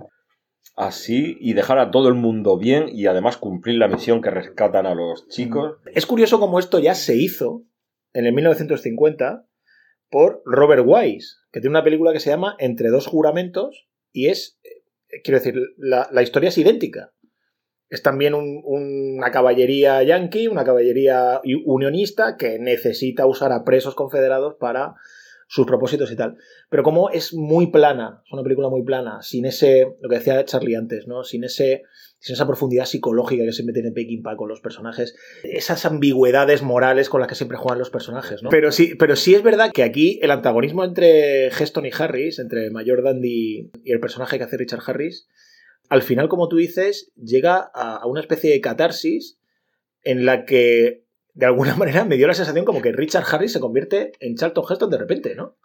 así 0.77 1.37
y 1.41 1.53
dejar 1.53 1.79
a 1.79 1.91
todo 1.91 2.09
el 2.09 2.15
mundo 2.15 2.59
bien 2.59 2.87
y 2.89 3.07
además 3.07 3.37
cumplir 3.37 3.79
la 3.79 3.89
misión 3.89 4.21
que 4.21 4.31
rescatan 4.31 4.87
a 4.87 4.95
los 4.95 5.29
chicos. 5.29 5.77
Es 5.93 6.07
curioso 6.07 6.41
cómo 6.41 6.59
esto 6.59 6.79
ya 6.79 6.95
se 6.95 7.17
hizo 7.17 7.65
en 8.13 8.27
el 8.27 8.33
1950 8.33 9.47
por 10.11 10.43
Robert 10.45 10.85
Wise, 10.87 11.37
que 11.51 11.61
tiene 11.61 11.73
una 11.73 11.85
película 11.85 12.13
que 12.13 12.21
se 12.21 12.31
llama 12.31 12.57
Entre 12.59 12.89
dos 12.89 13.07
juramentos 13.07 13.89
y 14.13 14.29
es, 14.29 14.59
eh, 14.63 15.21
quiero 15.23 15.39
decir, 15.39 15.61
la, 15.77 16.23
historia 16.23 16.49
es 16.49 16.59
idéntica. 16.59 17.13
Es 17.95 18.03
también 18.03 18.35
una 18.35 19.31
caballería 19.31 20.03
yankee, 20.03 20.49
una 20.49 20.65
caballería 20.65 21.41
unionista 21.65 22.37
que 22.37 22.59
necesita 22.59 23.25
usar 23.25 23.53
a 23.53 23.63
presos 23.63 23.95
confederados 23.95 24.57
para 24.59 24.97
sus 25.47 25.65
propósitos 25.65 26.11
y 26.11 26.17
tal. 26.17 26.37
Pero 26.71 26.83
como 26.83 27.11
es 27.11 27.35
muy 27.35 27.71
plana, 27.71 28.21
es 28.27 28.33
una 28.33 28.43
película 28.43 28.69
muy 28.69 28.83
plana, 28.83 29.23
sin 29.23 29.45
ese, 29.45 29.87
lo 30.01 30.09
que 30.09 30.17
decía 30.17 30.45
Charlie 30.45 30.75
antes, 30.75 31.07
¿no? 31.07 31.23
Sin 31.23 31.45
ese, 31.45 31.83
sin 32.19 32.35
esa 32.35 32.49
profundidad 32.49 32.87
psicológica 32.87 33.45
que 33.45 33.53
siempre 33.53 33.75
tiene 33.75 33.93
Peckinpah 33.93 34.35
con 34.35 34.49
los 34.49 34.61
personajes, 34.61 35.15
esas 35.45 35.85
ambigüedades 35.85 36.63
morales 36.63 37.09
con 37.09 37.21
las 37.21 37.29
que 37.29 37.37
siempre 37.37 37.59
juegan 37.59 37.79
los 37.79 37.91
personajes, 37.91 38.43
¿no? 38.43 38.51
Pero 38.51 38.73
sí, 38.73 38.97
pero 38.99 39.15
sí 39.15 39.37
es 39.37 39.45
verdad 39.45 39.71
que 39.73 39.85
aquí 39.85 40.19
el 40.21 40.33
antagonismo 40.33 40.83
entre 40.83 41.47
Heston 41.47 41.87
y 41.87 41.91
Harris, 41.97 42.41
entre 42.41 42.71
Mayor 42.71 43.05
Dandy 43.05 43.71
y 43.85 43.93
el 43.93 44.01
personaje 44.01 44.37
que 44.37 44.43
hace 44.43 44.57
Richard 44.57 44.83
Harris, 44.85 45.29
al 45.89 46.03
final, 46.03 46.29
como 46.29 46.49
tú 46.49 46.57
dices, 46.57 47.13
llega 47.17 47.57
a 47.57 48.07
una 48.07 48.21
especie 48.21 48.51
de 48.51 48.61
catarsis 48.61 49.39
en 50.03 50.27
la 50.27 50.45
que 50.45 51.05
de 51.35 51.47
alguna 51.47 51.75
manera 51.77 52.05
me 52.05 52.17
dio 52.17 52.27
la 52.27 52.35
sensación 52.35 52.65
como 52.65 52.81
que 52.81 52.93
Richard 52.93 53.25
Harris 53.31 53.53
se 53.53 53.61
convierte 53.61 54.13
en 54.21 54.37
Charlton 54.37 54.65
Heston 54.69 54.91
de 54.91 54.99
repente, 54.99 55.35
¿no? 55.35 55.57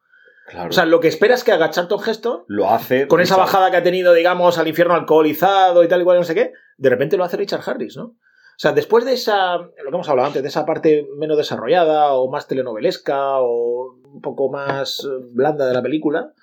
Claro. 0.48 0.70
O 0.70 0.72
sea, 0.72 0.86
lo 0.86 1.00
que 1.00 1.08
esperas 1.08 1.44
que 1.44 1.52
haga 1.52 1.70
Charlton 1.70 2.00
Heston 2.04 2.44
lo 2.48 2.72
hace 2.72 3.08
con 3.08 3.22
esa 3.22 3.38
bajada 3.38 3.70
que 3.70 3.78
ha 3.78 3.84
tenido, 3.84 4.14
digamos, 4.14 4.58
al 4.58 4.68
infierno 4.68 4.96
alcoholizado 4.96 5.84
y 5.84 5.88
tal 5.88 6.02
y 6.02 6.04
cual, 6.04 6.18
no 6.18 6.24
sé 6.24 6.34
qué, 6.34 6.54
de 6.78 6.90
repente 6.90 7.18
lo 7.18 7.24
hace 7.24 7.38
Richard 7.38 7.62
Harris, 7.64 7.96
¿no? 7.96 8.04
O 8.06 8.62
sea, 8.62 8.72
después 8.72 9.06
de 9.06 9.14
esa, 9.14 9.58
lo 9.58 9.70
que 9.70 9.96
hemos 9.96 10.10
hablado 10.10 10.28
antes, 10.28 10.42
de 10.42 10.50
esa 10.50 10.66
parte 10.66 11.08
menos 11.18 11.38
desarrollada 11.38 12.14
o 12.14 12.30
más 12.32 12.48
telenovelesca 12.48 13.40
o 13.40 14.00
un 14.04 14.22
poco 14.22 14.50
más 14.50 15.08
blanda 15.32 15.68
de 15.68 15.74
la 15.74 15.84
película, 15.84 16.34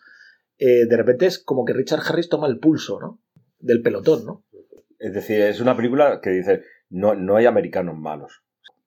eh, 0.57 0.87
de 0.87 0.97
repente 0.97 1.27
es 1.27 1.43
como 1.43 1.65
que 1.65 1.73
Richard 1.73 2.01
Harris 2.09 2.29
toma 2.29 2.47
el 2.47 2.59
pulso, 2.59 3.01
¿no? 3.01 3.21
Del 3.59 3.83
pelotón, 3.83 4.25
¿no? 4.25 4.45
Es 4.99 5.13
decir, 5.13 5.41
es 5.43 5.61
una 5.61 5.77
película 5.77 6.21
que 6.23 6.31
dice, 6.31 6.63
no, 6.89 7.15
no 7.15 7.37
hay 7.37 7.47
americanos 7.47 7.97
malos 7.97 8.43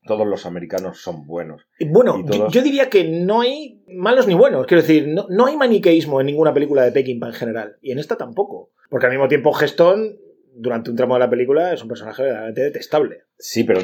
todos 0.09 0.25
los 0.25 0.47
americanos 0.47 1.01
son 1.01 1.27
buenos. 1.27 1.67
Bueno, 1.87 2.25
yo, 2.49 2.61
diría 2.63 2.89
que 2.89 3.03
no 3.03 3.41
hay 3.41 3.83
malos 3.87 4.27
ni 4.27 4.33
buenos. 4.33 4.65
Quiero 4.65 4.81
decir, 4.81 5.07
no, 5.07 5.45
hay 5.45 5.55
maniqueísmo 5.55 6.19
en 6.19 6.25
ninguna 6.25 6.51
película 6.51 6.83
de 6.83 6.91
Peckinpah 6.91 7.27
en 7.27 7.33
general. 7.33 7.77
Y 7.81 7.91
en 7.91 7.99
esta 7.99 8.17
tampoco. 8.17 8.71
Porque 8.89 9.05
al 9.05 9.11
mismo 9.11 9.27
tiempo 9.27 9.53
Geston, 9.53 10.17
durante 10.55 10.89
un 10.89 10.95
tramo 10.95 11.13
de 11.13 11.19
la 11.19 11.29
película, 11.29 11.73
es 11.73 11.83
un 11.83 11.89
personaje 11.89 12.23
verdaderamente 12.23 12.63
detestable. 12.63 13.23
Sí, 13.37 13.63
pero 13.63 13.81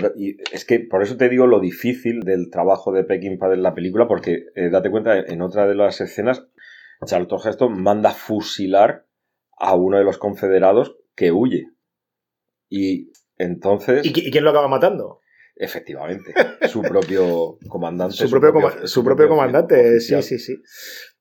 es 0.51 0.65
que 0.65 0.79
por 0.79 1.03
eso 1.03 1.15
te 1.15 1.29
digo 1.29 1.45
lo 1.45 1.59
difícil 1.59 2.21
del 2.21 2.49
trabajo 2.49 2.91
de 2.91 3.03
Peckinpah 3.03 3.53
en 3.53 3.61
la 3.61 3.75
película, 3.75 4.07
porque 4.07 4.45
eh, 4.55 4.69
date 4.71 4.89
cuenta, 4.89 5.19
en 5.19 5.41
otra 5.43 5.67
de 5.67 5.75
las 5.75 6.01
escenas, 6.01 6.47
Charlton 7.05 7.39
Heston 7.45 7.83
manda 7.83 8.09
fusilar 8.09 9.05
a 9.57 9.75
uno 9.75 9.97
de 9.97 10.03
los 10.03 10.17
confederados 10.17 10.95
que 11.15 11.31
huye. 11.31 11.69
Y 12.69 13.11
entonces... 13.37 14.05
¿Y, 14.05 14.11
quién 14.11 14.43
lo 14.43 14.49
acaba 14.49 14.67
matando? 14.67 15.21
Efectivamente, 15.55 16.33
su 16.67 16.81
propio 16.81 17.57
comandante. 17.69 18.15
su, 18.15 18.29
propio, 18.29 18.87
su, 18.87 19.03
propio, 19.03 19.29
comandante, 19.29 20.01
sí, 20.01 20.21
sí, 20.21 20.37
sí. 20.37 20.61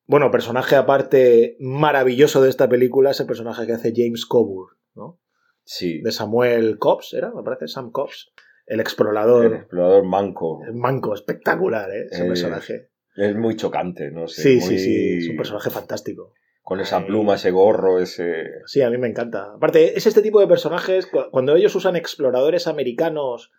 Bueno, 0.07 0.31
personaje 0.31 0.75
aparte 0.75 1.57
maravilloso 1.61 2.42
de 2.42 2.51
esta 2.51 2.68
película 2.68 3.12
es 3.12 3.20
el 3.20 3.27
personaje 3.27 3.64
que 3.66 3.73
hace 3.73 3.92
James 3.94 4.27
Coburn, 4.27 4.77
¿no? 4.94 5.20
Sí. 5.64 6.03
De 6.03 6.11
Samuel 6.11 6.79
Cobbs, 6.79 7.14
¿era? 7.14 7.33
Me 7.33 7.42
parece, 7.42 7.68
Sam 7.68 7.90
Cobbs. 7.90 8.33
El 8.66 8.81
explorador. 8.81 9.47
El 9.47 9.55
explorador 9.55 10.05
manco. 10.05 10.62
El 10.66 10.75
manco, 10.75 11.14
espectacular, 11.14 11.90
¿eh? 11.90 12.09
Ese 12.11 12.25
personaje. 12.25 12.90
Es 13.16 13.37
muy 13.37 13.57
chocante, 13.57 14.11
no 14.11 14.27
sé. 14.27 14.42
Sí, 14.42 14.61
sí, 14.61 14.79
sí. 14.79 15.18
Es 15.18 15.29
un 15.29 15.37
personaje 15.37 15.70
fantástico. 15.70 16.35
Con 16.64 16.81
esa 16.81 17.05
pluma, 17.05 17.35
ese 17.35 17.50
gorro, 17.50 18.00
ese. 18.00 18.46
Sí, 18.64 18.81
a 18.81 18.88
mí 18.88 18.96
me 18.96 19.07
encanta. 19.07 19.53
Aparte, 19.55 19.98
es 19.98 20.07
este 20.07 20.22
tipo 20.22 20.40
de 20.40 20.46
personajes, 20.46 21.07
cuando 21.31 21.55
ellos 21.55 21.74
usan 21.74 21.94
exploradores 21.94 22.66
americanos 22.66 23.53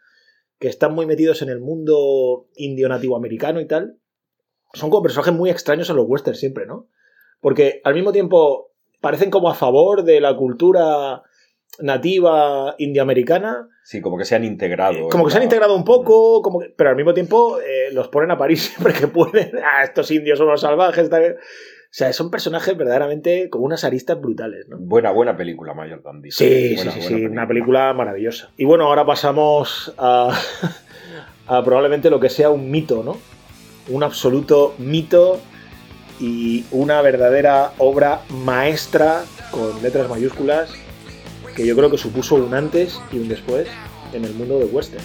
que 0.58 0.70
están 0.70 0.96
muy 0.96 1.06
metidos 1.06 1.44
en 1.44 1.50
el 1.50 1.60
mundo 1.60 2.48
indio 2.56 2.89
nativo 2.89 3.15
americano 3.15 3.62
y 3.62 3.68
tal, 3.68 4.00
son 4.74 4.89
como 4.89 5.04
personajes 5.04 5.36
muy 5.36 5.52
extraños 5.52 5.88
en 5.91 5.98
los 5.98 6.08
westerns 6.08 6.39
siempre, 6.39 6.65
¿no? 6.65 6.88
Porque 7.41 7.80
al 7.84 7.94
mismo 7.94 8.12
tiempo 8.12 8.72
parecen 9.02 9.30
como 9.30 9.52
a 9.52 9.54
favor 9.54 10.04
de 10.04 10.20
la 10.20 10.36
cultura 10.36 11.22
nativa 11.80 12.74
indioamericana. 12.80 13.70
Sí, 13.84 14.02
como 14.02 14.18
que 14.18 14.26
se 14.26 14.34
han 14.34 14.44
integrado. 14.44 15.10
Como 15.10 15.26
que 15.26 15.32
se 15.32 15.38
han 15.38 15.44
integrado 15.44 15.76
un 15.76 15.84
poco, 15.84 16.41
como 16.41 16.63
pero 16.76 16.89
al 16.89 16.96
mismo 16.96 17.13
tiempo 17.13 17.60
eh, 17.60 17.91
los 17.91 18.08
ponen 18.08 18.32
a 18.32 18.38
París 18.39 18.63
siempre 18.74 18.94
que 18.94 19.08
pueden. 19.08 19.52
Ah, 19.58 19.84
estos 19.84 20.10
indios 20.10 20.39
son 20.39 20.48
los 20.48 20.62
salvajes. 20.62 21.08
Tal. 21.08 21.38
O 21.95 21.97
sea, 21.97 22.12
son 22.12 22.29
personajes 22.29 22.75
verdaderamente 22.75 23.49
con 23.49 23.63
unas 23.63 23.86
aristas 23.86 24.19
brutales, 24.19 24.67
¿no? 24.67 24.75
Buena, 24.77 25.12
buena 25.12 25.38
película, 25.38 25.73
Mayor 25.73 26.03
Dandy. 26.03 26.29
Sí, 26.29 26.75
sí, 26.75 26.89
sí, 26.99 27.25
una 27.25 27.47
película 27.47 27.93
maravillosa. 27.93 28.49
Y 28.58 28.65
bueno, 28.65 28.84
ahora 28.84 29.05
pasamos 29.05 29.93
a, 29.97 30.38
a, 31.47 31.63
probablemente 31.63 32.10
lo 32.10 32.19
que 32.19 32.27
sea 32.29 32.49
un 32.49 32.69
mito, 32.69 33.01
¿no? 33.01 33.15
un 33.88 34.03
absoluto 34.03 34.75
mito 34.77 35.39
y 36.19 36.65
una 36.71 37.01
verdadera 37.01 37.71
obra 37.77 38.23
maestra 38.29 39.23
con 39.51 39.81
letras 39.81 40.10
mayúsculas 40.10 40.73
que 41.55 41.65
yo 41.65 41.77
creo 41.77 41.89
que 41.89 41.97
supuso 41.97 42.36
un 42.36 42.53
antes 42.53 42.99
y 43.13 43.19
un 43.19 43.29
después 43.29 43.69
en 44.12 44.25
el 44.25 44.34
mundo 44.34 44.60
del 44.60 44.67
western. 44.69 45.01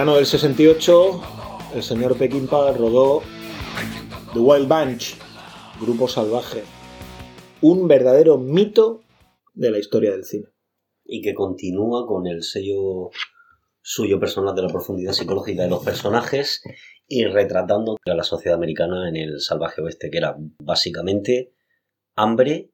Verano 0.00 0.16
del 0.16 0.24
68, 0.24 1.20
el 1.74 1.82
señor 1.82 2.16
Peckinpah 2.16 2.72
rodó 2.72 3.20
The 4.32 4.38
Wild 4.38 4.66
Bunch, 4.66 5.16
Grupo 5.78 6.08
Salvaje, 6.08 6.62
un 7.60 7.86
verdadero 7.86 8.38
mito 8.38 9.02
de 9.52 9.70
la 9.70 9.78
historia 9.78 10.12
del 10.12 10.24
cine. 10.24 10.46
y 11.04 11.20
que 11.20 11.34
continúa 11.34 12.06
con 12.06 12.26
el 12.26 12.42
sello 12.42 13.10
suyo 13.82 14.18
personal 14.18 14.54
de 14.54 14.62
la 14.62 14.68
profundidad 14.68 15.12
psicológica 15.12 15.64
de 15.64 15.68
los 15.68 15.84
personajes 15.84 16.62
y 17.06 17.26
retratando 17.26 17.98
a 18.02 18.14
la 18.14 18.22
sociedad 18.22 18.56
americana 18.56 19.06
en 19.06 19.16
el 19.16 19.38
salvaje 19.40 19.82
oeste, 19.82 20.10
que 20.10 20.16
era 20.16 20.34
básicamente 20.64 21.52
hambre, 22.16 22.70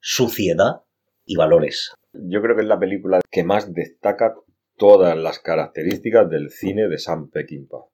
suciedad 0.00 0.84
y 1.26 1.36
valores. 1.36 1.92
Yo 2.14 2.40
creo 2.40 2.56
que 2.56 2.62
es 2.62 2.68
la 2.68 2.80
película 2.80 3.20
que 3.30 3.44
más 3.44 3.74
destaca 3.74 4.36
todas 4.76 5.16
las 5.16 5.38
características 5.38 6.28
del 6.30 6.50
cine 6.50 6.88
de 6.88 6.98
Sam 6.98 7.30
Peckinpah. 7.30 7.84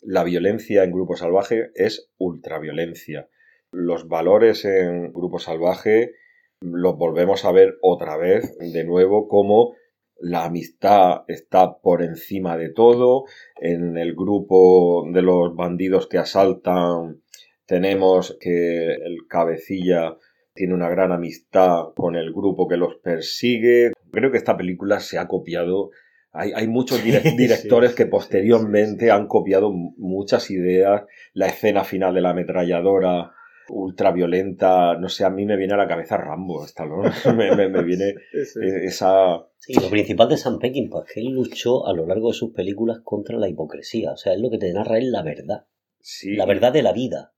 La 0.00 0.24
violencia 0.24 0.84
en 0.84 0.92
Grupo 0.92 1.16
Salvaje 1.16 1.70
es 1.74 2.10
ultraviolencia. 2.18 3.28
Los 3.70 4.08
valores 4.08 4.64
en 4.64 5.12
Grupo 5.12 5.38
Salvaje 5.38 6.12
los 6.60 6.96
volvemos 6.96 7.44
a 7.44 7.52
ver 7.52 7.78
otra 7.82 8.16
vez 8.16 8.56
de 8.58 8.84
nuevo 8.84 9.28
como 9.28 9.74
la 10.20 10.46
amistad 10.46 11.22
está 11.28 11.78
por 11.78 12.02
encima 12.02 12.56
de 12.56 12.70
todo. 12.70 13.24
En 13.56 13.96
el 13.96 14.14
grupo 14.14 15.06
de 15.12 15.22
los 15.22 15.54
bandidos 15.54 16.08
que 16.08 16.18
asaltan 16.18 17.22
tenemos 17.66 18.36
que 18.40 18.94
el 18.94 19.26
cabecilla 19.28 20.16
tiene 20.54 20.74
una 20.74 20.88
gran 20.88 21.12
amistad 21.12 21.92
con 21.94 22.16
el 22.16 22.32
grupo 22.32 22.66
que 22.66 22.76
los 22.76 22.96
persigue. 22.96 23.92
Creo 24.10 24.32
que 24.32 24.38
esta 24.38 24.56
película 24.56 24.98
se 24.98 25.18
ha 25.18 25.28
copiado. 25.28 25.90
Hay, 26.32 26.52
hay 26.54 26.68
muchos 26.68 27.02
directores 27.36 27.90
sí, 27.92 27.96
que 27.96 28.06
posteriormente 28.06 29.00
sí, 29.00 29.06
sí. 29.06 29.10
han 29.10 29.26
copiado 29.26 29.72
mu- 29.72 29.94
muchas 29.98 30.50
ideas. 30.50 31.02
La 31.32 31.46
escena 31.46 31.84
final 31.84 32.14
de 32.14 32.20
la 32.20 32.30
ametralladora 32.30 33.32
ultraviolenta, 33.70 34.96
no 34.98 35.08
sé, 35.08 35.24
a 35.24 35.30
mí 35.30 35.44
me 35.44 35.56
viene 35.56 35.74
a 35.74 35.76
la 35.76 35.88
cabeza 35.88 36.16
Rambo, 36.16 36.64
Stallone. 36.64 37.10
me, 37.36 37.54
me- 37.56 37.68
me 37.68 37.82
viene 37.82 38.08
eh, 38.10 38.84
esa... 38.84 39.44
Sí, 39.58 39.74
lo 39.74 39.90
principal 39.90 40.28
de 40.28 40.36
Sam 40.36 40.58
Peckinpah 40.58 41.04
es 41.06 41.12
que 41.14 41.20
él 41.20 41.28
luchó 41.32 41.86
a 41.86 41.92
lo 41.92 42.06
largo 42.06 42.28
de 42.28 42.34
sus 42.34 42.52
películas 42.52 42.98
contra 43.02 43.36
la 43.38 43.48
hipocresía. 43.48 44.12
O 44.12 44.16
sea, 44.16 44.32
él 44.34 44.42
lo 44.42 44.50
que 44.50 44.58
te 44.58 44.72
narra 44.72 44.98
es 44.98 45.04
la 45.04 45.22
verdad. 45.22 45.66
Sí, 46.00 46.36
La 46.36 46.46
verdad 46.46 46.72
de 46.72 46.82
la 46.82 46.92
vida. 46.92 47.32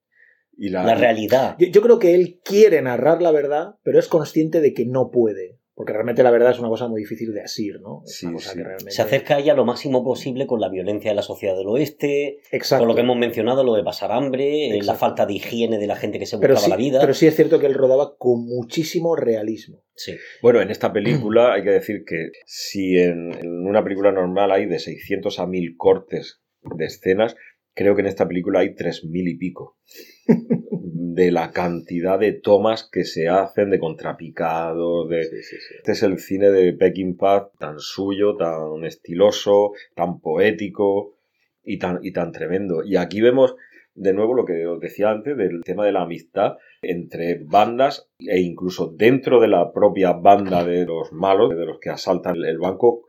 y 0.57 0.69
la, 0.69 0.85
La 0.85 0.95
realidad. 0.95 1.57
Yo, 1.59 1.69
yo 1.69 1.81
creo 1.81 1.99
que 1.99 2.15
él 2.15 2.41
quiere 2.45 2.83
narrar 2.83 3.23
la 3.23 3.31
verdad, 3.33 3.77
pero 3.83 3.99
es 3.99 4.07
consciente 4.07 4.61
de 4.61 4.75
que 4.75 4.85
no 4.85 5.11
puede. 5.11 5.60
Porque 5.81 5.95
realmente 5.95 6.23
la 6.23 6.31
verdad 6.31 6.51
es 6.51 6.59
una 6.59 6.69
cosa 6.69 6.89
muy 6.89 7.01
difícil 7.01 7.33
de 7.33 7.41
asir, 7.41 7.81
¿no? 7.81 8.03
Es 8.05 8.17
Sí, 8.17 8.27
una 8.27 8.35
cosa 8.35 8.51
sí. 8.51 8.59
que 8.59 8.65
realmente... 8.65 8.91
Se 8.91 9.01
acerca 9.01 9.37
a 9.37 9.39
ella 9.39 9.55
lo 9.55 9.65
máximo 9.65 10.05
posible 10.05 10.47
con 10.47 10.61
la 10.61 10.69
violencia 10.69 11.11
de 11.11 11.15
la 11.15 11.23
sociedad 11.23 11.57
del 11.57 11.69
oeste, 11.69 12.41
Exacto. 12.53 12.83
con 12.83 12.89
lo 12.89 12.95
que 12.95 13.01
hemos 13.01 13.17
mencionado, 13.17 13.65
lo 13.65 13.75
de 13.75 13.83
pasar 13.83 14.13
hambre, 14.13 14.77
eh, 14.77 14.83
la 14.83 14.95
falta 14.95 15.25
de 15.25 15.33
higiene 15.33 15.79
de 15.79 15.87
la 15.87 15.97
gente 15.97 16.19
que 16.19 16.27
se 16.27 16.37
pero 16.37 16.53
buscaba 16.53 16.65
sí, 16.67 16.71
la 16.71 16.77
vida. 16.77 17.01
pero 17.01 17.15
sí 17.15 17.27
es 17.27 17.35
cierto 17.35 17.59
que 17.59 17.65
él 17.65 17.73
rodaba 17.73 18.17
con 18.19 18.45
muchísimo 18.45 19.17
realismo. 19.17 19.83
Sí. 19.95 20.13
Bueno, 20.43 20.61
en 20.61 20.71
esta 20.71 20.93
película 20.93 21.55
hay 21.55 21.63
que 21.65 21.71
decir 21.71 22.05
que 22.07 22.29
si 22.45 22.99
en, 22.99 23.33
en 23.33 23.67
una 23.67 23.83
película 23.83 24.13
normal 24.13 24.53
hay 24.53 24.67
de 24.67 24.79
600 24.79 25.39
a 25.39 25.47
1000 25.47 25.77
cortes 25.79 26.43
de 26.77 26.85
escenas, 26.85 27.37
creo 27.73 27.95
que 27.95 28.03
en 28.03 28.09
esta 28.09 28.29
película 28.29 28.61
hay 28.61 28.75
3000 28.75 29.29
y 29.29 29.39
pico. 29.39 29.79
De 31.21 31.31
la 31.31 31.51
cantidad 31.51 32.19
de 32.19 32.33
tomas 32.33 32.89
que 32.91 33.05
se 33.05 33.29
hacen, 33.29 33.69
de 33.69 33.79
contrapicados, 33.79 35.07
de... 35.11 35.25
Sí, 35.25 35.43
sí, 35.43 35.57
sí. 35.57 35.75
Este 35.77 35.93
es 35.93 36.03
el 36.03 36.19
cine 36.19 36.51
de 36.51 36.73
Peckinpah 36.73 37.51
tan 37.59 37.79
suyo, 37.79 38.37
tan 38.37 38.85
estiloso, 38.87 39.73
tan 39.95 40.21
poético 40.21 41.17
y 41.63 41.79
tan, 41.79 41.99
y 42.03 42.13
tan 42.13 42.33
tremendo. 42.33 42.83
Y 42.85 42.97
aquí 42.97 43.21
vemos 43.21 43.55
de 43.95 44.15
nuevo 44.15 44.33
lo 44.33 44.47
que 44.47 44.67
os 44.67 44.81
decía 44.81 45.11
antes 45.11 45.37
del 45.37 45.63
tema 45.63 45.85
de 45.85 45.93
la 45.93 46.03
amistad 46.03 46.57
entre 46.81 47.39
bandas 47.45 48.09
e 48.19 48.41
incluso 48.41 48.87
dentro 48.87 49.41
de 49.41 49.49
la 49.49 49.73
propia 49.75 50.13
banda 50.13 50.65
de 50.65 50.87
los 50.87 51.13
malos, 51.13 51.51
de 51.51 51.67
los 51.67 51.79
que 51.81 51.91
asaltan 51.91 52.37
el 52.37 52.59
banco, 52.59 53.03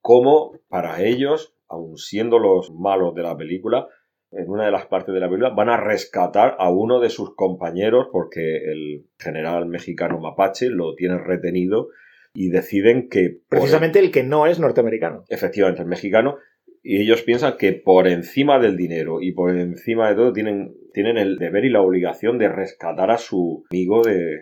como 0.00 0.58
para 0.68 1.02
ellos, 1.02 1.54
aun 1.68 1.98
siendo 1.98 2.38
los 2.38 2.72
malos 2.72 3.14
de 3.14 3.22
la 3.22 3.36
película, 3.36 3.86
en 4.32 4.48
una 4.48 4.64
de 4.66 4.70
las 4.70 4.86
partes 4.86 5.12
de 5.14 5.20
la 5.20 5.28
película 5.28 5.50
van 5.50 5.68
a 5.68 5.76
rescatar 5.76 6.56
a 6.58 6.70
uno 6.70 7.00
de 7.00 7.10
sus 7.10 7.34
compañeros 7.34 8.08
porque 8.12 8.58
el 8.70 9.04
general 9.18 9.66
mexicano 9.66 10.18
mapache 10.20 10.68
lo 10.70 10.94
tiene 10.94 11.18
retenido 11.18 11.88
y 12.32 12.50
deciden 12.50 13.08
que 13.08 13.30
por- 13.48 13.58
Precisamente 13.58 13.98
el 13.98 14.10
que 14.12 14.22
no 14.22 14.46
es 14.46 14.60
norteamericano. 14.60 15.24
efectivamente 15.28 15.82
el 15.82 15.88
mexicano 15.88 16.36
y 16.82 17.02
ellos 17.02 17.22
piensan 17.22 17.56
que 17.58 17.72
por 17.72 18.06
encima 18.08 18.58
del 18.58 18.76
dinero 18.76 19.20
y 19.20 19.32
por 19.32 19.54
encima 19.54 20.08
de 20.08 20.14
todo 20.14 20.32
tienen, 20.32 20.74
tienen 20.94 21.18
el 21.18 21.36
deber 21.36 21.64
y 21.64 21.70
la 21.70 21.82
obligación 21.82 22.38
de 22.38 22.48
rescatar 22.48 23.10
a 23.10 23.18
su 23.18 23.64
amigo 23.70 24.02
de, 24.02 24.38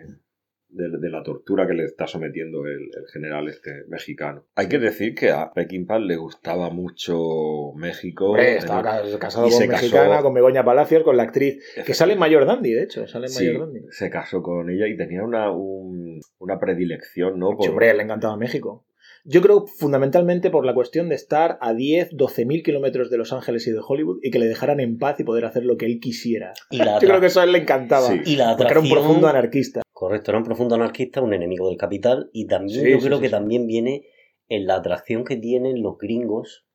de, 0.69 0.85
de 0.99 1.09
la 1.09 1.23
tortura 1.23 1.65
que 1.67 1.73
le 1.73 1.83
está 1.85 2.05
sometiendo 2.07 2.65
el, 2.65 2.83
el 2.95 3.07
general 3.11 3.47
este 3.49 3.83
mexicano. 3.87 4.45
Hay 4.55 4.67
que 4.67 4.77
decir 4.79 5.15
que 5.15 5.31
a 5.31 5.51
Peckinpah 5.51 5.99
le 5.99 6.15
gustaba 6.15 6.69
mucho 6.69 7.73
México. 7.75 8.27
Hombre, 8.31 8.57
estaba 8.57 8.83
ca- 8.83 9.01
casado 9.19 9.49
con 9.49 9.57
casó- 9.59 9.67
mexicana, 9.67 10.21
con 10.21 10.33
Begoña 10.33 10.63
Palacios, 10.63 11.03
con 11.03 11.17
la 11.17 11.23
actriz, 11.23 11.57
que 11.85 11.93
sale 11.93 12.13
en 12.13 12.19
Mayor 12.19 12.45
Dandy, 12.45 12.71
de 12.73 12.83
hecho, 12.83 13.07
sale 13.07 13.27
en 13.27 13.31
Sí, 13.33 13.45
Mayor 13.47 13.65
Dandy. 13.65 13.79
se 13.89 14.09
casó 14.09 14.41
con 14.41 14.69
ella 14.69 14.87
y 14.87 14.95
tenía 14.95 15.23
una, 15.23 15.51
un- 15.51 16.19
una 16.37 16.59
predilección, 16.59 17.39
¿no? 17.39 17.57
Sí, 17.59 17.67
hombre, 17.69 17.93
le 17.93 18.03
encantaba 18.03 18.37
México. 18.37 18.85
Yo 19.25 19.41
creo 19.41 19.65
fundamentalmente 19.67 20.49
por 20.49 20.65
la 20.65 20.73
cuestión 20.73 21.09
de 21.09 21.15
estar 21.15 21.57
a 21.61 21.73
10, 21.73 22.11
12 22.13 22.45
mil 22.45 22.63
kilómetros 22.63 23.09
de 23.09 23.17
Los 23.17 23.33
Ángeles 23.33 23.67
y 23.67 23.71
de 23.71 23.79
Hollywood 23.85 24.19
y 24.23 24.31
que 24.31 24.39
le 24.39 24.45
dejaran 24.47 24.79
en 24.79 24.97
paz 24.97 25.19
y 25.19 25.23
poder 25.25 25.43
hacer 25.45 25.65
lo 25.65 25.75
que 25.77 25.85
él 25.87 25.99
quisiera. 25.99 26.53
Y 26.71 26.77
la, 26.77 26.99
Yo 27.01 27.07
creo 27.07 27.19
que 27.19 27.25
eso 27.27 27.41
a 27.41 27.43
él 27.43 27.51
le 27.51 27.57
encantaba. 27.59 28.07
Sí. 28.07 28.21
y 28.25 28.35
la 28.37 28.55
Porque 28.55 28.71
era 28.71 28.79
un 28.79 28.85
atracción- 28.85 28.91
profundo 28.93 29.27
anarquista. 29.27 29.81
Correcto, 29.99 30.31
era 30.31 30.37
un 30.37 30.45
profundo 30.45 30.75
anarquista, 30.75 31.19
un 31.21 31.33
enemigo 31.33 31.67
del 31.67 31.77
capital, 31.77 32.29
y 32.31 32.47
también 32.47 32.85
Sí, 32.85 32.89
yo 32.91 32.99
sí, 33.01 33.05
creo 33.05 33.17
sí, 33.17 33.21
que 33.23 33.27
sí. 33.27 33.31
también 33.33 33.67
viene 33.67 34.05
en 34.47 34.65
la 34.65 34.75
atracción 34.75 35.25
que 35.25 35.35
tienen 35.35 35.81
los 35.83 35.97
gringos 35.97 36.65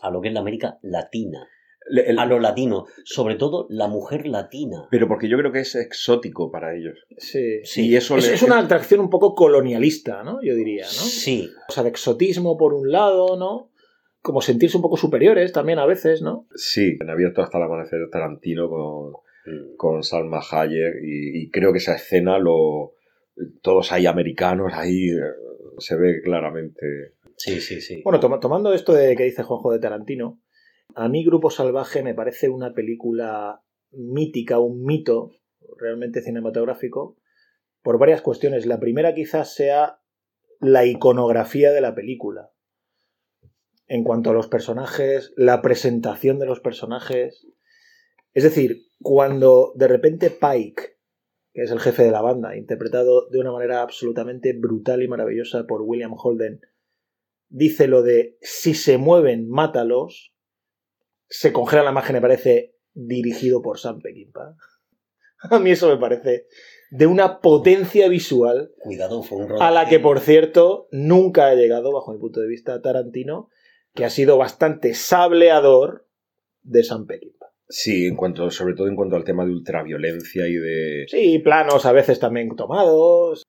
a 0.00 0.10
lo 0.10 0.20
que 0.20 0.26
es 0.28 0.34
la 0.34 0.40
América 0.40 0.78
latina, 0.82 1.46
Le- 1.88 2.10
el- 2.10 2.18
a 2.18 2.26
los 2.26 2.42
latinos, 2.42 2.88
sobre 3.04 3.36
todo 3.36 3.66
la 3.70 3.86
mujer 3.86 4.26
latina. 4.26 4.88
pero 4.90 5.06
porque 5.06 5.28
yo 5.28 5.38
creo 5.38 5.52
que 5.52 5.60
es 5.60 5.76
exótico 5.76 6.50
para 6.50 6.74
ellos. 6.74 6.98
Sí. 7.16 7.60
Sí. 7.62 7.86
Y 7.90 7.94
eso 7.94 8.16
Es, 8.16 8.26
le- 8.26 8.34
es 8.34 8.42
una 8.42 8.58
atracción 8.58 8.98
un 8.98 9.08
poco 9.10 9.36
colonialista, 9.36 10.24
¿no? 10.24 10.40
Yo 10.42 10.56
diría, 10.56 10.82
¿no? 10.84 10.90
Sí, 10.90 11.48
O 11.68 11.72
sea, 11.72 11.84
de 11.84 11.90
exotismo 11.90 12.56
por 12.56 12.74
un 12.74 12.90
lado, 12.90 13.36
¿no? 13.36 13.70
Como 14.20 14.40
sentirse 14.40 14.76
un 14.78 14.82
poco 14.82 14.96
superiores 14.96 15.52
también 15.52 15.78
a 15.78 15.86
veces, 15.86 16.22
¿no? 16.22 16.48
Sí, 16.56 16.96
en 17.00 17.08
abierto 17.08 17.40
hasta 17.40 17.58
el 17.58 17.64
amanecer 17.64 18.00
Tarantino 18.10 18.68
con, 18.68 19.12
Mm. 19.46 19.76
con 19.76 20.02
Salma 20.02 20.40
Hayek 20.50 20.94
y, 21.02 21.42
y 21.42 21.50
creo 21.50 21.72
que 21.72 21.78
esa 21.78 21.94
escena 21.96 22.38
lo 22.38 22.94
todos 23.62 23.92
ahí 23.92 24.06
americanos 24.06 24.72
ahí 24.74 25.10
eh, 25.10 25.20
se 25.78 25.96
ve 25.96 26.22
claramente 26.22 27.14
sí, 27.36 27.60
sí, 27.60 27.80
sí. 27.80 28.00
Bueno, 28.04 28.20
toma- 28.20 28.40
tomando 28.40 28.72
esto 28.72 28.92
de 28.94 29.16
que 29.16 29.24
dice 29.24 29.42
Juanjo 29.42 29.72
de 29.72 29.80
Tarantino, 29.80 30.40
a 30.94 31.08
mí 31.08 31.24
Grupo 31.24 31.50
Salvaje 31.50 32.02
me 32.02 32.14
parece 32.14 32.48
una 32.48 32.72
película 32.74 33.60
mítica, 33.90 34.58
un 34.60 34.84
mito 34.84 35.30
realmente 35.78 36.22
cinematográfico 36.22 37.16
por 37.82 37.98
varias 37.98 38.22
cuestiones. 38.22 38.66
La 38.66 38.78
primera 38.80 39.14
quizás 39.14 39.54
sea 39.54 39.98
la 40.60 40.86
iconografía 40.86 41.72
de 41.72 41.80
la 41.80 41.94
película. 41.94 42.50
En 43.88 44.04
cuanto 44.04 44.30
a 44.30 44.32
los 44.32 44.48
personajes, 44.48 45.32
la 45.36 45.60
presentación 45.60 46.38
de 46.38 46.46
los 46.46 46.60
personajes. 46.60 47.46
Es 48.34 48.42
decir, 48.42 48.88
cuando 49.00 49.72
de 49.76 49.88
repente 49.88 50.30
Pike, 50.30 50.98
que 51.52 51.62
es 51.62 51.70
el 51.70 51.80
jefe 51.80 52.02
de 52.02 52.10
la 52.10 52.20
banda, 52.20 52.56
interpretado 52.56 53.28
de 53.30 53.38
una 53.38 53.52
manera 53.52 53.80
absolutamente 53.80 54.52
brutal 54.52 55.02
y 55.02 55.08
maravillosa 55.08 55.66
por 55.66 55.82
William 55.82 56.14
Holden, 56.16 56.60
dice 57.48 57.86
lo 57.86 58.02
de 58.02 58.36
si 58.42 58.74
se 58.74 58.98
mueven, 58.98 59.48
mátalos, 59.48 60.34
se 61.28 61.52
congela 61.52 61.84
la 61.84 61.92
imagen 61.92 62.16
y 62.16 62.20
parece 62.20 62.76
dirigido 62.92 63.62
por 63.62 63.78
Sam 63.78 64.00
Peckinpah. 64.00 64.56
A 65.50 65.58
mí 65.60 65.70
eso 65.70 65.88
me 65.88 65.96
parece 65.96 66.46
de 66.90 67.06
una 67.06 67.40
potencia 67.40 68.08
visual 68.08 68.72
Cuidado, 68.78 69.22
fue 69.22 69.44
un 69.44 69.60
a 69.60 69.70
la 69.70 69.88
que, 69.88 69.98
por 69.98 70.20
cierto, 70.20 70.88
nunca 70.90 71.48
ha 71.48 71.54
llegado, 71.54 71.92
bajo 71.92 72.12
mi 72.12 72.18
punto 72.18 72.40
de 72.40 72.48
vista, 72.48 72.80
Tarantino, 72.82 73.48
que 73.94 74.04
ha 74.04 74.10
sido 74.10 74.38
bastante 74.38 74.94
sableador 74.94 76.08
de 76.62 76.82
Sam 76.82 77.06
Peckinpah. 77.06 77.53
Sí, 77.76 78.06
en 78.06 78.14
cuanto, 78.14 78.50
sobre 78.52 78.74
todo 78.74 78.86
en 78.86 78.94
cuanto 78.94 79.16
al 79.16 79.24
tema 79.24 79.44
de 79.44 79.50
ultraviolencia 79.50 80.46
y 80.46 80.54
de. 80.54 81.06
Sí, 81.08 81.40
planos 81.40 81.84
a 81.86 81.92
veces 81.92 82.20
también 82.20 82.54
tomados. 82.54 83.42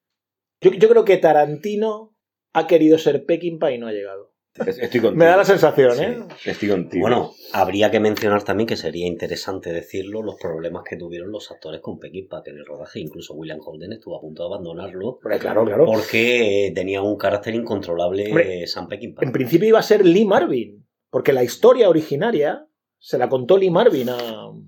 Yo, 0.61 0.71
yo 0.71 0.89
creo 0.89 1.05
que 1.05 1.17
Tarantino 1.17 2.15
ha 2.53 2.65
querido 2.65 2.97
ser 2.97 3.25
Peckinpah 3.25 3.71
y 3.71 3.77
no 3.77 3.87
ha 3.87 3.91
llegado. 3.91 4.33
Es- 4.55 4.79
Estoy 4.79 5.01
contigo. 5.01 5.15
Me 5.19 5.25
da 5.25 5.37
la 5.37 5.43
sensación, 5.45 5.91
Sí. 5.95 6.03
¿eh? 6.03 6.17
Estoy 6.45 6.69
contigo. 6.69 7.01
Bueno, 7.01 7.33
habría 7.53 7.91
que 7.91 7.99
mencionar 7.99 8.41
también 8.43 8.65
que 8.67 8.77
sería 8.77 9.05
interesante 9.05 9.71
decirlo 9.73 10.23
los 10.23 10.35
problemas 10.41 10.83
que 10.89 10.95
tuvieron 10.95 11.29
los 11.29 11.51
actores 11.51 11.81
con 11.81 11.99
Peckinpah 11.99 12.41
en 12.45 12.57
el 12.57 12.65
rodaje. 12.65 13.01
Incluso 13.01 13.35
William 13.35 13.59
Holden 13.63 13.93
estuvo 13.93 14.17
a 14.17 14.21
punto 14.21 14.41
de 14.43 14.47
abandonarlo 14.55 15.19
Hombre, 15.21 15.37
claro, 15.39 15.65
claro. 15.65 15.85
porque 15.85 16.67
eh, 16.67 16.71
tenía 16.73 17.01
un 17.03 17.17
carácter 17.17 17.53
incontrolable 17.53 18.27
Hombre, 18.29 18.63
eh, 18.63 18.67
Sam 18.67 18.87
Peckinpah. 18.87 19.23
En 19.25 19.31
principio 19.33 19.67
iba 19.67 19.79
a 19.79 19.83
ser 19.83 20.03
Lee 20.05 20.25
Marvin, 20.25 20.87
porque 21.11 21.31
la 21.33 21.43
historia 21.43 21.89
originaria 21.89 22.65
se 23.05 23.17
la 23.19 23.29
contó 23.29 23.57
Lee 23.57 23.69
Marvin 23.69 24.09
a, 24.09 24.17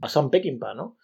a 0.02 0.10
Sam 0.10 0.30
Peckinpah, 0.30 0.76
¿no? 0.76 0.98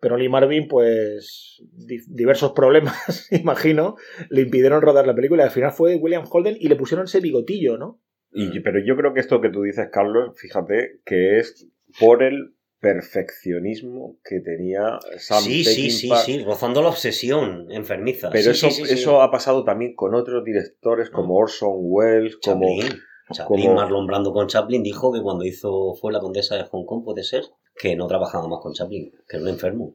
Pero 0.00 0.16
Lee 0.16 0.28
Marvin, 0.28 0.68
pues, 0.68 1.60
di- 1.72 2.00
diversos 2.08 2.52
problemas, 2.52 3.28
imagino, 3.32 3.96
le 4.30 4.42
impidieron 4.42 4.80
rodar 4.80 5.06
la 5.06 5.14
película 5.14 5.44
al 5.44 5.50
final 5.50 5.72
fue 5.72 5.96
William 5.96 6.24
Holden 6.30 6.56
y 6.58 6.68
le 6.68 6.76
pusieron 6.76 7.04
ese 7.06 7.20
bigotillo, 7.20 7.76
¿no? 7.76 8.00
Y- 8.32 8.60
pero 8.60 8.78
yo 8.84 8.96
creo 8.96 9.12
que 9.12 9.20
esto 9.20 9.40
que 9.40 9.50
tú 9.50 9.62
dices, 9.62 9.88
Carlos, 9.92 10.34
fíjate 10.38 11.00
que 11.04 11.38
es 11.38 11.68
por 12.00 12.22
el 12.22 12.54
perfeccionismo 12.80 14.18
que 14.24 14.40
tenía 14.40 14.98
Sam 15.18 15.42
sí, 15.42 15.64
sí, 15.64 15.90
sí, 15.90 16.10
sí, 16.24 16.44
rozando 16.44 16.80
la 16.82 16.88
obsesión 16.88 17.66
enfermiza. 17.70 18.30
Pero 18.30 18.44
Sí, 18.44 18.50
eso, 18.50 18.70
sí, 18.70 18.82
sí, 18.82 18.86
sí. 18.86 18.94
eso 18.94 19.20
ha 19.22 19.30
pasado 19.30 19.64
también 19.64 19.94
con 19.94 20.14
otros 20.14 20.44
directores 20.44 21.10
como 21.10 21.36
Orson 21.36 21.72
Welles, 21.74 22.36
como... 22.42 22.66
Chaplin. 22.80 23.00
Chaplin, 23.32 23.66
como- 23.66 23.74
Marlon 23.76 24.06
Brando 24.06 24.32
con 24.32 24.46
Chaplin 24.46 24.82
dijo 24.82 25.12
que 25.12 25.22
cuando 25.22 25.44
hizo 25.44 25.94
fue 25.94 26.12
la 26.12 26.20
condesa 26.20 26.56
de 26.56 26.64
Hong 26.64 26.84
Kong, 26.84 27.04
puede 27.04 27.22
ser, 27.22 27.44
que 27.76 27.96
no 27.96 28.06
trabajaba 28.06 28.48
más 28.48 28.60
con 28.60 28.72
Chaplin, 28.72 29.12
que 29.28 29.36
era 29.36 29.42
un 29.44 29.50
enfermo. 29.50 29.94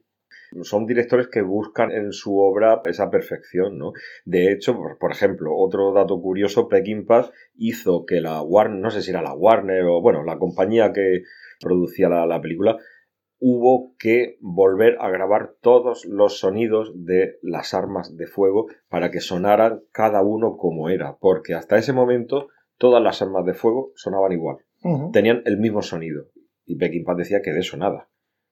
son 0.62 0.86
directores 0.86 1.30
que 1.30 1.42
buscan 1.42 1.92
en 1.92 2.12
su 2.12 2.38
obra 2.38 2.82
esa 2.86 3.10
perfección, 3.10 3.80
¿no? 3.80 3.94
De 4.24 4.52
hecho, 4.52 4.78
por, 5.00 5.12
ejemplo, 5.12 5.56
otro 5.58 5.94
dato 5.94 6.22
curioso, 6.22 6.68
Peckinpah 6.68 7.32
hizo 7.56 8.06
que 8.06 8.22
la 8.22 8.40
Warner, 8.44 8.80
no 8.80 8.92
sé 8.92 9.02
si 9.02 9.10
era 9.10 9.24
la 9.24 9.34
Warner 9.34 9.84
o, 9.86 10.00
bueno, 10.00 10.24
la 10.24 10.38
compañía 10.38 10.94
que 10.94 11.24
producía 11.60 12.08
la, 12.08 12.28
la 12.28 12.40
película, 12.40 12.78
hubo 13.40 13.96
que 13.98 14.38
volver 14.40 14.96
a 15.02 15.10
grabar 15.10 15.56
todos 15.60 16.06
los 16.06 16.40
sonidos 16.40 16.94
de 16.96 17.40
las 17.42 17.74
armas 17.74 18.16
de 18.16 18.28
fuego 18.28 18.68
para 18.90 19.12
que 19.12 19.20
sonaran 19.20 19.82
cada 19.92 20.22
uno 20.22 20.56
como 20.56 20.88
era, 20.90 21.18
porque 21.20 21.54
hasta 21.54 21.78
ese 21.78 21.94
momento 21.94 22.48
todas 22.84 23.02
las 23.02 23.22
armas 23.22 23.46
de 23.46 23.54
fuego 23.54 23.92
sonaban 23.96 24.32
igual 24.34 24.58
tenían 25.14 25.42
el 25.46 25.58
mismo 25.58 25.82
sonido. 25.82 26.26
Y 26.66 26.76
Peckinpah 26.76 27.16
decía 27.16 27.42
que 27.42 27.54
de 27.54 27.60
eso 27.62 27.78
nada. 27.78 28.10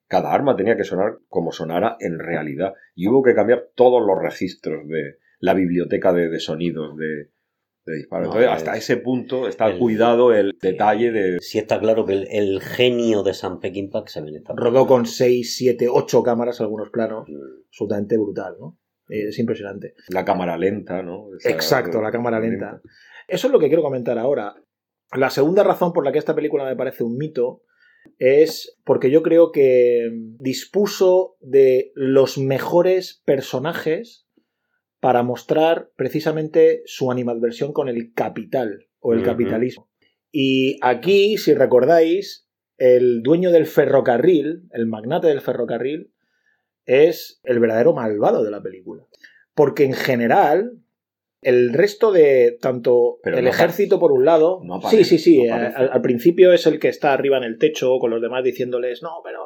Cada 0.07 0.31
arma 0.33 0.55
tenía 0.55 0.77
que 0.77 0.85
sonar 0.85 1.17
como 1.27 1.51
sonara 1.51 1.97
en 1.99 2.19
realidad. 2.19 2.73
Y 2.95 3.07
hubo 3.09 3.21
que 3.21 3.35
cambiar 3.35 3.67
todos 3.75 4.01
los 4.05 4.17
registros 4.21 4.87
de 4.87 5.17
la 5.39 5.53
biblioteca 5.53 6.13
de, 6.13 6.29
de 6.29 6.39
sonidos 6.39 6.95
de, 6.97 7.31
de 7.85 7.95
disparos. 7.97 8.29
No, 8.29 8.33
Entonces, 8.39 8.49
es- 8.51 8.57
hasta 8.67 8.77
ese 8.77 8.95
punto 8.97 9.47
está 9.49 9.67
el- 9.67 9.77
cuidado 9.79 10.33
el 10.33 10.57
detalle 10.61 11.11
de... 11.11 11.39
Sí 11.41 11.57
está 11.59 11.79
claro 11.81 12.05
que 12.05 12.13
el, 12.13 12.27
el 12.31 12.61
genio 12.61 13.23
de 13.23 13.33
Sam 13.33 13.59
Peckinpah 13.59 14.03
se 14.07 14.21
ve 14.21 14.41
Rodó 14.55 14.87
con 14.87 15.05
6, 15.05 15.55
7, 15.57 15.87
8 15.89 16.23
cámaras 16.23 16.61
algunos 16.61 16.89
planos, 16.91 17.27
Mm. 17.27 17.35
absolutamente 17.67 18.17
brutal, 18.17 18.55
¿no? 18.57 18.77
Eh, 19.09 19.27
Es 19.27 19.37
impresionante. 19.39 19.95
La 20.07 20.23
cámara 20.23 20.55
lenta, 20.57 21.03
¿no? 21.03 21.25
Esa- 21.37 21.49
Exacto, 21.49 22.01
la 22.01 22.11
cámara 22.11 22.39
lenta. 22.39 22.81
Eso 23.27 23.47
es 23.47 23.53
lo 23.53 23.59
que 23.59 23.67
quiero 23.67 23.83
comentar 23.83 24.17
ahora. 24.17 24.55
La 25.13 25.29
segunda 25.29 25.63
razón 25.63 25.93
por 25.93 26.05
la 26.05 26.11
que 26.11 26.19
esta 26.19 26.35
película 26.35 26.65
me 26.65 26.75
parece 26.75 27.03
un 27.03 27.17
mito 27.17 27.63
es 28.17 28.77
porque 28.83 29.11
yo 29.11 29.21
creo 29.23 29.51
que 29.51 30.09
dispuso 30.39 31.35
de 31.39 31.91
los 31.95 32.37
mejores 32.37 33.21
personajes 33.25 34.27
para 34.99 35.23
mostrar 35.23 35.91
precisamente 35.95 36.83
su 36.85 37.11
animadversión 37.11 37.73
con 37.73 37.89
el 37.89 38.13
capital 38.13 38.87
o 38.99 39.13
el 39.13 39.23
capitalismo. 39.23 39.89
Y 40.31 40.77
aquí, 40.81 41.37
si 41.37 41.53
recordáis, 41.53 42.47
el 42.77 43.21
dueño 43.21 43.51
del 43.51 43.65
ferrocarril, 43.65 44.63
el 44.71 44.85
magnate 44.85 45.27
del 45.27 45.41
ferrocarril, 45.41 46.13
es 46.85 47.41
el 47.43 47.59
verdadero 47.59 47.93
malvado 47.93 48.43
de 48.43 48.51
la 48.51 48.61
película. 48.61 49.05
Porque 49.53 49.83
en 49.83 49.93
general, 49.93 50.79
el 51.41 51.73
resto 51.73 52.11
de 52.11 52.57
tanto 52.61 53.19
Pero 53.23 53.37
el 53.37 53.43
no 53.45 53.49
ejército 53.49 53.99
por 53.99 54.11
un 54.11 54.25
lado, 54.25 54.61
no 54.63 54.75
aparece, 54.75 55.03
sí, 55.03 55.17
sí, 55.17 55.23
sí, 55.23 55.43
no 55.47 55.55
eh, 55.57 55.73
al, 55.75 55.89
al 55.91 56.01
principio 56.01 56.53
es 56.53 56.67
el 56.67 56.79
que 56.79 56.87
está 56.89 57.13
arriba 57.13 57.37
en 57.37 57.43
el 57.43 57.57
techo 57.57 57.97
con 57.99 58.11
los 58.11 58.21
demás 58.21 58.43
diciéndoles, 58.43 59.01
no, 59.01 59.21
pero 59.23 59.41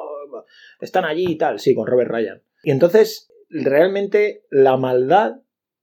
están 0.80 1.04
allí 1.04 1.26
y 1.28 1.36
tal, 1.36 1.58
sí, 1.58 1.74
con 1.74 1.86
Robert 1.86 2.10
Ryan. 2.10 2.42
Y 2.62 2.70
entonces, 2.70 3.32
realmente 3.48 4.42
la 4.50 4.76
maldad 4.76 5.36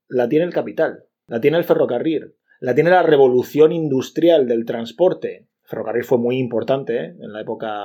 la 0.08 0.28
tiene 0.28 0.44
el 0.44 0.52
capital, 0.52 1.04
la 1.26 1.40
tiene 1.40 1.58
el 1.58 1.64
ferrocarril, 1.64 2.34
la 2.60 2.74
tiene 2.74 2.90
la 2.90 3.02
revolución 3.02 3.72
industrial 3.72 4.46
del 4.46 4.64
transporte. 4.64 5.36
El 5.64 5.68
ferrocarril 5.68 6.04
fue 6.04 6.18
muy 6.18 6.38
importante 6.38 6.96
¿eh? 6.96 7.16
en 7.20 7.32
la 7.32 7.40
época 7.40 7.84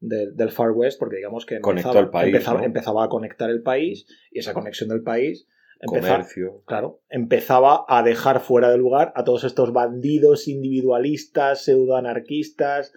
de- 0.00 0.30
del 0.32 0.50
Far 0.50 0.70
West 0.72 0.98
porque 0.98 1.16
digamos 1.16 1.44
que 1.46 1.56
empezaba, 1.56 2.00
el 2.00 2.08
país, 2.10 2.26
empezaba, 2.34 2.58
¿no? 2.60 2.64
empezaba 2.66 3.04
a 3.04 3.08
conectar 3.08 3.50
el 3.50 3.62
país 3.62 4.06
y 4.30 4.38
esa 4.40 4.54
conexión 4.54 4.88
del 4.88 5.02
país 5.02 5.46
empezaba, 5.80 6.14
Comercio. 6.16 6.62
claro, 6.66 7.00
empezaba 7.08 7.84
a 7.88 8.02
dejar 8.02 8.40
fuera 8.40 8.70
de 8.70 8.78
lugar 8.78 9.12
a 9.16 9.24
todos 9.24 9.44
estos 9.44 9.72
bandidos 9.72 10.48
individualistas, 10.48 11.62
pseudoanarquistas, 11.64 12.92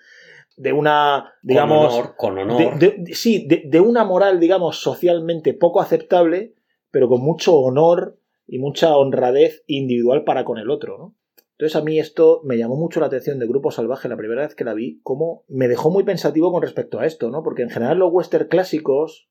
de 0.58 0.74
una, 0.74 1.34
digamos, 1.42 1.94
con 1.96 2.00
honor, 2.02 2.16
con 2.18 2.38
honor. 2.40 2.80
de- 2.80 2.96
de- 2.98 3.14
sí, 3.16 3.46
de, 3.48 3.64
de 3.66 3.80
una 3.80 4.04
moral, 4.04 4.40
digamos, 4.40 4.78
socialmente 4.82 5.54
poco 5.54 5.82
aceptable, 5.82 6.54
pero 6.92 7.08
con 7.08 7.22
mucho 7.22 7.56
honor 7.58 8.18
y 8.48 8.60
mucha 8.60 8.96
honradez 8.98 9.64
individual 9.68 10.24
para 10.24 10.44
con 10.44 10.58
el 10.58 10.70
otro, 10.70 10.98
¿no? 10.98 11.16
Entonces 11.54 11.76
a 11.76 11.84
mí 11.84 12.00
esto 12.00 12.42
me 12.44 12.58
llamó 12.58 12.76
mucho 12.76 13.00
la 13.00 13.06
atención 13.06 13.38
de 13.38 13.48
Grupo 13.48 13.70
Salvaje 13.70 14.10
la 14.10 14.18
primera 14.18 14.42
vez 14.42 14.56
que 14.56 14.64
la 14.64 14.74
vi, 14.74 15.00
como 15.04 15.44
me 15.48 15.68
dejó 15.68 15.92
muy 15.92 16.04
pensativo 16.04 16.52
con 16.52 16.64
respecto 16.64 17.00
a 17.00 17.06
esto, 17.06 17.30
¿no? 17.30 17.44
Porque 17.44 17.62
en 17.62 17.70
general 17.70 18.00
los 18.00 18.12
western 18.12 18.48
clásicos, 18.48 19.30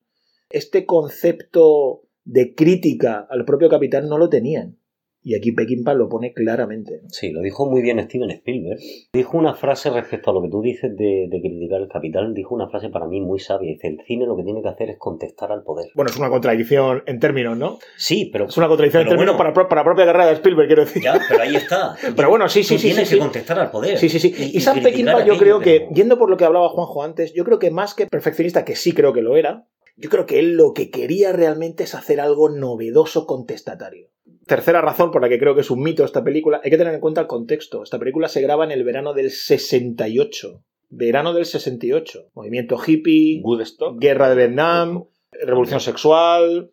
este 0.49 0.85
concepto 0.85 2.03
de 2.23 2.53
crítica 2.55 3.27
al 3.29 3.45
propio 3.45 3.69
capitán 3.69 4.07
no 4.07 4.17
lo 4.17 4.29
tenían. 4.29 4.77
Y 5.23 5.35
aquí 5.35 5.51
Peckinpah 5.51 5.93
lo 5.93 6.09
pone 6.09 6.33
claramente. 6.33 7.01
Sí, 7.09 7.29
lo 7.29 7.41
dijo 7.41 7.69
muy 7.69 7.83
bien 7.83 7.99
Steven 7.99 8.31
Spielberg. 8.31 8.79
Dijo 9.13 9.37
una 9.37 9.53
frase 9.53 9.91
respecto 9.91 10.31
a 10.31 10.33
lo 10.33 10.41
que 10.41 10.49
tú 10.49 10.63
dices 10.63 10.97
de, 10.97 11.27
de 11.29 11.41
criticar 11.41 11.79
el 11.79 11.87
capital. 11.89 12.33
Dijo 12.33 12.55
una 12.55 12.69
frase 12.69 12.89
para 12.89 13.05
mí 13.05 13.21
muy 13.21 13.37
sabia. 13.39 13.69
Dice, 13.71 13.87
el 13.87 13.99
cine 14.07 14.25
lo 14.25 14.35
que 14.35 14.43
tiene 14.43 14.63
que 14.63 14.69
hacer 14.69 14.89
es 14.89 14.97
contestar 14.97 15.51
al 15.51 15.61
poder. 15.61 15.91
Bueno, 15.93 16.09
es 16.09 16.17
una 16.17 16.29
contradicción 16.31 17.03
en 17.05 17.19
términos, 17.19 17.55
¿no? 17.55 17.77
Sí, 17.97 18.31
pero... 18.33 18.45
Es 18.45 18.57
una 18.57 18.67
contradicción 18.67 19.03
en 19.03 19.09
términos 19.09 19.37
bueno. 19.37 19.53
para, 19.53 19.67
para 19.67 19.81
la 19.81 19.85
propia 19.85 20.05
carrera 20.05 20.25
de 20.25 20.33
Spielberg, 20.33 20.65
quiero 20.67 20.85
decir. 20.85 21.03
Ya, 21.03 21.19
pero 21.29 21.43
ahí 21.43 21.55
está. 21.55 21.95
Pero 22.15 22.29
bueno, 22.29 22.49
sí, 22.49 22.63
sí, 22.63 22.73
Tú 22.75 22.81
sí, 22.81 22.87
Tienes 22.87 23.07
sí, 23.07 23.13
que 23.15 23.21
sí. 23.21 23.23
contestar 23.23 23.59
al 23.59 23.69
poder. 23.69 23.99
Sí, 23.99 24.09
sí, 24.09 24.17
sí. 24.19 24.33
Y, 24.53 24.59
Sam 24.59 24.79
criticar 24.81 24.91
Peckinpah, 24.91 25.25
yo 25.25 25.37
creo 25.37 25.59
que, 25.59 25.81
pero- 25.81 25.93
yendo 25.93 26.17
por 26.17 26.31
lo 26.31 26.37
que 26.37 26.45
hablaba 26.45 26.67
Juanjo 26.69 27.03
antes, 27.03 27.31
yo 27.35 27.45
creo 27.45 27.59
que 27.59 27.69
más 27.69 27.93
que 27.93 28.07
perfeccionista, 28.07 28.65
que 28.65 28.75
sí 28.75 28.91
creo 28.93 29.13
que 29.13 29.21
lo 29.21 29.37
era, 29.37 29.67
yo 30.01 30.09
creo 30.09 30.25
que 30.25 30.39
él 30.39 30.55
lo 30.55 30.73
que 30.73 30.89
quería 30.89 31.31
realmente 31.31 31.83
es 31.83 31.95
hacer 31.95 32.19
algo 32.19 32.49
novedoso 32.49 33.25
contestatario. 33.25 34.09
Tercera 34.47 34.81
razón 34.81 35.11
por 35.11 35.21
la 35.21 35.29
que 35.29 35.39
creo 35.39 35.55
que 35.55 35.61
es 35.61 35.71
un 35.71 35.81
mito 35.81 36.03
esta 36.03 36.23
película, 36.23 36.59
hay 36.63 36.71
que 36.71 36.77
tener 36.77 36.93
en 36.93 36.99
cuenta 36.99 37.21
el 37.21 37.27
contexto. 37.27 37.83
Esta 37.83 37.99
película 37.99 38.27
se 38.27 38.41
graba 38.41 38.65
en 38.65 38.71
el 38.71 38.83
verano 38.83 39.13
del 39.13 39.29
68. 39.31 40.63
Verano 40.89 41.33
del 41.33 41.45
68. 41.45 42.31
Movimiento 42.33 42.77
hippie, 42.85 43.41
Woodstock. 43.43 43.99
guerra 43.99 44.29
de 44.29 44.35
Vietnam, 44.35 45.05
revolución 45.31 45.79
sexual, 45.79 46.71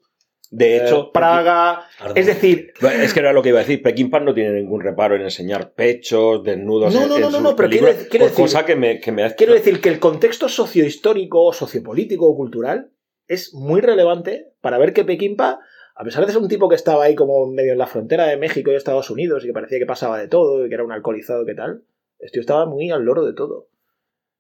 De 0.51 0.79
eh, 0.79 0.83
hecho, 0.83 1.13
Praga. 1.13 1.85
Es 2.15 2.27
decir, 2.27 2.73
Es 2.81 3.13
que 3.13 3.21
era 3.21 3.33
lo 3.35 3.43
que 3.43 3.51
iba 3.51 3.59
a 3.59 3.63
decir. 3.63 3.83
Peckinpah 3.83 4.21
no 4.21 4.35
tiene 4.35 4.53
ningún 4.53 4.81
reparo 4.81 5.15
en 5.15 5.23
enseñar 5.23 5.75
pechos, 5.75 6.43
desnudos. 6.43 6.93
No, 6.95 7.07
no, 7.07 7.17
en 7.17 7.21
no, 7.21 7.31
no, 7.31 7.41
no, 7.41 7.55
pero 7.55 7.69
quiero 7.69 7.89
quiero 8.11 8.27
decir- 8.27 8.45
cosa 8.45 8.65
que 8.65 8.75
me, 8.75 8.99
que 8.99 9.13
me 9.13 9.23
ha 9.23 9.35
Quiero 9.37 9.53
decir 9.53 9.81
que 9.81 9.91
el 9.91 10.01
contexto 10.01 10.49
sociohistórico 10.49 11.53
sociopolítico 11.53 12.27
o 12.27 12.35
cultural 12.35 12.91
es 13.29 13.55
muy 13.55 13.81
relevante 13.81 14.53
para 14.61 14.79
ver 14.79 14.93
que 14.93 15.05
Peckinpah, 15.05 15.61
a 15.95 16.05
pesar 16.05 16.27
de 16.27 16.33
ser 16.33 16.43
un 16.43 16.49
tipo 16.49 16.69
que 16.69 16.75
estaba 16.75 17.05
ahí 17.05 17.15
como 17.15 17.47
medio 17.47 17.73
en 17.73 17.79
la 17.79 17.87
frontera 17.87 18.27
de 18.27 18.37
México 18.37 18.73
y 18.73 18.75
Estados 18.75 19.11
Unidos 19.11 19.45
y 19.45 19.49
que 19.49 19.53
parecía 19.53 19.79
que 19.79 19.87
pasaba 19.87 20.19
de 20.19 20.29
todo 20.29 20.65
y 20.65 20.69
que 20.69 20.75
era 20.75 20.85
un 20.85 20.93
alcoholizado 20.93 21.45
que 21.45 21.55
tal, 21.55 21.85
este 22.19 22.35
tío 22.35 22.41
estaba 22.41 22.67
muy 22.67 22.91
al 22.91 23.05
loro 23.05 23.25
de 23.25 23.35
todo. 23.35 23.69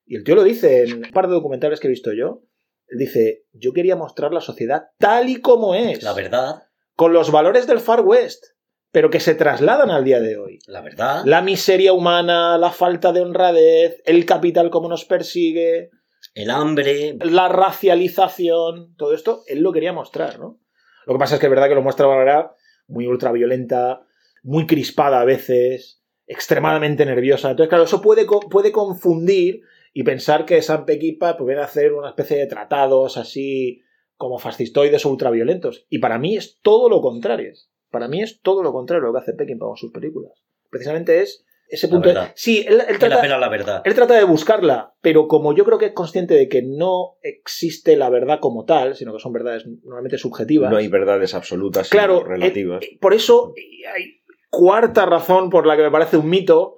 Y 0.06 0.16
el 0.16 0.24
tío 0.24 0.34
lo 0.34 0.42
dice 0.42 0.84
en 0.84 1.04
un 1.04 1.10
par 1.12 1.28
de 1.28 1.34
documentales 1.34 1.80
que 1.80 1.86
he 1.86 1.90
visto 1.90 2.12
yo. 2.12 2.42
Él 2.86 2.98
dice, 2.98 3.44
yo 3.52 3.74
quería 3.74 3.96
mostrar 3.96 4.32
la 4.32 4.40
sociedad 4.40 4.88
tal 4.96 5.28
y 5.28 5.40
como 5.40 5.74
es, 5.74 6.02
La 6.02 6.14
verdad, 6.14 6.62
con 6.96 7.12
los 7.12 7.30
valores 7.30 7.66
del 7.66 7.80
Far 7.80 8.00
West, 8.00 8.46
pero 8.90 9.10
que 9.10 9.20
se 9.20 9.34
trasladan 9.34 9.90
al 9.90 10.04
día 10.04 10.20
de 10.20 10.38
hoy. 10.38 10.60
la 10.66 10.80
verdad. 10.80 11.22
La 11.26 11.42
miseria 11.42 11.92
humana, 11.92 12.56
la 12.56 12.70
falta 12.70 13.12
de 13.12 13.20
honradez, 13.20 14.00
el 14.06 14.24
capital 14.24 14.70
como 14.70 14.88
nos 14.88 15.04
persigue, 15.04 15.90
El 16.38 16.50
hambre. 16.50 17.18
la 17.20 17.48
racialización, 17.48 18.94
todo 18.96 19.12
esto, 19.12 19.42
él 19.48 19.60
lo 19.60 19.72
quería 19.72 19.92
mostrar, 19.92 20.38
¿no? 20.38 20.60
Lo 21.04 21.14
que 21.14 21.18
pasa 21.18 21.34
es 21.34 21.40
que 21.40 21.46
es 21.46 21.50
verdad 21.50 21.68
que 21.68 21.74
lo 21.74 21.82
muestra 21.82 22.06
de 22.06 22.12
manera 22.12 22.54
muy 22.86 23.08
ultraviolenta, 23.08 24.06
muy 24.44 24.64
crispada 24.64 25.20
a 25.20 25.24
veces, 25.24 26.00
extremadamente 26.28 27.04
nerviosa. 27.04 27.50
Entonces, 27.50 27.68
claro, 27.68 27.84
eso 27.84 28.00
puede, 28.00 28.24
puede 28.50 28.70
confundir 28.70 29.62
y 29.92 30.04
pensar 30.04 30.44
que 30.44 30.62
San 30.62 30.84
Pequipa 30.84 31.36
pues, 31.36 31.46
viene 31.46 31.62
a 31.62 31.64
hacer 31.64 31.92
una 31.92 32.10
especie 32.10 32.36
de 32.36 32.46
tratados 32.46 33.16
así 33.16 33.82
como 34.16 34.38
fascistoides 34.38 35.04
o 35.06 35.10
ultraviolentos. 35.10 35.86
Y 35.88 35.98
para 35.98 36.20
mí 36.20 36.36
es 36.36 36.60
todo 36.62 36.88
lo 36.88 37.00
contrario. 37.00 37.52
Para 37.90 38.06
mí 38.06 38.22
es 38.22 38.40
todo 38.42 38.62
lo 38.62 38.72
contrario 38.72 39.06
lo 39.06 39.12
que 39.12 39.20
hace 39.20 39.32
Peckinpah 39.32 39.66
con 39.66 39.76
sus 39.76 39.90
películas. 39.90 40.32
Precisamente 40.70 41.20
es 41.20 41.44
ese 41.68 41.86
La 41.86 41.90
punto. 41.92 42.08
de- 42.08 42.14
verdad. 42.14 42.32
Sí, 42.34 42.64
él, 42.66 42.78
la 42.78 42.86
trata, 42.98 43.20
pena 43.20 43.38
la 43.38 43.48
verdad. 43.48 43.82
él 43.84 43.94
trata 43.94 44.14
de 44.14 44.24
buscarla, 44.24 44.94
pero 45.00 45.28
como 45.28 45.54
yo 45.54 45.64
creo 45.64 45.78
que 45.78 45.86
es 45.86 45.92
consciente 45.92 46.34
de 46.34 46.48
que 46.48 46.62
no 46.62 47.16
existe 47.22 47.96
la 47.96 48.08
verdad 48.10 48.38
como 48.40 48.64
tal, 48.64 48.96
sino 48.96 49.12
que 49.12 49.20
son 49.20 49.32
verdades 49.32 49.64
normalmente 49.84 50.18
subjetivas. 50.18 50.70
No 50.70 50.76
hay 50.78 50.88
verdades 50.88 51.34
absolutas 51.34 51.88
claro, 51.90 52.24
relativas. 52.24 52.82
eh, 52.82 52.98
por 53.00 53.14
eso 53.14 53.52
hay 53.94 54.20
cuarta 54.50 55.04
razón 55.06 55.50
por 55.50 55.66
la 55.66 55.76
que 55.76 55.82
me 55.82 55.90
parece 55.90 56.16
un 56.16 56.28
mito, 56.30 56.76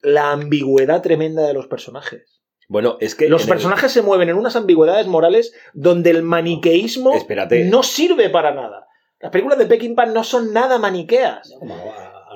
la 0.00 0.30
ambigüedad 0.30 1.02
tremenda 1.02 1.46
de 1.46 1.54
los 1.54 1.66
personajes. 1.66 2.40
bueno, 2.68 2.96
es 3.00 3.14
que 3.14 3.28
Los 3.28 3.42
el- 3.44 3.48
personajes 3.48 3.90
se 3.90 4.02
mueven 4.02 4.28
en 4.28 4.36
unas 4.36 4.54
ambigüedades 4.54 5.06
morales 5.06 5.54
donde 5.72 6.10
el 6.10 6.22
maniqueísmo 6.22 7.14
Espérate. 7.14 7.64
no 7.64 7.82
sirve 7.82 8.28
para 8.30 8.52
nada. 8.54 8.86
Las 9.20 9.32
películas 9.32 9.58
de 9.58 9.66
Peckinpah 9.66 10.06
no 10.06 10.22
son 10.22 10.52
nada 10.52 10.78
maniqueas. 10.78 11.52
Como 11.58 11.74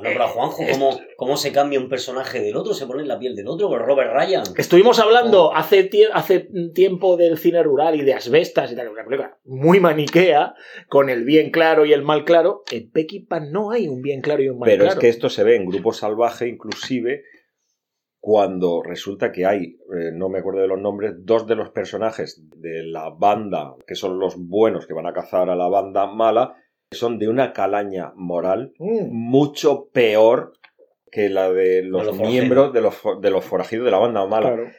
a, 0.05 0.09
a 0.09 0.11
nombrar 0.11 0.29
a 0.29 0.31
Juanjo, 0.33 0.63
cómo, 0.73 1.01
cómo 1.17 1.37
se 1.37 1.53
cambia 1.53 1.79
un 1.81 1.89
personaje 1.89 2.41
del 2.41 2.57
otro, 2.57 2.75
se 2.75 2.87
pone 2.87 3.03
en 3.03 3.09
la 3.09 3.19
piel 3.19 3.35
del 3.37 3.49
otro, 3.49 3.69
con 3.69 3.81
Robert 3.81 4.13
Ryan. 4.15 4.43
Estuvimos 4.57 4.99
hablando 4.99 5.55
hace, 5.55 5.89
tie- 5.91 6.11
hace 6.13 6.49
tiempo 6.75 7.17
del 7.17 7.39
cine 7.39 7.63
rural 7.63 7.95
y 7.97 8.03
de 8.03 8.15
asbestas 8.15 8.73
y 8.73 8.77
tal, 8.77 8.89
una 8.89 9.05
película 9.05 9.39
muy 9.45 9.81
maniquea, 9.81 10.55
con 10.89 11.09
el 11.11 11.25
bien 11.25 11.51
claro 11.51 11.85
y 11.85 11.93
el 11.93 12.03
mal 12.03 12.25
claro. 12.25 12.63
En 12.71 12.91
Peckinpah 12.91 13.41
no 13.41 13.71
hay 13.71 13.89
un 13.89 14.03
bien 14.03 14.21
claro 14.21 14.43
y 14.43 14.49
un 14.49 14.59
mal 14.59 14.69
Pero 14.69 14.85
claro. 14.85 14.99
es 14.99 15.01
que 15.01 15.09
esto 15.09 15.29
se 15.29 15.45
ve 15.45 15.57
en 15.57 15.67
Grupo 15.67 15.93
Salvaje, 15.93 16.49
inclusive 16.49 17.23
cuando 18.25 18.83
resulta 18.85 19.33
que 19.33 19.47
hay, 19.47 19.79
eh, 19.99 20.11
no 20.13 20.29
me 20.29 20.39
acuerdo 20.39 20.61
de 20.61 20.69
los 20.69 20.79
nombres, 20.81 21.15
dos 21.25 21.45
de 21.49 21.57
los 21.57 21.71
personajes 21.71 22.41
de 22.57 22.85
la 22.85 23.11
banda, 23.11 23.75
que 23.85 23.97
son 23.97 24.21
los 24.21 24.37
buenos 24.39 24.87
que 24.87 24.95
van 24.95 25.07
a 25.09 25.13
cazar 25.13 25.51
a 25.51 25.57
la 25.57 25.69
banda 25.69 26.07
mala, 26.07 26.55
son 26.93 27.19
de 27.19 27.29
una 27.29 27.53
calaña 27.53 28.13
moral 28.17 28.73
Mm. 28.79 29.09
mucho 29.11 29.89
peor 29.93 30.53
que 31.11 31.29
la 31.29 31.51
de 31.53 31.83
los, 31.83 32.17
miembros 32.17 32.73
de 32.73 32.81
los, 32.81 32.95
fo- 32.95 33.21
de 33.21 33.31
los 33.31 33.45
forajidos 33.45 33.85
de 33.85 33.91
la 33.91 33.99
banda 33.99 34.25
mala. 34.27 34.55
Claro. 34.55 34.71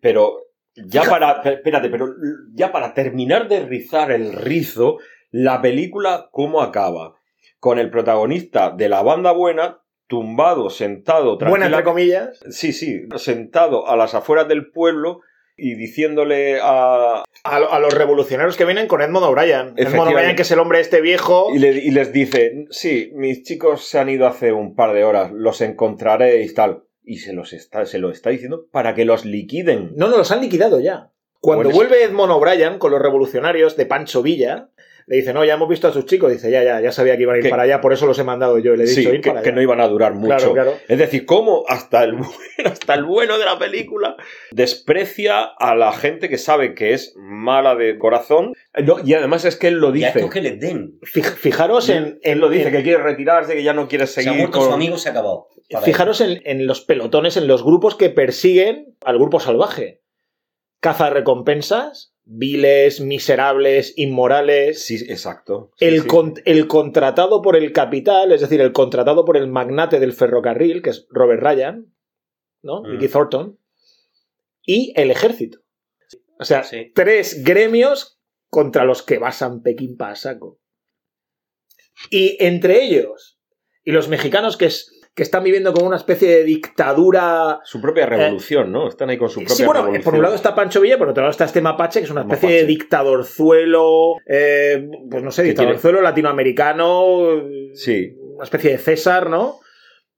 Pero 0.00 0.42
ya 0.76 1.02
para, 1.04 1.40
espérate, 1.42 1.88
pero 1.88 2.08
ya 2.52 2.70
para 2.70 2.94
terminar 2.94 3.48
de 3.48 3.60
rizar 3.60 4.12
el 4.12 4.32
rizo, 4.32 4.98
la 5.30 5.60
película, 5.62 6.28
¿cómo 6.30 6.60
acaba? 6.62 7.14
Con 7.58 7.78
el 7.78 7.90
protagonista 7.90 8.70
de 8.70 8.88
la 8.88 9.02
banda 9.02 9.32
buena, 9.32 9.80
tumbado, 10.06 10.70
sentado, 10.70 11.36
Buena, 11.38 11.66
entre 11.66 11.82
comillas. 11.82 12.38
Sí, 12.50 12.72
sí, 12.72 13.02
sentado 13.16 13.88
a 13.88 13.96
las 13.96 14.14
afueras 14.14 14.46
del 14.46 14.70
pueblo 14.70 15.20
y 15.56 15.74
diciéndole 15.74 16.58
a... 16.62 17.24
A, 17.44 17.60
lo- 17.60 17.72
a 17.72 17.78
los 17.78 17.94
revolucionarios 17.94 18.56
que 18.56 18.64
vienen 18.64 18.88
con 18.88 19.00
Edmond 19.02 19.26
O'Brien. 19.26 19.74
Edmond. 19.76 20.10
O'Brien, 20.12 20.36
que 20.36 20.42
es 20.42 20.50
el 20.50 20.58
hombre 20.58 20.80
este 20.80 21.00
viejo. 21.00 21.48
Y, 21.54 21.58
le- 21.58 21.70
y 21.78 21.90
les 21.90 22.12
dice, 22.12 22.66
sí, 22.70 23.10
mis 23.14 23.42
chicos 23.44 23.84
se 23.88 23.98
han 23.98 24.08
ido 24.08 24.26
hace 24.26 24.52
un 24.52 24.74
par 24.74 24.92
de 24.94 25.04
horas, 25.04 25.30
los 25.32 25.60
encontraréis 25.60 26.54
tal. 26.54 26.82
Y 27.04 27.18
se, 27.18 27.32
los 27.32 27.52
está, 27.52 27.86
se 27.86 27.98
lo 27.98 28.10
está 28.10 28.30
diciendo 28.30 28.66
para 28.72 28.94
que 28.94 29.04
los 29.04 29.24
liquiden. 29.24 29.92
No, 29.94 30.08
no, 30.08 30.16
los 30.16 30.32
han 30.32 30.40
liquidado 30.40 30.80
ya. 30.80 31.12
Cuando 31.40 31.70
vuelve 31.70 32.02
Edmond 32.02 32.32
O'Brien 32.32 32.78
con 32.78 32.90
los 32.90 33.00
revolucionarios 33.00 33.76
de 33.76 33.86
Pancho 33.86 34.22
Villa, 34.22 34.70
le 35.08 35.16
dice, 35.16 35.32
no, 35.32 35.44
ya 35.44 35.54
hemos 35.54 35.68
visto 35.68 35.86
a 35.86 35.92
sus 35.92 36.04
chicos. 36.04 36.32
Dice, 36.32 36.50
ya, 36.50 36.64
ya, 36.64 36.80
ya 36.80 36.90
sabía 36.90 37.16
que 37.16 37.22
iban 37.22 37.36
a 37.36 37.38
ir 37.38 37.44
Que- 37.44 37.50
para 37.50 37.62
allá, 37.62 37.80
por 37.80 37.92
eso 37.92 38.06
los 38.06 38.18
he 38.18 38.24
mandado 38.24 38.58
yo. 38.58 38.74
Y 38.74 38.76
le 38.76 38.84
he 38.84 38.86
dicho, 38.88 39.08
Sí, 39.08 39.14
ir 39.16 39.20
que, 39.20 39.30
para 39.30 39.42
que 39.42 39.50
allá. 39.50 39.56
no 39.56 39.62
iban 39.62 39.80
a 39.80 39.86
durar 39.88 40.14
mucho. 40.14 40.36
Claro, 40.36 40.52
claro. 40.52 40.72
Es 40.88 40.98
decir, 40.98 41.24
cómo 41.26 41.64
hasta 41.68 42.02
el, 42.02 42.14
bueno, 42.14 42.32
hasta 42.64 42.94
el 42.94 43.04
bueno 43.04 43.38
de 43.38 43.44
la 43.44 43.56
película 43.58 44.16
desprecia 44.50 45.42
a 45.44 45.74
la 45.76 45.92
gente 45.92 46.28
que 46.28 46.38
sabe 46.38 46.74
que 46.74 46.92
es 46.92 47.14
mala 47.16 47.76
de 47.76 47.98
corazón. 47.98 48.52
No, 48.84 48.96
y 49.04 49.14
además 49.14 49.44
es 49.44 49.54
que 49.56 49.68
él 49.68 49.74
lo 49.74 49.88
Y 49.94 50.02
a 50.02 50.08
dice. 50.08 50.18
estos 50.18 50.30
que 50.34 50.40
les 50.42 50.58
den. 50.58 50.98
Fij- 51.02 51.34
Fijaros 51.36 51.88
en, 51.88 52.18
Él 52.22 52.40
lo 52.40 52.48
dice, 52.48 52.68
en- 52.68 52.72
que 52.74 52.82
quiere 52.82 53.02
retirarse, 53.02 53.54
que 53.54 53.62
ya 53.62 53.72
no 53.74 53.86
quiere 53.86 54.06
Se 54.08 54.20
ha 54.20 54.24
seguir 54.24 54.38
muerto 54.40 54.58
con... 54.58 54.68
su 54.68 54.74
amigo, 54.74 54.98
se 54.98 55.08
ha 55.08 55.12
acabado. 55.12 55.48
Fijaros 55.84 56.20
en, 56.20 56.40
en 56.44 56.66
los 56.66 56.80
pelotones, 56.80 57.36
en 57.36 57.46
los 57.46 57.62
grupos 57.64 57.94
que 57.96 58.10
persiguen 58.10 58.96
al 59.04 59.18
grupo 59.18 59.38
salvaje. 59.40 60.02
Caza 60.80 61.10
recompensas, 61.10 62.14
viles, 62.28 63.00
miserables, 63.00 63.94
inmorales. 63.96 64.84
Sí, 64.84 64.96
exacto. 65.08 65.70
Sí, 65.76 65.84
El, 65.84 66.02
sí. 66.02 66.08
con- 66.08 66.34
el 66.44 66.66
contratado 66.66 67.40
por 67.40 67.56
el 67.56 67.72
capital, 67.72 68.32
es 68.32 68.40
decir, 68.40 68.60
el 68.60 68.72
contratado 68.72 69.24
por 69.24 69.36
el 69.36 69.46
magnate 69.46 70.00
del 70.00 70.12
ferrocarril, 70.12 70.82
que 70.82 70.90
es 70.90 71.06
Robert 71.10 71.40
Ryan, 71.42 71.94
¿no? 72.62 72.82
Mm. 72.82 72.90
Vicky 72.92 73.08
Thornton, 73.08 73.58
y 74.64 74.92
el 74.96 75.10
ejército. 75.12 75.60
O 76.38 76.44
sea, 76.44 76.64
Sí. 76.64 76.90
tres 76.94 77.44
gremios 77.44 78.18
contra 78.50 78.84
los 78.84 79.02
que 79.02 79.18
basan 79.18 79.62
Pekín 79.62 79.96
a 80.00 80.14
saco. 80.16 80.58
Y 82.10 82.36
entre 82.44 82.82
ellos, 82.82 83.38
y 83.84 83.92
los 83.92 84.08
mexicanos 84.08 84.56
que, 84.56 84.66
es- 84.66 84.95
que 85.16 85.22
están 85.22 85.42
viviendo 85.42 85.72
como 85.72 85.86
una 85.86 85.96
especie 85.96 86.28
de 86.28 86.44
dictadura 86.44 87.60
Su 87.64 87.80
propia 87.80 88.04
revolución, 88.06 88.70
¿no? 88.70 88.86
Están 88.86 89.08
ahí 89.10 89.16
con 89.16 89.30
su 89.30 89.40
propia 89.40 89.54
Sí, 89.56 89.64
bueno, 89.64 89.80
revolución. 89.80 90.04
por 90.04 90.14
un 90.14 90.22
lado 90.22 90.34
está 90.34 90.54
Pancho 90.54 90.80
Villa, 90.82 90.98
por 90.98 91.08
otro 91.08 91.22
lado 91.22 91.30
está 91.30 91.46
este 91.46 91.62
mapache, 91.62 92.00
que 92.00 92.04
es 92.04 92.10
una 92.10 92.20
especie 92.20 92.48
Mapache. 92.48 92.60
de 92.60 92.66
dictadorzuelo, 92.66 94.16
eh, 94.26 94.86
pues 95.10 95.22
no 95.22 95.30
sé, 95.30 95.42
dictadorzuelo 95.42 96.02
latinoamericano, 96.02 97.42
Sí. 97.72 98.14
una 98.34 98.44
especie 98.44 98.72
de 98.72 98.78
César, 98.78 99.30
¿no? 99.30 99.58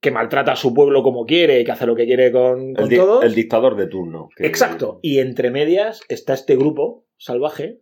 Que 0.01 0.11
maltrata 0.11 0.53
a 0.53 0.57
su 0.57 0.75
pueblo 0.75 1.03
como 1.05 1.27
quiere, 1.27 1.65
que 1.65 1.71
hace 1.73 1.87
lo 1.87 1.95
que 1.95 2.05
quiere 2.07 2.33
con, 2.33 2.75
con 2.75 2.91
El, 2.93 2.99
todos. 2.99 3.25
el 3.25 3.35
dictador 3.35 3.77
de 3.77 3.87
turno. 3.87 4.29
que- 4.37 4.47
Exacto. 4.47 4.99
Y 5.03 5.21
entre 5.21 5.51
medias 5.51 6.01
está 6.09 6.35
este 6.35 6.57
grupo 6.57 7.07
salvaje, 7.17 7.81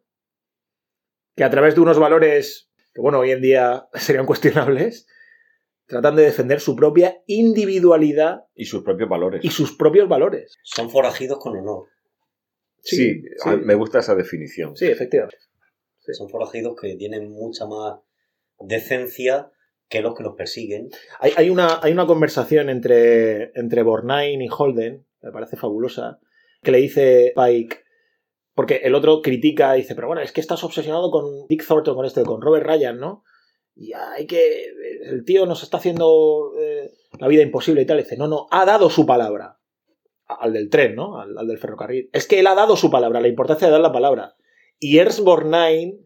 que 1.35 1.45
a 1.45 1.51
través 1.51 1.75
de 1.75 1.81
unos 1.81 1.99
valores 1.99 2.71
que, 2.95 3.01
bueno, 3.01 3.19
hoy 3.21 3.31
en 3.31 3.41
día 3.43 3.87
serían 3.95 4.27
cuestionables, 4.27 5.07
tratan 5.87 6.17
de 6.17 6.23
defender 6.23 6.61
su 6.61 6.75
propia 6.77 7.23
individualidad 7.27 8.45
Y 8.55 8.65
sus 8.67 8.83
propios 8.83 9.09
valores. 9.09 9.45
y 9.45 9.51
sus 9.51 9.77
propios 9.77 10.09
valores. 10.09 10.57
Son 10.63 10.91
forajidos 10.91 11.39
con 11.39 11.57
honor. 11.57 11.87
Sí, 12.83 13.23
me 13.63 13.75
gusta 13.75 13.99
esa 13.99 14.15
definición. 14.15 14.77
Sí, 14.77 14.87
efectivamente. 14.87 15.39
Sí. 15.99 16.15
Son 16.15 16.29
forajidos 16.29 16.77
que 16.81 16.95
tienen 16.97 17.31
mucha 17.31 17.67
más 17.67 17.99
decencia 18.61 19.51
que 19.89 20.01
los 20.01 20.15
que 20.15 20.23
los 20.23 20.35
persiguen. 20.35 20.89
Hay, 21.21 21.33
hay 21.37 21.51
una, 21.51 21.81
hay 21.83 21.93
una 21.93 22.07
conversación 22.07 22.69
entre, 22.71 23.51
entre 23.59 23.83
Borgnine 23.83 24.45
y 24.45 24.49
Holden, 24.51 25.07
me 25.23 25.33
parece 25.33 25.57
fabulosa, 25.57 26.21
que 26.63 26.71
le 26.73 26.79
dice 26.79 27.33
Pike, 27.37 27.79
porque 28.55 28.77
el 28.85 28.95
otro 28.95 29.21
critica 29.21 29.77
y 29.77 29.83
dice, 29.83 29.95
pero 29.95 30.07
bueno, 30.07 30.23
es 30.23 30.33
que 30.33 30.41
estás 30.41 30.65
obsesionado 30.65 31.11
con 31.11 31.47
Dick 31.49 31.67
Thornton, 31.67 31.95
con 31.95 32.07
este, 32.07 32.23
con 32.25 32.41
Robert 32.41 32.67
Ryan, 32.67 32.99
¿no? 32.99 33.23
Y 33.77 33.93
hay 33.93 34.27
que. 34.27 34.73
El 35.05 35.25
tío 35.25 35.45
nos 35.47 35.63
está 35.63 35.77
haciendo 35.77 36.53
eh, 36.59 36.91
la 37.21 37.29
vida 37.29 37.43
imposible 37.43 37.83
y 37.83 37.87
tal. 37.87 38.01
Y 38.01 38.03
dice, 38.03 38.17
no, 38.17 38.27
no, 38.27 38.47
ha 38.51 38.65
dado 38.65 38.89
su 38.91 39.05
palabra. 39.07 39.59
Al 40.27 40.53
del 40.55 40.71
tren, 40.71 40.97
¿no? 40.97 41.21
Al, 41.21 41.37
al 41.39 41.47
del 41.47 41.59
ferrocarril. 41.59 42.11
Es 42.13 42.27
que 42.27 42.41
él 42.41 42.47
ha 42.49 42.55
dado 42.55 42.77
su 42.77 42.91
palabra, 42.91 43.21
la 43.21 43.29
importancia 43.29 43.69
de 43.69 43.73
dar 43.73 43.81
la 43.81 43.93
palabra. 43.93 44.35
Y 44.81 44.99
Ernst 44.99 45.21
Borgnine 45.21 45.99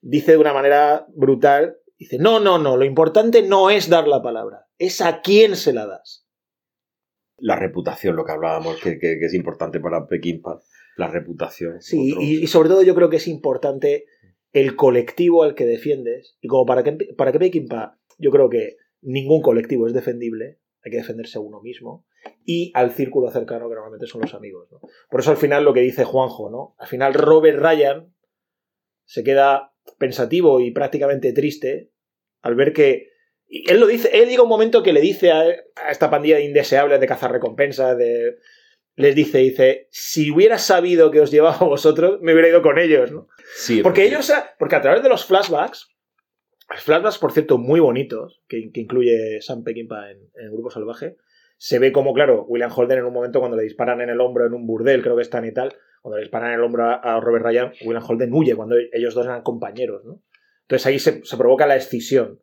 dice 0.00 0.32
de 0.32 0.38
una 0.38 0.52
manera 0.52 1.06
brutal, 1.14 1.76
dice, 1.98 2.18
no, 2.18 2.40
no, 2.40 2.58
no, 2.58 2.76
lo 2.76 2.84
importante 2.84 3.42
no 3.42 3.70
es 3.70 3.88
dar 3.88 4.08
la 4.08 4.20
palabra, 4.22 4.66
es 4.78 5.00
a 5.00 5.20
quién 5.22 5.54
se 5.56 5.72
la 5.72 5.86
das. 5.86 6.26
La 7.36 7.54
reputación, 7.56 8.16
lo 8.16 8.24
que 8.24 8.32
hablábamos, 8.32 8.80
que, 8.80 8.98
que- 8.98 9.18
que 9.18 9.26
es 9.26 9.34
importante 9.34 9.78
para 9.80 10.06
Pekín, 10.06 10.42
la 10.96 11.06
reputación. 11.06 11.80
Sí, 11.80 12.14
y 12.18 12.46
sobre 12.48 12.68
todo 12.68 12.82
yo 12.82 12.94
creo 12.96 13.08
que 13.10 13.16
es 13.18 13.28
importante 13.28 14.06
el 14.60 14.76
colectivo 14.76 15.42
al 15.42 15.54
que 15.54 15.66
defiendes. 15.66 16.36
Y 16.40 16.48
como 16.48 16.66
para 16.66 16.82
que, 16.82 16.92
para 17.16 17.32
yo 18.18 18.30
creo 18.30 18.50
que 18.50 18.76
ningún 19.00 19.42
colectivo 19.42 19.86
es 19.86 19.92
defendible, 19.92 20.58
hay 20.84 20.90
que 20.90 20.96
defenderse 20.98 21.38
a 21.38 21.40
uno 21.40 21.60
mismo, 21.60 22.06
y 22.44 22.72
al 22.74 22.92
círculo 22.92 23.30
cercano 23.30 23.68
que 23.68 23.74
normalmente 23.74 24.06
son 24.06 24.22
los 24.22 24.34
amigos. 24.34 24.68
Por 25.10 25.20
eso 25.20 25.30
al 25.30 25.36
final 25.36 25.64
lo 25.64 25.72
que 25.72 25.80
dice 25.80 26.04
Juanjo, 26.04 26.50
¿no? 26.50 26.74
Al 26.78 26.88
final 26.88 27.14
Robert 27.14 27.58
Ryan 27.58 28.12
se 29.04 29.22
queda 29.22 29.72
pensativo 29.98 30.60
y 30.60 30.70
prácticamente 30.70 31.32
triste 31.32 31.92
al 32.42 32.54
ver 32.54 32.72
que. 32.72 33.08
él 33.48 33.80
lo 33.80 33.86
dice, 33.86 34.10
él 34.12 34.28
llega 34.28 34.42
un 34.42 34.48
momento 34.48 34.82
que 34.82 34.92
le 34.92 35.00
dice 35.00 35.30
a, 35.30 35.40
a 35.40 35.90
esta 35.90 36.10
pandilla 36.10 36.36
de 36.36 36.44
indeseables 36.44 37.00
de 37.00 37.06
cazar 37.06 37.32
recompensas, 37.32 37.96
de. 37.96 38.36
Les 38.98 39.14
dice, 39.14 39.38
dice, 39.38 39.86
si 39.90 40.30
hubiera 40.30 40.58
sabido 40.58 41.10
que 41.10 41.20
os 41.20 41.30
llevaba 41.30 41.56
a 41.56 41.64
vosotros, 41.64 42.18
me 42.20 42.32
hubiera 42.32 42.48
ido 42.48 42.62
con 42.62 42.78
ellos, 42.78 43.12
¿no? 43.12 43.28
Sí, 43.54 43.80
Porque 43.82 44.04
ellos, 44.04 44.30
porque 44.58 44.76
a 44.76 44.82
través 44.82 45.02
de 45.02 45.08
los 45.08 45.24
flashbacks, 45.24 45.88
flashbacks, 46.78 47.18
por 47.18 47.32
cierto, 47.32 47.58
muy 47.58 47.80
bonitos, 47.80 48.42
que, 48.48 48.70
que 48.72 48.80
incluye 48.80 49.40
Sam 49.40 49.62
Peckinpah 49.64 50.10
en, 50.10 50.18
en 50.34 50.52
Grupo 50.52 50.70
Salvaje, 50.70 51.16
se 51.56 51.78
ve 51.78 51.92
como, 51.92 52.12
claro, 52.12 52.44
William 52.46 52.70
Holden 52.74 52.98
en 52.98 53.04
un 53.04 53.12
momento 53.12 53.40
cuando 53.40 53.56
le 53.56 53.62
disparan 53.64 54.00
en 54.00 54.10
el 54.10 54.20
hombro 54.20 54.46
en 54.46 54.52
un 54.54 54.66
burdel, 54.66 55.02
creo 55.02 55.16
que 55.16 55.22
están 55.22 55.44
y 55.44 55.52
tal, 55.52 55.74
cuando 56.02 56.18
le 56.18 56.22
disparan 56.24 56.50
en 56.50 56.58
el 56.58 56.64
hombro 56.64 56.84
a, 56.84 56.94
a 56.94 57.20
Robert 57.20 57.44
Ryan, 57.44 57.72
William 57.84 58.04
Holden 58.06 58.32
huye 58.32 58.54
cuando 58.54 58.76
ellos 58.92 59.14
dos 59.14 59.26
eran 59.26 59.42
compañeros, 59.42 60.04
¿no? 60.04 60.22
Entonces 60.62 60.86
ahí 60.86 60.98
se, 60.98 61.24
se 61.24 61.36
provoca 61.36 61.66
la 61.66 61.76
escisión. 61.76 62.40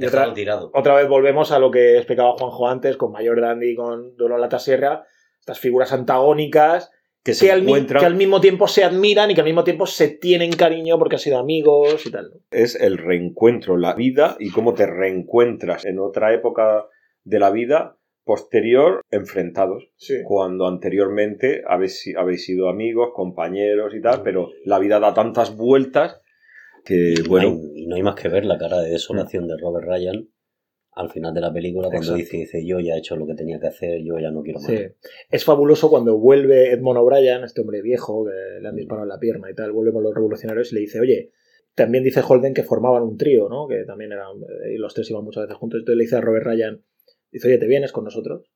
Y 0.00 0.04
otra- 0.06 0.32
tirado. 0.34 0.70
Otra 0.74 0.94
vez 0.94 1.06
volvemos 1.08 1.52
a 1.52 1.58
lo 1.58 1.70
que 1.70 1.96
explicaba 1.96 2.32
Juanjo 2.32 2.68
antes, 2.68 2.96
con 2.96 3.12
Mayor 3.12 3.40
Dandy 3.40 3.70
y 3.72 3.76
con 3.76 4.16
Dolor 4.16 4.40
Lata 4.40 4.58
Sierra, 4.58 5.04
estas 5.46 5.60
figuras 5.60 5.92
antagónicas 5.92 6.90
que 7.22 7.32
se 7.32 7.46
que 7.46 7.52
al, 7.52 7.62
encuentran 7.62 8.00
que 8.00 8.06
al 8.06 8.16
mismo 8.16 8.40
tiempo 8.40 8.66
se 8.66 8.82
admiran 8.82 9.30
y 9.30 9.34
que 9.34 9.40
al 9.42 9.46
mismo 9.46 9.62
tiempo 9.62 9.86
se 9.86 10.08
tienen 10.08 10.50
cariño 10.52 10.98
porque 10.98 11.14
han 11.14 11.20
sido 11.20 11.38
amigos 11.38 12.04
y 12.04 12.10
tal. 12.10 12.32
es 12.50 12.74
el 12.74 12.98
reencuentro, 12.98 13.76
la 13.76 13.94
vida 13.94 14.36
y 14.40 14.50
cómo 14.50 14.74
te 14.74 14.86
reencuentras 14.86 15.84
en 15.84 16.00
otra 16.00 16.34
época 16.34 16.86
de 17.22 17.38
la 17.38 17.50
vida 17.50 17.96
posterior 18.24 19.02
enfrentados, 19.12 19.88
Sí. 19.96 20.14
cuando 20.24 20.66
anteriormente 20.66 21.62
habéis, 21.68 22.12
habéis 22.18 22.44
sido 22.44 22.68
amigos, 22.68 23.10
compañeros 23.14 23.94
y 23.94 24.00
tal, 24.00 24.22
pero 24.24 24.50
la 24.64 24.80
vida 24.80 24.98
da 24.98 25.14
tantas 25.14 25.56
vueltas 25.56 26.20
que, 26.84 27.14
Y, 27.18 27.28
bueno, 27.28 27.50
no 27.50 27.54
hay, 27.54 27.82
y 27.82 27.86
no 27.86 27.94
hay 27.94 28.02
más 28.02 28.16
que 28.16 28.28
ver 28.28 28.44
la 28.44 28.58
cara 28.58 28.80
de 28.80 28.90
desolación 28.90 29.46
de 29.46 29.54
Robert 29.60 29.86
Ryan 29.86 30.28
al 30.96 31.10
final 31.10 31.34
de 31.34 31.42
la 31.42 31.52
película 31.52 31.88
cuando 31.88 32.16
Exacto. 32.16 32.16
dice, 32.16 32.36
dice, 32.38 32.66
yo 32.66 32.80
ya 32.80 32.94
he 32.94 32.98
hecho 32.98 33.16
lo 33.16 33.26
que 33.26 33.34
tenía 33.34 33.60
que 33.60 33.66
hacer, 33.66 34.02
yo 34.02 34.18
ya 34.18 34.30
no 34.30 34.42
quiero 34.42 34.60
más. 34.60 34.70
Sí. 34.70 34.78
Es 35.30 35.44
fabuloso 35.44 35.90
cuando 35.90 36.16
vuelve 36.18 36.70
Edmond 36.72 36.98
O'Brien, 36.98 37.44
este 37.44 37.60
hombre 37.60 37.82
viejo 37.82 38.24
que 38.24 38.62
le 38.62 38.66
han 38.66 38.74
disparado 38.74 39.04
en 39.04 39.10
la 39.10 39.18
pierna 39.18 39.50
y 39.50 39.54
tal, 39.54 39.72
vuelve 39.72 39.92
con 39.92 40.02
los 40.02 40.14
revolucionarios 40.14 40.72
y 40.72 40.76
le 40.76 40.80
dice, 40.80 40.98
oye, 40.98 41.32
también 41.74 42.02
dice 42.02 42.22
Holden 42.26 42.54
que 42.54 42.62
formaban 42.62 43.02
un 43.02 43.18
trío, 43.18 43.50
¿no? 43.50 43.68
Que 43.68 43.84
también 43.84 44.12
eran, 44.12 44.38
eh, 44.64 44.72
y 44.74 44.78
los 44.78 44.94
tres 44.94 45.10
iban 45.10 45.22
muchas 45.22 45.42
veces 45.42 45.58
juntos. 45.58 45.80
Entonces 45.80 45.98
le 45.98 46.04
dice 46.04 46.16
a 46.16 46.22
Robert 46.22 46.46
Ryan, 46.46 46.82
dice, 47.30 47.48
oye, 47.48 47.58
¿te 47.58 47.66
vienes 47.66 47.92
con 47.92 48.04
nosotros? 48.04 48.50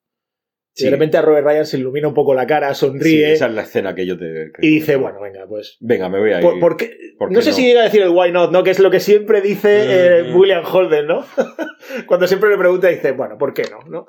Y 0.74 0.80
sí, 0.80 0.84
de 0.84 0.90
repente 0.92 1.16
a 1.18 1.22
Robert 1.22 1.44
Ryan 1.46 1.66
se 1.66 1.78
ilumina 1.78 2.06
un 2.08 2.14
poco 2.14 2.32
la 2.32 2.46
cara, 2.46 2.72
sí, 2.74 2.80
sonríe 2.86 3.32
esa 3.32 3.46
es 3.46 3.52
la 3.54 3.62
escena 3.62 3.94
que 3.94 4.06
yo 4.06 4.16
te... 4.16 4.52
que- 4.54 4.64
y 4.66 4.70
dice, 4.76 4.94
bueno, 4.96 5.20
venga, 5.20 5.44
pues... 5.48 5.76
venga, 5.80 6.08
me 6.08 6.20
voy 6.20 6.32
a 6.32 6.36
ir. 6.38 6.42
por- 6.42 6.60
porque, 6.60 6.96
¿Por 7.18 7.32
no 7.32 7.42
sé 7.42 7.50
no? 7.50 7.56
si 7.56 7.62
llega 7.66 7.80
a 7.80 7.84
decir 7.84 8.02
el 8.02 8.10
why 8.10 8.30
not, 8.30 8.52
¿no? 8.52 8.62
Que 8.62 8.70
es 8.70 8.78
lo 8.78 8.90
que 8.90 9.00
siempre 9.00 9.40
dice 9.40 10.20
eh, 10.20 10.30
Ujú. 10.30 10.40
William 10.40 10.64
Holden, 10.64 11.06
¿no? 11.08 11.24
Cuando 12.06 12.26
siempre 12.28 12.50
le 12.50 12.56
pregunta, 12.58 12.86
dice, 12.88 13.12
bueno, 13.12 13.36
¿por 13.36 13.52
qué 13.52 13.64
no? 13.70 13.80
¿no? 13.90 14.06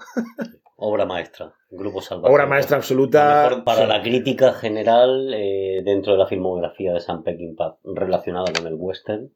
Obra 0.76 1.06
maestra, 1.06 1.54
Grupo 1.70 2.02
Salvaje. 2.02 2.34
Obra 2.34 2.46
maestra 2.46 2.78
absoluta. 2.78 3.44
mejor 3.50 3.64
para 3.64 3.82
Sí. 3.84 3.88
la 3.88 4.02
crítica 4.02 4.54
general 4.54 5.32
eh, 5.34 5.82
dentro 5.84 6.14
de 6.14 6.20
la 6.20 6.26
filmografía 6.28 6.94
de 6.94 7.00
Sam 7.00 7.24
Peckinpah 7.24 7.78
relacionada 7.84 8.52
con 8.56 8.68
el 8.68 8.76
western. 8.76 9.32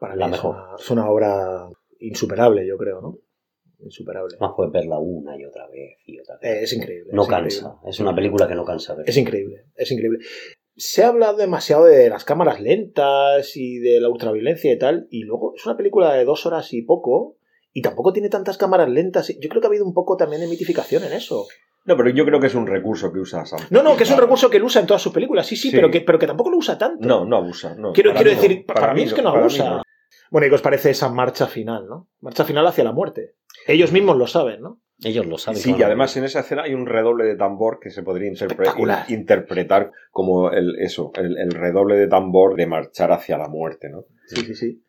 Para 0.00 0.14
la 0.16 0.26
mí 0.28 0.34
es 0.34 0.38
mejor. 0.38 0.54
una- 0.56 0.74
es 0.78 0.90
una 0.90 1.08
obra 1.10 1.68
insuperable, 2.00 2.66
yo 2.66 2.76
creo, 2.76 3.00
¿no? 3.00 3.18
Insuperable. 3.80 4.36
Más 4.40 4.52
puedes 4.56 4.72
verla 4.72 4.98
una 4.98 5.38
y 5.38 5.44
otra 5.44 5.66
vez 5.68 5.98
y 6.04 6.18
otra 6.18 6.36
vez. 6.40 6.50
Eh, 6.50 6.62
es 6.64 6.72
increíble. 6.72 7.10
no 7.12 7.22
es 7.22 7.28
cansa. 7.28 7.58
increíble. 7.58 7.90
Es 7.90 8.00
una 8.00 8.14
película 8.14 8.48
que 8.48 8.54
no 8.54 8.64
cansa 8.64 8.94
ver. 8.94 9.08
Es 9.08 9.16
increíble, 9.16 9.66
es 9.76 9.90
increíble. 9.92 10.18
Se 10.76 11.02
ha 11.02 11.08
hablado 11.08 11.36
demasiado 11.36 11.84
de 11.84 12.08
las 12.08 12.24
cámaras 12.24 12.60
lentas 12.60 13.56
y 13.56 13.78
de 13.78 14.00
la 14.00 14.08
ultraviolencia 14.08 14.72
y 14.72 14.78
tal, 14.78 15.06
y 15.10 15.24
luego 15.24 15.54
es 15.56 15.64
una 15.66 15.76
película 15.76 16.12
de 16.14 16.24
dos 16.24 16.46
horas 16.46 16.72
y 16.72 16.82
poco, 16.82 17.36
y 17.72 17.82
tampoco 17.82 18.12
tiene 18.12 18.28
tantas 18.28 18.58
cámaras 18.58 18.88
lentas. 18.88 19.28
Yo 19.40 19.48
creo 19.48 19.60
que 19.60 19.66
ha 19.66 19.70
habido 19.70 19.84
un 19.84 19.94
poco 19.94 20.16
también 20.16 20.40
de 20.40 20.48
mitificación 20.48 21.04
en 21.04 21.12
eso. 21.12 21.46
No, 21.84 21.96
pero 21.96 22.10
yo 22.10 22.24
creo 22.26 22.38
que 22.38 22.48
es 22.48 22.54
un 22.54 22.66
recurso 22.66 23.12
que 23.12 23.18
usa 23.18 23.46
Sam. 23.46 23.60
No, 23.70 23.82
no, 23.82 23.96
que 23.96 24.02
es 24.02 24.10
un 24.10 24.18
recurso 24.18 24.50
que 24.50 24.58
él 24.58 24.64
usa 24.64 24.80
en 24.80 24.86
todas 24.86 25.00
sus 25.02 25.12
películas, 25.12 25.46
sí, 25.46 25.56
sí, 25.56 25.70
Sí. 25.70 25.76
Pero, 25.76 25.90
que, 25.90 26.02
pero 26.02 26.18
que 26.18 26.26
tampoco 26.26 26.50
lo 26.50 26.58
usa 26.58 26.76
tanto. 26.76 27.06
No, 27.08 27.24
no 27.24 27.36
abusa. 27.36 27.74
No, 27.76 27.92
Quiero, 27.92 28.10
para 28.10 28.22
quiero 28.22 28.36
mí 28.36 28.42
decir, 28.48 28.66
para, 28.66 28.92
mí 28.94 29.02
es 29.02 29.14
que 29.14 29.22
no 29.22 29.30
abusa. 29.30 29.70
no. 29.76 29.82
Bueno, 30.30 30.46
¿y 30.46 30.50
qué 30.50 30.54
os 30.56 30.62
parece 30.62 30.90
esa 30.90 31.08
marcha 31.08 31.46
final, 31.46 31.86
no? 31.88 32.08
Marcha 32.20 32.44
final 32.44 32.66
hacia 32.66 32.84
la 32.84 32.92
muerte. 32.92 33.36
Ellos 33.68 33.92
mismos 33.92 34.16
lo 34.16 34.26
saben, 34.26 34.60
¿no? 34.62 34.80
Ellos 35.04 35.26
lo 35.26 35.38
saben. 35.38 35.60
Sí, 35.60 35.74
y 35.78 35.82
además 35.82 36.16
en 36.16 36.24
esa 36.24 36.40
escena 36.40 36.62
hay 36.64 36.74
un 36.74 36.86
redoble 36.86 37.24
de 37.24 37.36
tambor 37.36 37.78
que 37.80 37.90
se 37.90 38.02
podría 38.02 38.28
interpre- 38.30 39.04
interpretar 39.10 39.92
como 40.10 40.50
el, 40.50 40.74
eso, 40.80 41.12
el, 41.14 41.38
el 41.38 41.52
redoble 41.52 41.96
de 41.96 42.08
tambor 42.08 42.56
de 42.56 42.66
marchar 42.66 43.12
hacia 43.12 43.38
la 43.38 43.48
muerte, 43.48 43.88
¿no? 43.90 44.06
Sí, 44.26 44.40
sí, 44.44 44.54
sí. 44.54 44.84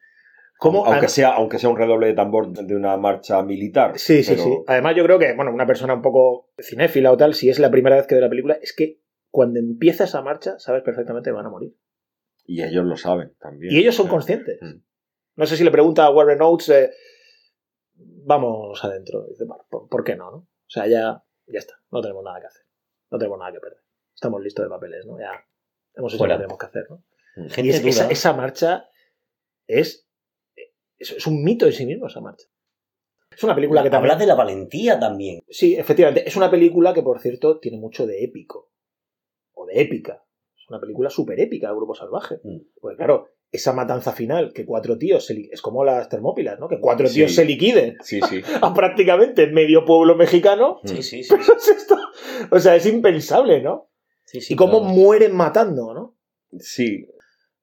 ¿Cómo? 0.58 0.86
aunque, 0.86 1.08
sea, 1.08 1.30
aunque 1.30 1.58
sea 1.60 1.70
un 1.70 1.78
redoble 1.78 2.08
de 2.08 2.14
tambor 2.14 2.52
de 2.52 2.76
una 2.76 2.98
marcha 2.98 3.42
militar. 3.44 3.94
Sí, 3.98 4.24
sí, 4.24 4.32
pero- 4.32 4.44
sí. 4.44 4.58
Además, 4.68 4.96
yo 4.96 5.04
creo 5.06 5.20
que, 5.20 5.34
bueno, 5.34 5.54
una 5.54 5.66
persona 5.66 5.94
un 5.94 6.02
poco 6.02 6.50
cinéfila 6.60 7.12
o 7.12 7.18
tal, 7.18 7.34
si 7.34 7.50
es 7.50 7.60
la 7.60 7.70
primera 7.72 7.96
vez 7.96 8.08
que 8.08 8.16
ve 8.16 8.22
la 8.22 8.30
película, 8.30 8.58
es 8.62 8.74
que 8.74 9.00
cuando 9.30 9.60
empieza 9.60 10.06
esa 10.06 10.22
marcha, 10.22 10.58
sabes 10.60 10.82
perfectamente 10.84 11.30
que 11.30 11.36
van 11.36 11.46
a 11.46 11.50
morir. 11.50 11.76
Y 12.46 12.64
ellos 12.64 12.84
lo 12.84 12.98
saben 12.98 13.34
también. 13.40 13.72
Y 13.74 13.78
ellos 13.78 13.96
son 13.96 14.08
Eh, 14.08 14.10
conscientes. 14.10 14.58
Mm. 14.62 14.82
No 15.36 15.46
sé 15.46 15.56
si 15.56 15.64
le 15.64 15.72
pregunta 15.72 16.04
a 16.06 16.10
Warren 16.12 16.42
Oates, 16.42 16.70
eh, 16.70 16.90
vamos 18.24 18.84
adentro. 18.84 19.26
Dice, 19.28 19.46
bueno, 19.46 19.66
¿por, 19.70 19.88
por 19.90 20.04
qué 20.04 20.16
no, 20.16 20.32
no? 20.32 20.38
O 20.38 20.70
sea, 20.70 20.88
ya, 20.88 21.24
ya 21.48 21.60
está. 21.60 21.76
No 21.92 22.02
tenemos 22.02 22.24
nada 22.24 22.40
que 22.40 22.48
hacer. 22.48 22.64
No 23.12 23.18
tenemos 23.18 23.40
nada 23.40 23.52
que 23.52 23.60
perder. 23.60 23.80
Estamos 24.14 24.42
listos 24.42 24.66
de 24.66 24.70
papeles, 24.70 25.06
¿no? 25.06 25.20
Ya 25.20 25.32
hemos 25.96 26.14
hecho 26.14 26.26
lo 26.26 26.32
que 26.34 26.38
tenemos 26.38 26.58
que 26.58 26.66
hacer, 26.66 26.86
¿no? 26.90 27.04
Gente 27.50 27.62
y 27.64 27.70
es- 27.70 27.86
esa, 27.86 28.04
dura. 28.04 28.14
esa 28.14 28.34
marcha 28.34 28.90
es, 29.68 30.08
es, 30.98 31.12
es 31.12 31.28
un 31.28 31.44
mito 31.44 31.66
en 31.66 31.74
sí 31.74 31.86
mismo, 31.86 32.08
esa 32.08 32.22
marcha. 32.22 32.48
Es 33.32 33.44
una 33.44 33.56
película 33.56 33.82
que 33.84 33.90
también... 33.90 34.12
Hablas 34.12 34.20
de 34.20 34.28
la 34.28 34.36
valentía 34.36 35.00
también. 35.00 35.40
Sí, 35.48 35.76
efectivamente. 35.76 36.28
Es 36.28 36.36
una 36.36 36.52
película 36.52 36.94
que, 36.94 37.02
por 37.04 37.20
cierto, 37.20 37.60
tiene 37.60 37.78
mucho 37.78 38.06
de 38.06 38.24
épico. 38.24 38.72
O 39.54 39.66
de 39.66 39.80
épica. 39.82 40.26
Es 40.58 40.68
una 40.70 40.80
película 40.82 41.10
súper 41.10 41.40
épica, 41.40 41.70
el 41.70 41.76
Grupo 41.76 41.96
Salvaje. 41.96 42.40
Mm. 42.44 42.58
Pues 42.82 42.98
claro, 42.98 43.30
esa 43.52 43.74
matanza 43.74 44.12
final, 44.12 44.52
que 44.54 44.66
cuatro 44.66 44.98
tíos 44.98 45.26
se 45.26 45.34
li- 45.34 45.50
Es 45.52 45.62
como 45.62 45.84
las 45.84 46.08
termópilas, 46.10 46.60
¿no? 46.60 46.68
Que 46.68 46.80
cuatro 46.80 47.08
Sí. 47.08 47.16
tíos 47.16 47.34
se 47.34 47.46
liquiden 47.46 47.98
Sí, 48.04 48.20
sí. 48.30 48.42
a 48.62 48.74
prácticamente 48.74 49.48
medio 49.48 49.86
pueblo 49.86 50.16
mexicano. 50.16 50.80
Sí, 50.86 51.02
sí, 51.02 51.24
sí. 51.24 51.34
Es 51.58 51.68
esto- 51.68 51.98
O 52.52 52.60
sea, 52.60 52.76
es 52.76 52.86
impensable, 52.86 53.62
¿no? 53.62 53.90
sí, 54.26 54.42
sí, 54.42 54.54
y 54.54 54.56
cómo 54.56 54.80
claro. 54.82 54.94
mueren 54.94 55.36
matando, 55.36 55.94
¿no? 55.94 56.16
Sí, 56.60 57.08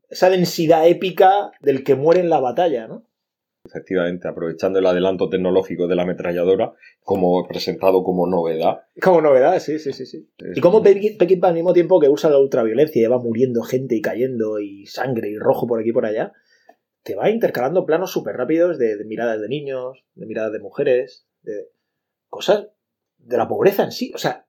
Esa 0.09 0.31
densidad 0.31 0.87
épica 0.89 1.51
del 1.61 1.83
que 1.85 1.95
muere 1.97 2.21
en 2.21 2.31
la 2.31 2.39
batalla, 2.41 2.87
¿no? 2.89 3.05
Efectivamente, 3.67 4.29
aprovechando 4.29 4.79
el 4.79 4.87
adelanto 4.87 5.29
tecnológico 5.29 5.87
de 5.87 5.97
la 5.97 6.03
ametralladora, 6.03 6.73
como 7.03 7.47
presentado 7.47 8.03
como 8.03 8.27
novedad. 8.27 8.81
Como 9.03 9.21
novedad, 9.21 9.59
sí, 9.61 9.79
sí, 9.79 9.93
sí. 9.93 10.07
sí. 10.07 10.29
Es 10.39 10.57
Y 10.59 10.61
como 10.61 10.79
un- 10.79 10.85
Peckinpah 10.85 11.49
al 11.49 11.55
mismo 11.55 11.73
tiempo 11.73 12.01
que 12.01 12.09
usa 12.09 12.31
la 12.31 12.39
ultraviolencia 12.39 13.03
y 13.03 13.07
va 13.11 13.19
muriendo 13.19 13.63
gente 13.63 13.95
y 13.97 14.01
cayendo 14.01 14.59
y 14.61 14.87
sangre 14.87 15.29
y 15.29 15.37
rojo 15.39 15.67
por 15.67 15.81
aquí 15.81 15.91
y 15.91 15.93
por 15.93 16.07
allá, 16.07 16.33
te 17.03 17.15
va 17.15 17.31
intercalando 17.31 17.85
planos 17.87 18.11
súper 18.11 18.37
rápidos 18.37 18.79
de, 18.79 18.97
de 18.97 19.05
miradas 19.05 19.41
de 19.41 19.49
niños, 19.49 20.05
de 20.15 20.27
miradas 20.27 20.53
de 20.53 20.61
mujeres, 20.61 21.27
de 21.43 21.69
cosas 22.29 22.69
de 23.19 23.37
la 23.37 23.47
pobreza 23.49 23.85
en 23.85 23.93
sí. 23.93 24.13
O 24.15 24.19
sea, 24.19 24.46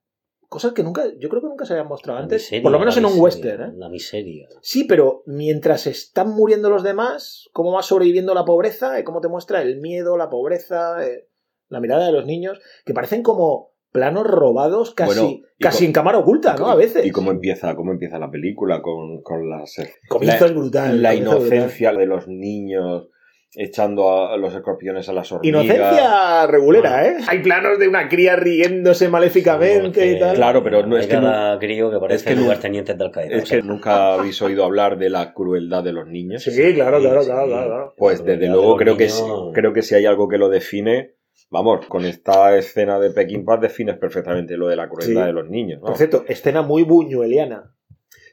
cosas 0.47 0.73
que 0.73 0.83
nunca, 0.83 1.03
yo 1.19 1.29
creo 1.29 1.41
que 1.41 1.47
nunca 1.49 1.65
se 1.65 1.73
habían 1.73 1.87
mostrado 1.87 2.19
La 2.19 2.23
antes, 2.23 2.41
miseria, 2.43 2.63
por 2.63 2.71
lo 2.71 2.79
menos 2.79 2.95
en 2.97 3.05
un 3.05 3.11
miseria, 3.11 3.23
western. 3.23 3.63
¿eh? 3.63 3.73
La 3.77 3.89
miseria. 3.89 4.47
Sí, 4.61 4.85
pero 4.85 5.23
mientras 5.25 5.87
están 5.87 6.29
muriendo 6.29 6.69
los 6.69 6.83
demás, 6.83 7.49
cómo 7.53 7.73
va 7.73 7.81
sobreviviendo 7.83 8.33
la 8.33 8.45
pobreza, 8.45 8.99
y 8.99 9.03
cómo 9.03 9.19
te 9.21 9.27
muestra 9.27 9.61
el 9.61 9.79
miedo, 9.81 10.17
la 10.17 10.29
pobreza, 10.29 11.05
eh, 11.05 11.27
la 11.69 11.79
mirada 11.81 12.05
de 12.05 12.11
los 12.13 12.25
niños, 12.25 12.59
que 12.85 12.93
parecen 12.93 13.23
como 13.23 13.71
planos 13.91 14.25
robados 14.27 14.93
casi, 14.93 15.19
Bueno, 15.19 15.39
casi 15.59 15.85
en 15.85 15.91
cámara 15.93 16.19
oculta, 16.19 16.55
¿no? 16.55 16.67
A 16.67 16.75
veces. 16.75 17.05
Y 17.05 17.11
cómo 17.11 17.31
empieza, 17.31 17.75
cómo 17.75 17.91
empieza 17.91 18.19
la 18.19 18.29
película 18.29 18.81
con, 18.81 19.21
con 19.23 19.49
las, 19.49 19.77
El 19.79 19.89
comienzo 20.07 20.41
la- 20.45 20.45
es 20.51 20.55
brutal. 20.55 21.01
la 21.01 21.13
brutal. 21.13 21.37
inocencia 21.39 21.93
de 21.93 22.05
los 22.05 22.27
niños 22.27 23.09
echando 23.53 24.27
a 24.29 24.37
los 24.37 24.53
escorpiones 24.53 25.07
a 25.09 25.13
las 25.13 25.31
hormigas. 25.31 25.63
Inocencia 25.65 26.47
regulera, 26.47 27.07
¿eh? 27.07 27.17
Hay 27.27 27.39
planos 27.39 27.79
de 27.79 27.87
una 27.87 28.07
cría 28.09 28.35
riéndose 28.35 29.09
maléficamente 29.09 30.11
y 30.11 30.19
tal. 30.19 30.35
Claro, 30.35 30.63
pero 30.63 30.85
no 30.85 30.97
es 30.97 31.07
que 31.07 31.13
cada 31.13 31.57
crío 31.59 31.89
que 31.91 31.97
parece 31.99 32.25
que 32.29 32.35
no- 32.35 32.41
lugarteniente 32.43 32.93
de 32.93 33.03
Al 33.03 33.11
Qaeda. 33.11 33.35
Es 33.37 33.43
o 33.43 33.45
sea, 33.45 33.57
que 33.61 33.63
nunca 33.67 34.13
habéis 34.13 34.41
oído 34.41 34.63
hablar 34.65 34.97
de 34.97 35.09
la 35.09 35.33
crueldad 35.33 35.83
de 35.83 35.93
los 35.93 36.07
niños. 36.07 36.43
Sí, 36.43 36.51
claro, 36.73 36.99
claro, 36.99 37.21
Sí, 37.21 37.27
claro, 37.27 37.43
sí. 37.45 37.49
claro, 37.51 37.67
claro. 37.67 37.93
Pues 37.97 38.23
desde 38.23 38.47
luego 38.47 38.73
de 38.77 38.83
creo 38.83 38.97
que, 38.97 39.09
sí- 39.09 39.23
creo 39.53 39.73
que 39.73 39.81
si 39.81 39.95
hay 39.95 40.05
algo 40.05 40.27
que 40.27 40.37
lo 40.37 40.49
define, 40.49 41.15
vamos, 41.49 41.85
con 41.87 42.05
esta 42.05 42.55
escena 42.57 42.99
de 42.99 43.11
Peckinpah 43.11 43.57
defines 43.57 43.97
perfectamente 43.97 44.57
lo 44.57 44.67
de 44.67 44.75
la 44.75 44.89
crueldad 44.89 45.21
Sí. 45.21 45.27
de 45.27 45.33
los 45.33 45.49
niños. 45.49 45.79
¿no? 45.79 45.87
Por 45.87 45.97
cierto, 45.97 46.25
escena 46.27 46.61
muy 46.61 46.83
buñueliana. 46.83 47.73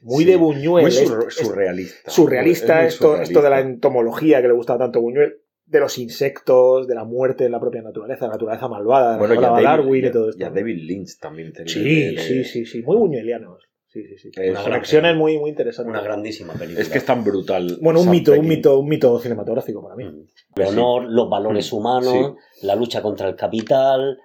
Muy 0.05 0.23
Sí, 0.23 0.29
de 0.29 0.35
Buñuel. 0.37 0.83
Muy 0.85 0.91
es- 0.91 1.07
sur- 1.07 1.25
es- 1.27 1.33
surrealista. 1.35 2.11
surrealista, 2.11 2.77
muy 2.77 2.85
esto, 2.87 3.21
esto 3.21 3.41
de 3.41 3.49
la 3.49 3.59
entomología 3.59 4.39
que 4.41 4.47
le 4.47 4.53
gustaba 4.53 4.79
tanto 4.79 4.99
a 4.99 5.01
Buñuel, 5.01 5.37
de 5.65 5.79
los 5.79 5.97
insectos, 5.97 6.85
de 6.87 6.93
la 6.93 7.05
muerte 7.05 7.45
en 7.45 7.51
la 7.51 7.59
propia 7.59 7.81
naturaleza, 7.81 8.27
la 8.27 8.33
naturaleza 8.33 8.67
malvada, 8.67 9.17
Bueno, 9.17 9.33
la 9.33 9.41
y 9.41 9.43
a 9.45 9.61
Darwin 9.63 9.87
David, 10.03 10.05
y 10.05 10.11
todo 10.11 10.29
esto. 10.29 10.41
y 10.43 10.45
a 10.45 10.49
David 10.51 10.77
Lynch 10.83 11.17
también. 11.19 11.51
tenía 11.53 11.73
Sí, 11.73 12.15
de- 12.15 12.21
sí, 12.21 12.43
sí, 12.43 12.65
sí, 12.67 12.81
muy 12.83 12.97
buñuelianos. 12.97 13.63
Sí, 13.87 14.03
sí, 14.09 14.17
sí. 14.17 14.29
Es 14.35 14.51
Una 14.51 14.59
una 14.59 14.63
conexión 14.69 15.01
gran- 15.03 15.15
es 15.15 15.19
muy, 15.19 15.37
muy 15.39 15.49
interesante. 15.49 15.89
Una 15.89 16.01
grandísima 16.01 16.53
película. 16.53 16.81
Es 16.81 16.89
que 16.89 16.97
es 16.99 17.05
tan 17.05 17.23
brutal. 17.23 17.77
Bueno, 17.81 18.01
un 18.01 18.09
mito, 18.11 18.33
un 18.33 18.45
mito, 18.47 18.77
un 18.77 18.87
mito 18.89 19.17
cinematográfico 19.19 19.81
para 19.81 19.95
mí. 19.95 20.03
Mm. 20.03 20.59
El 20.59 20.67
honor, 20.67 21.05
los 21.09 21.29
valores 21.29 21.71
Mm, 21.71 21.75
humanos, 21.77 22.33
la 22.61 22.75
lucha 22.75 23.01
contra 23.01 23.27
el 23.29 23.35
capital, 23.37 24.19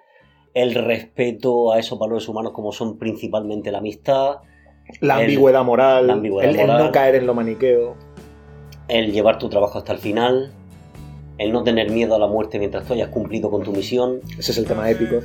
el 0.53 0.75
respeto 0.75 1.71
a 1.71 1.79
esos 1.79 1.97
valores 1.97 2.27
humanos 2.27 2.51
como 2.51 2.71
son 2.73 2.97
principalmente 2.99 3.71
la 3.71 3.77
amistad, 3.77 4.35
La 4.99 5.15
El- 5.15 5.21
ambigüedad 5.21 5.63
moral, 5.63 6.07
la 6.07 6.13
ambigüedad 6.13 6.49
el, 6.55 6.67
no 6.67 6.91
caer 6.91 7.15
en 7.15 7.27
lo 7.27 7.33
maniqueo. 7.33 7.95
el 8.87 9.11
llevar 9.11 9.37
tu 9.39 9.47
trabajo 9.49 9.77
hasta 9.77 9.93
el 9.93 9.99
final, 9.99 10.51
el 11.37 11.51
no 11.53 11.63
tener 11.63 11.89
miedo 11.89 12.15
a 12.15 12.19
la 12.19 12.27
muerte 12.27 12.59
mientras 12.59 12.85
tú 12.85 12.93
hayas 12.93 13.09
cumplido 13.09 13.49
con 13.49 13.63
tu 13.63 13.71
misión. 13.71 14.19
Ese 14.37 14.51
es 14.51 14.57
el 14.57 14.65
tema 14.65 14.89
épico. 14.89 15.15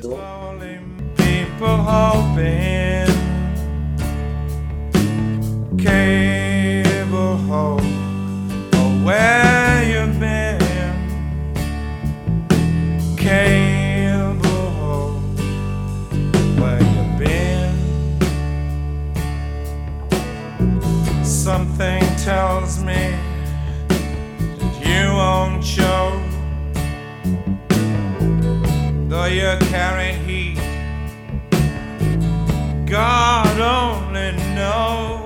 where 9.04 9.55
tells 22.26 22.82
me 22.82 23.14
that 23.86 24.74
you 24.84 25.14
won't 25.14 25.64
show, 25.64 26.20
though 29.08 29.26
you 29.26 29.56
carry 29.68 30.12
heat. 30.26 30.58
God 32.84 33.60
only 33.60 34.32
knows. 34.56 35.25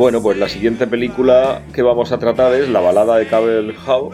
Bueno, 0.00 0.22
pues 0.22 0.38
la 0.38 0.48
siguiente 0.48 0.86
película 0.86 1.62
que 1.74 1.82
vamos 1.82 2.10
a 2.10 2.18
tratar 2.18 2.54
es 2.54 2.70
La 2.70 2.80
balada 2.80 3.18
de 3.18 3.26
Cable 3.26 3.74
Howe, 3.86 4.10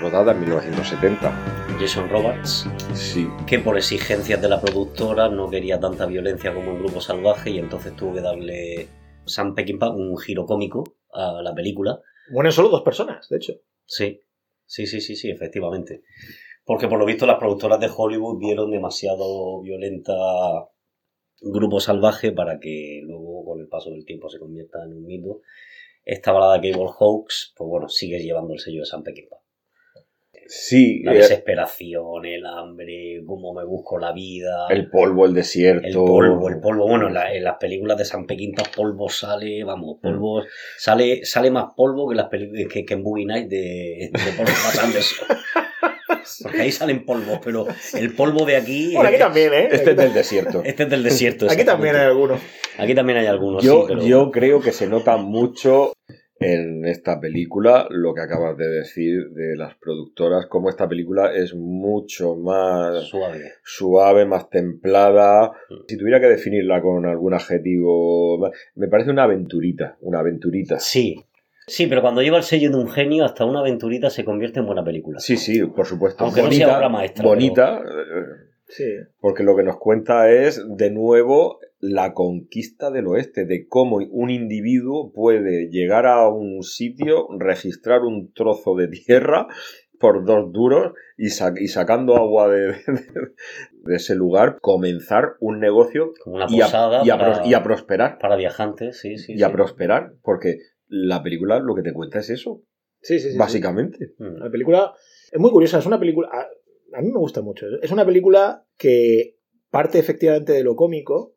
rodada 0.00 0.32
en 0.32 0.40
1970. 0.40 1.32
Jason 1.80 2.10
Roberts, 2.10 2.68
Sí, 2.92 3.26
que 3.46 3.58
por 3.58 3.78
exigencias 3.78 4.42
de 4.42 4.48
la 4.50 4.60
productora 4.60 5.30
no 5.30 5.48
quería 5.48 5.80
tanta 5.80 6.04
violencia 6.04 6.52
como 6.52 6.72
un 6.72 6.78
grupo 6.80 7.00
salvaje 7.00 7.50
y 7.50 7.58
entonces 7.58 7.96
tuvo 7.96 8.12
que 8.12 8.20
darle 8.20 8.88
Sam 9.24 9.54
Peckinpah 9.54 9.88
un 9.88 10.18
giro 10.18 10.44
cómico 10.44 10.84
a 11.12 11.40
la 11.42 11.54
película. 11.54 11.98
Mueren 12.30 12.52
solo 12.52 12.68
dos 12.68 12.82
personas, 12.82 13.28
de 13.30 13.36
hecho. 13.38 13.54
Sí, 13.86 14.20
sí, 14.66 14.86
sí, 14.86 15.00
sí, 15.00 15.16
sí, 15.16 15.30
efectivamente. 15.30 16.02
Porque 16.64 16.86
por 16.86 16.98
lo 16.98 17.06
visto 17.06 17.26
las 17.26 17.38
productoras 17.38 17.80
de 17.80 17.90
Hollywood 17.94 18.38
vieron 18.38 18.70
demasiado 18.70 19.60
violenta 19.62 20.12
Grupo 21.42 21.80
Salvaje 21.80 22.32
para 22.32 22.58
que 22.60 23.00
luego 23.04 23.44
con 23.44 23.60
el 23.60 23.68
paso 23.68 23.90
del 23.90 24.04
tiempo 24.04 24.28
se 24.28 24.38
convierta 24.38 24.84
en 24.84 24.92
un 24.94 25.04
mito. 25.06 25.40
Esta 26.04 26.32
balada 26.32 26.56
Cable 26.60 26.88
Hawks, 26.98 27.52
pues 27.56 27.68
bueno, 27.68 27.88
sigue 27.88 28.20
llevando 28.20 28.52
el 28.54 28.58
sello 28.60 28.80
de 28.80 28.86
Sam 28.86 29.02
Peckinpah. 29.04 29.36
sí, 30.46 31.02
La 31.04 31.12
eh, 31.14 31.18
desesperación, 31.18 32.26
el 32.26 32.44
hambre, 32.44 33.22
cómo 33.26 33.54
me 33.54 33.64
busco 33.64 33.98
la 33.98 34.12
vida, 34.12 34.66
el 34.70 34.90
polvo, 34.90 35.26
el 35.26 35.34
desierto. 35.34 35.86
el 35.86 35.94
polvo, 35.94 36.48
el 36.48 36.60
polvo. 36.60 36.88
Bueno, 36.88 37.06
en, 37.08 37.14
la- 37.14 37.32
en 37.32 37.44
las 37.44 37.56
películas 37.58 37.96
de 37.98 38.04
Sam 38.04 38.26
Peckinpah 38.26 38.64
polvo 38.74 39.08
sale, 39.08 39.62
vamos, 39.64 39.98
polvo 40.02 40.42
sale, 40.76 41.24
sale 41.24 41.50
más 41.50 41.66
polvo 41.76 42.08
que, 42.08 42.16
las 42.16 42.28
que, 42.28 42.84
que 42.84 42.94
en 42.94 43.02
Boogie 43.04 43.26
Night 43.26 43.48
de, 43.48 44.10
de 44.12 44.32
Thomas 44.36 44.78
Anderson. 44.82 45.28
Porque 46.42 46.60
ahí 46.62 46.72
salen 46.72 47.04
polvos, 47.04 47.40
pero 47.44 47.66
el 47.98 48.14
polvo 48.14 48.44
de 48.44 48.56
aquí. 48.56 48.94
Bueno, 48.94 49.08
aquí 49.08 49.18
también, 49.18 49.52
¿eh? 49.52 49.68
Este 49.70 49.76
es 49.76 49.88
Aquí, 49.88 49.96
del 49.96 50.14
desierto. 50.14 50.62
Este 50.64 50.82
es 50.84 50.90
del 50.90 51.02
desierto. 51.02 51.46
aquí 51.50 51.64
también 51.64 51.96
hay 51.96 52.06
algunos. 52.06 52.40
Aquí 52.78 52.94
también 52.94 53.18
hay 53.18 53.26
algunos. 53.26 53.62
Yo, 53.62 53.82
sí, 53.82 53.84
pero- 53.88 54.02
yo 54.06 54.30
creo 54.30 54.60
que 54.60 54.72
se 54.72 54.86
nota 54.86 55.16
mucho 55.16 55.92
en 56.44 56.84
esta 56.86 57.20
película 57.20 57.86
lo 57.90 58.14
que 58.14 58.20
acabas 58.22 58.56
de 58.56 58.66
decir 58.68 59.28
de 59.30 59.56
las 59.56 59.76
productoras, 59.76 60.46
como 60.46 60.70
esta 60.70 60.88
película 60.88 61.32
es 61.32 61.54
mucho 61.54 62.34
más 62.34 63.04
Suave. 63.04 63.52
suave, 63.62 64.24
más 64.26 64.50
templada. 64.50 65.52
Mm. 65.70 65.74
Si 65.86 65.96
tuviera 65.96 66.20
que 66.20 66.26
definirla 66.26 66.82
con 66.82 67.06
algún 67.06 67.34
adjetivo, 67.34 68.50
me 68.74 68.88
parece 68.88 69.10
una 69.10 69.24
aventurita, 69.24 69.96
una 70.00 70.18
aventurita. 70.20 70.78
Sí. 70.80 71.24
Sí, 71.66 71.86
pero 71.86 72.02
cuando 72.02 72.22
lleva 72.22 72.38
el 72.38 72.42
sello 72.42 72.70
de 72.70 72.76
un 72.76 72.88
genio, 72.88 73.24
hasta 73.24 73.44
una 73.44 73.60
aventurita 73.60 74.10
se 74.10 74.24
convierte 74.24 74.60
en 74.60 74.66
buena 74.66 74.84
película. 74.84 75.20
Sí, 75.20 75.36
sí, 75.36 75.62
por 75.64 75.86
supuesto. 75.86 76.24
Aunque 76.24 76.40
no 76.40 76.46
bonita, 76.48 76.66
sea 76.66 76.76
obra 76.78 76.88
maestra, 76.88 77.24
bonita, 77.24 77.82
Sí. 78.68 78.84
porque 79.20 79.42
lo 79.42 79.54
que 79.54 79.62
nos 79.62 79.76
cuenta 79.78 80.30
es, 80.30 80.62
de 80.76 80.90
nuevo, 80.90 81.58
la 81.78 82.14
conquista 82.14 82.90
del 82.90 83.06
oeste, 83.06 83.44
de 83.44 83.66
cómo 83.68 83.98
un 84.10 84.30
individuo 84.30 85.12
puede 85.12 85.68
llegar 85.68 86.06
a 86.06 86.26
un 86.28 86.62
sitio, 86.62 87.26
registrar 87.38 88.00
un 88.00 88.32
trozo 88.32 88.74
de 88.74 88.88
tierra 88.88 89.46
por 90.00 90.24
dos 90.24 90.50
duros 90.52 90.94
y, 91.16 91.28
sa- 91.28 91.52
y 91.56 91.68
sacando 91.68 92.16
agua 92.16 92.48
de, 92.48 92.68
de- 92.68 92.74
de 93.84 93.96
ese 93.96 94.14
lugar, 94.14 94.58
comenzar 94.60 95.34
un 95.40 95.60
negocio 95.60 96.12
Como 96.24 96.36
una 96.36 96.46
y 96.48 96.60
a, 96.60 96.64
posada 96.64 97.02
y 97.04 97.10
a 97.10 97.18
para, 97.18 97.46
y 97.46 97.54
a 97.54 97.62
prosperar. 97.62 98.18
para 98.18 98.36
viajantes, 98.36 98.98
sí, 99.00 99.18
sí. 99.18 99.34
y 99.36 99.42
a 99.42 99.48
sí. 99.48 99.52
prosperar, 99.52 100.14
porque 100.22 100.56
la 100.92 101.22
película 101.22 101.58
lo 101.58 101.74
que 101.74 101.82
te 101.82 101.92
cuenta 101.92 102.18
es 102.18 102.30
eso, 102.30 102.62
Sí, 103.02 103.18
sí, 103.18 103.32
sí, 103.32 103.36
básicamente. 103.36 104.14
Mm. 104.18 104.36
La 104.38 104.50
película 104.50 104.94
es 105.30 105.40
muy 105.40 105.50
curiosa, 105.50 105.78
es 105.78 105.86
una 105.86 105.98
película... 105.98 106.28
A, 106.32 106.46
a 106.98 107.02
mí 107.02 107.10
me 107.10 107.18
gusta 107.18 107.42
mucho. 107.42 107.66
Es 107.82 107.90
una 107.90 108.06
película 108.06 108.64
que 108.76 109.38
parte 109.70 109.98
efectivamente 109.98 110.52
de 110.52 110.62
lo 110.62 110.76
cómico. 110.76 111.34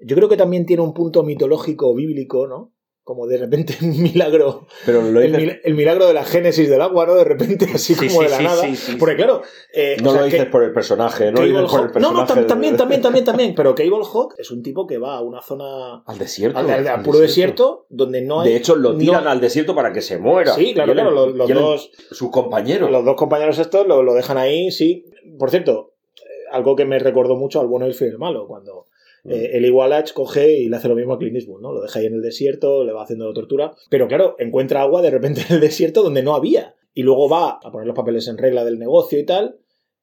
Yo 0.00 0.16
creo 0.16 0.28
que 0.28 0.36
también 0.36 0.66
tiene 0.66 0.82
un 0.82 0.94
punto 0.94 1.22
mitológico 1.22 1.94
bíblico, 1.94 2.48
¿no? 2.48 2.74
Como 3.10 3.26
de 3.26 3.38
repente 3.38 3.76
un 3.82 4.00
milagro, 4.00 4.68
Pero 4.86 5.02
lo 5.02 5.20
el, 5.20 5.32
dices, 5.32 5.46
mil- 5.48 5.60
el 5.64 5.74
milagro 5.74 6.06
de 6.06 6.14
la 6.14 6.24
génesis 6.24 6.70
del 6.70 6.80
agua, 6.80 7.06
¿no? 7.06 7.14
De 7.16 7.24
repente 7.24 7.66
así 7.74 7.94
Sí, 7.96 8.06
como 8.06 8.20
sí, 8.20 8.24
de 8.26 8.30
la 8.30 8.36
sí, 8.38 8.42
nada. 8.44 8.62
Porque 9.00 9.16
claro... 9.16 9.42
eh, 9.72 9.96
no 10.00 10.10
o 10.10 10.12
sea, 10.12 10.20
lo 10.20 10.26
dices 10.26 10.44
que- 10.44 10.50
por 10.50 10.62
el 10.62 10.72
personaje, 10.72 11.32
no 11.32 11.40
lo 11.40 11.46
dices 11.46 11.60
por 11.70 11.80
el 11.80 11.86
Hawk- 11.88 11.94
no, 12.00 12.12
no, 12.12 12.18
personaje. 12.20 12.42
tam- 12.42 12.46
también, 12.48 12.76
también, 12.76 13.02
también, 13.02 13.24
también. 13.24 13.54
Pero 13.56 13.74
Cable 13.74 14.04
Hawk 14.12 14.34
es 14.38 14.50
un 14.52 14.62
tipo 14.62 14.86
que 14.86 14.98
va 14.98 15.16
a 15.16 15.22
una 15.22 15.42
zona... 15.42 16.02
Al 16.06 16.18
desierto. 16.18 16.56
Al, 16.58 16.70
al- 16.70 16.80
al 16.80 16.88
al 16.88 17.02
puro 17.02 17.18
desierto, 17.18 17.86
donde 17.88 18.22
no 18.22 18.42
hay... 18.42 18.50
De 18.50 18.56
hecho, 18.56 18.76
lo 18.76 18.96
tiran 18.96 19.24
no- 19.24 19.30
al 19.30 19.40
desierto 19.40 19.74
para 19.74 19.92
que 19.92 20.02
se 20.02 20.18
muera. 20.18 20.54
Sí, 20.54 20.72
claro, 20.72 20.92
claro. 20.92 21.10
Los, 21.26 21.48
dos, 21.48 21.90
Sus 22.12 22.30
compañeros. 22.30 22.90
los 22.90 23.04
dos 23.04 23.16
compañeros 23.16 23.58
estos 23.58 23.86
lo, 23.86 24.02
lo 24.04 24.14
dejan 24.14 24.38
ahí, 24.38 24.70
sí. 24.70 25.04
Por 25.38 25.50
cierto, 25.50 25.94
eh, 26.16 26.22
algo 26.52 26.76
que 26.76 26.84
me 26.84 26.98
recordó 26.98 27.34
mucho 27.36 27.60
al 27.60 27.66
bueno, 27.66 27.86
el 27.86 27.94
feo 27.94 28.08
y 28.08 28.10
el 28.12 28.18
malo, 28.18 28.46
cuando 28.46 28.86
Mm. 29.24 29.30
eh, 29.32 29.50
Eli 29.54 29.70
Wallach 29.70 30.12
coge 30.12 30.52
y 30.58 30.68
le 30.68 30.76
hace 30.76 30.88
lo 30.88 30.94
mismo 30.94 31.14
a 31.14 31.18
Clint 31.18 31.36
Eastwood, 31.36 31.60
¿no? 31.60 31.72
Lo 31.72 31.82
deja 31.82 31.98
ahí 31.98 32.06
en 32.06 32.14
el 32.14 32.22
desierto, 32.22 32.84
le 32.84 32.92
va 32.92 33.02
haciendo 33.02 33.26
la 33.28 33.34
tortura. 33.34 33.72
Pero 33.90 34.08
claro, 34.08 34.36
encuentra 34.38 34.82
agua 34.82 35.02
de 35.02 35.10
repente 35.10 35.42
en 35.48 35.56
el 35.56 35.60
desierto 35.60 36.02
donde 36.02 36.22
no 36.22 36.34
había. 36.34 36.74
Y 36.94 37.02
luego 37.02 37.28
va 37.28 37.60
a 37.62 37.70
poner 37.70 37.86
los 37.86 37.94
papeles 37.96 38.26
en 38.28 38.36
regla 38.38 38.64
del 38.64 38.78
negocio 38.78 39.18
y 39.18 39.24
tal. 39.24 39.58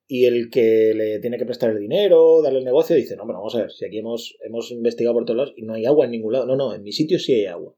Y 0.09 0.23
el 0.25 0.49
que 0.49 0.93
le 0.95 1.19
tiene 1.19 1.37
que 1.37 1.45
prestar 1.45 1.69
el 1.71 1.79
dinero, 1.79 2.41
darle 2.41 2.59
el 2.59 2.65
negocio, 2.65 2.95
dice, 2.95 3.17
no, 3.17 3.23
pero 3.25 3.39
vamos 3.39 3.53
a 3.55 3.63
ver, 3.63 3.71
si 3.71 3.83
aquí 3.85 3.97
hemos, 3.97 4.37
hemos 4.45 4.71
investigado 4.71 5.13
por 5.13 5.25
todos 5.25 5.35
lados 5.37 5.53
y 5.57 5.63
no 5.63 5.73
hay 5.73 5.85
agua 5.85 6.05
en 6.05 6.11
ningún 6.11 6.31
lado. 6.31 6.45
No, 6.45 6.55
no, 6.55 6.73
en 6.73 6.81
mi 6.83 6.93
sitio 6.93 7.19
sí 7.19 7.33
hay 7.33 7.45
agua. 7.47 7.75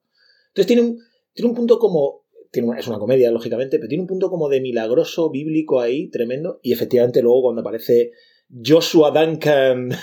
Entonces 0.49 0.67
tiene 0.67 0.81
un, 0.83 0.99
tiene 1.33 1.49
un 1.49 1.55
punto 1.55 1.79
como... 1.79 2.25
Tiene 2.51 2.67
una- 2.67 2.79
es 2.79 2.87
una 2.87 2.97
comedia, 2.99 3.29
lógicamente, 3.31 3.77
pero 3.77 3.87
tiene 3.87 4.01
un 4.01 4.07
punto 4.07 4.29
como 4.29 4.47
de 4.49 4.59
milagroso, 4.61 5.29
bíblico 5.31 5.79
ahí, 5.81 6.09
tremendo. 6.09 6.59
Y 6.63 6.71
efectivamente 6.73 7.21
luego 7.23 7.41
cuando 7.43 7.61
aparece 7.61 8.11
Joshua 8.65 9.11
Duncan... 9.11 9.89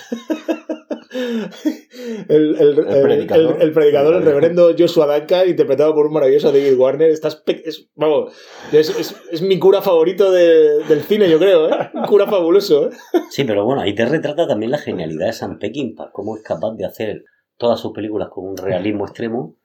el, 2.28 2.56
el- 2.58 2.78
el- 2.78 3.02
predicador. 3.02 3.56
el- 3.56 3.62
el 3.62 3.72
predicador, 3.72 4.14
el 4.16 4.22
reverendo 4.22 4.74
Joshua 4.78 5.06
Duncan, 5.18 5.48
interpretado 5.48 5.94
por 5.94 6.06
un 6.06 6.12
maravilloso 6.12 6.52
David 6.52 6.76
Warner. 6.76 7.10
Está 7.10 7.28
espe- 7.28 7.62
es, 7.64 7.88
vamos, 7.94 8.32
es, 8.72 8.90
es- 8.98 9.16
es 9.30 9.42
mi 9.42 9.58
cura 9.58 9.82
favorito 9.82 10.30
de- 10.30 10.84
del 10.84 11.02
cine, 11.02 11.28
yo 11.30 11.38
creo. 11.38 11.68
¿eh? 11.68 11.90
Un 11.94 12.04
cura 12.04 12.26
fabuloso. 12.26 12.88
¿eh? 12.90 12.96
Sí, 13.30 13.44
pero 13.44 13.64
bueno, 13.64 13.80
ahí 13.82 13.94
te 13.94 14.04
retrata 14.06 14.46
también 14.46 14.70
la 14.72 14.78
genialidad 14.78 15.26
de 15.26 15.32
Sam 15.32 15.58
Peckinpah, 15.58 16.10
cómo 16.12 16.36
es 16.36 16.42
capaz 16.42 16.74
de 16.76 16.84
hacer 16.86 17.24
todas 17.56 17.80
sus 17.80 17.92
películas 17.92 18.28
con 18.30 18.46
un 18.46 18.56
realismo 18.56 19.04
extremo 19.06 19.56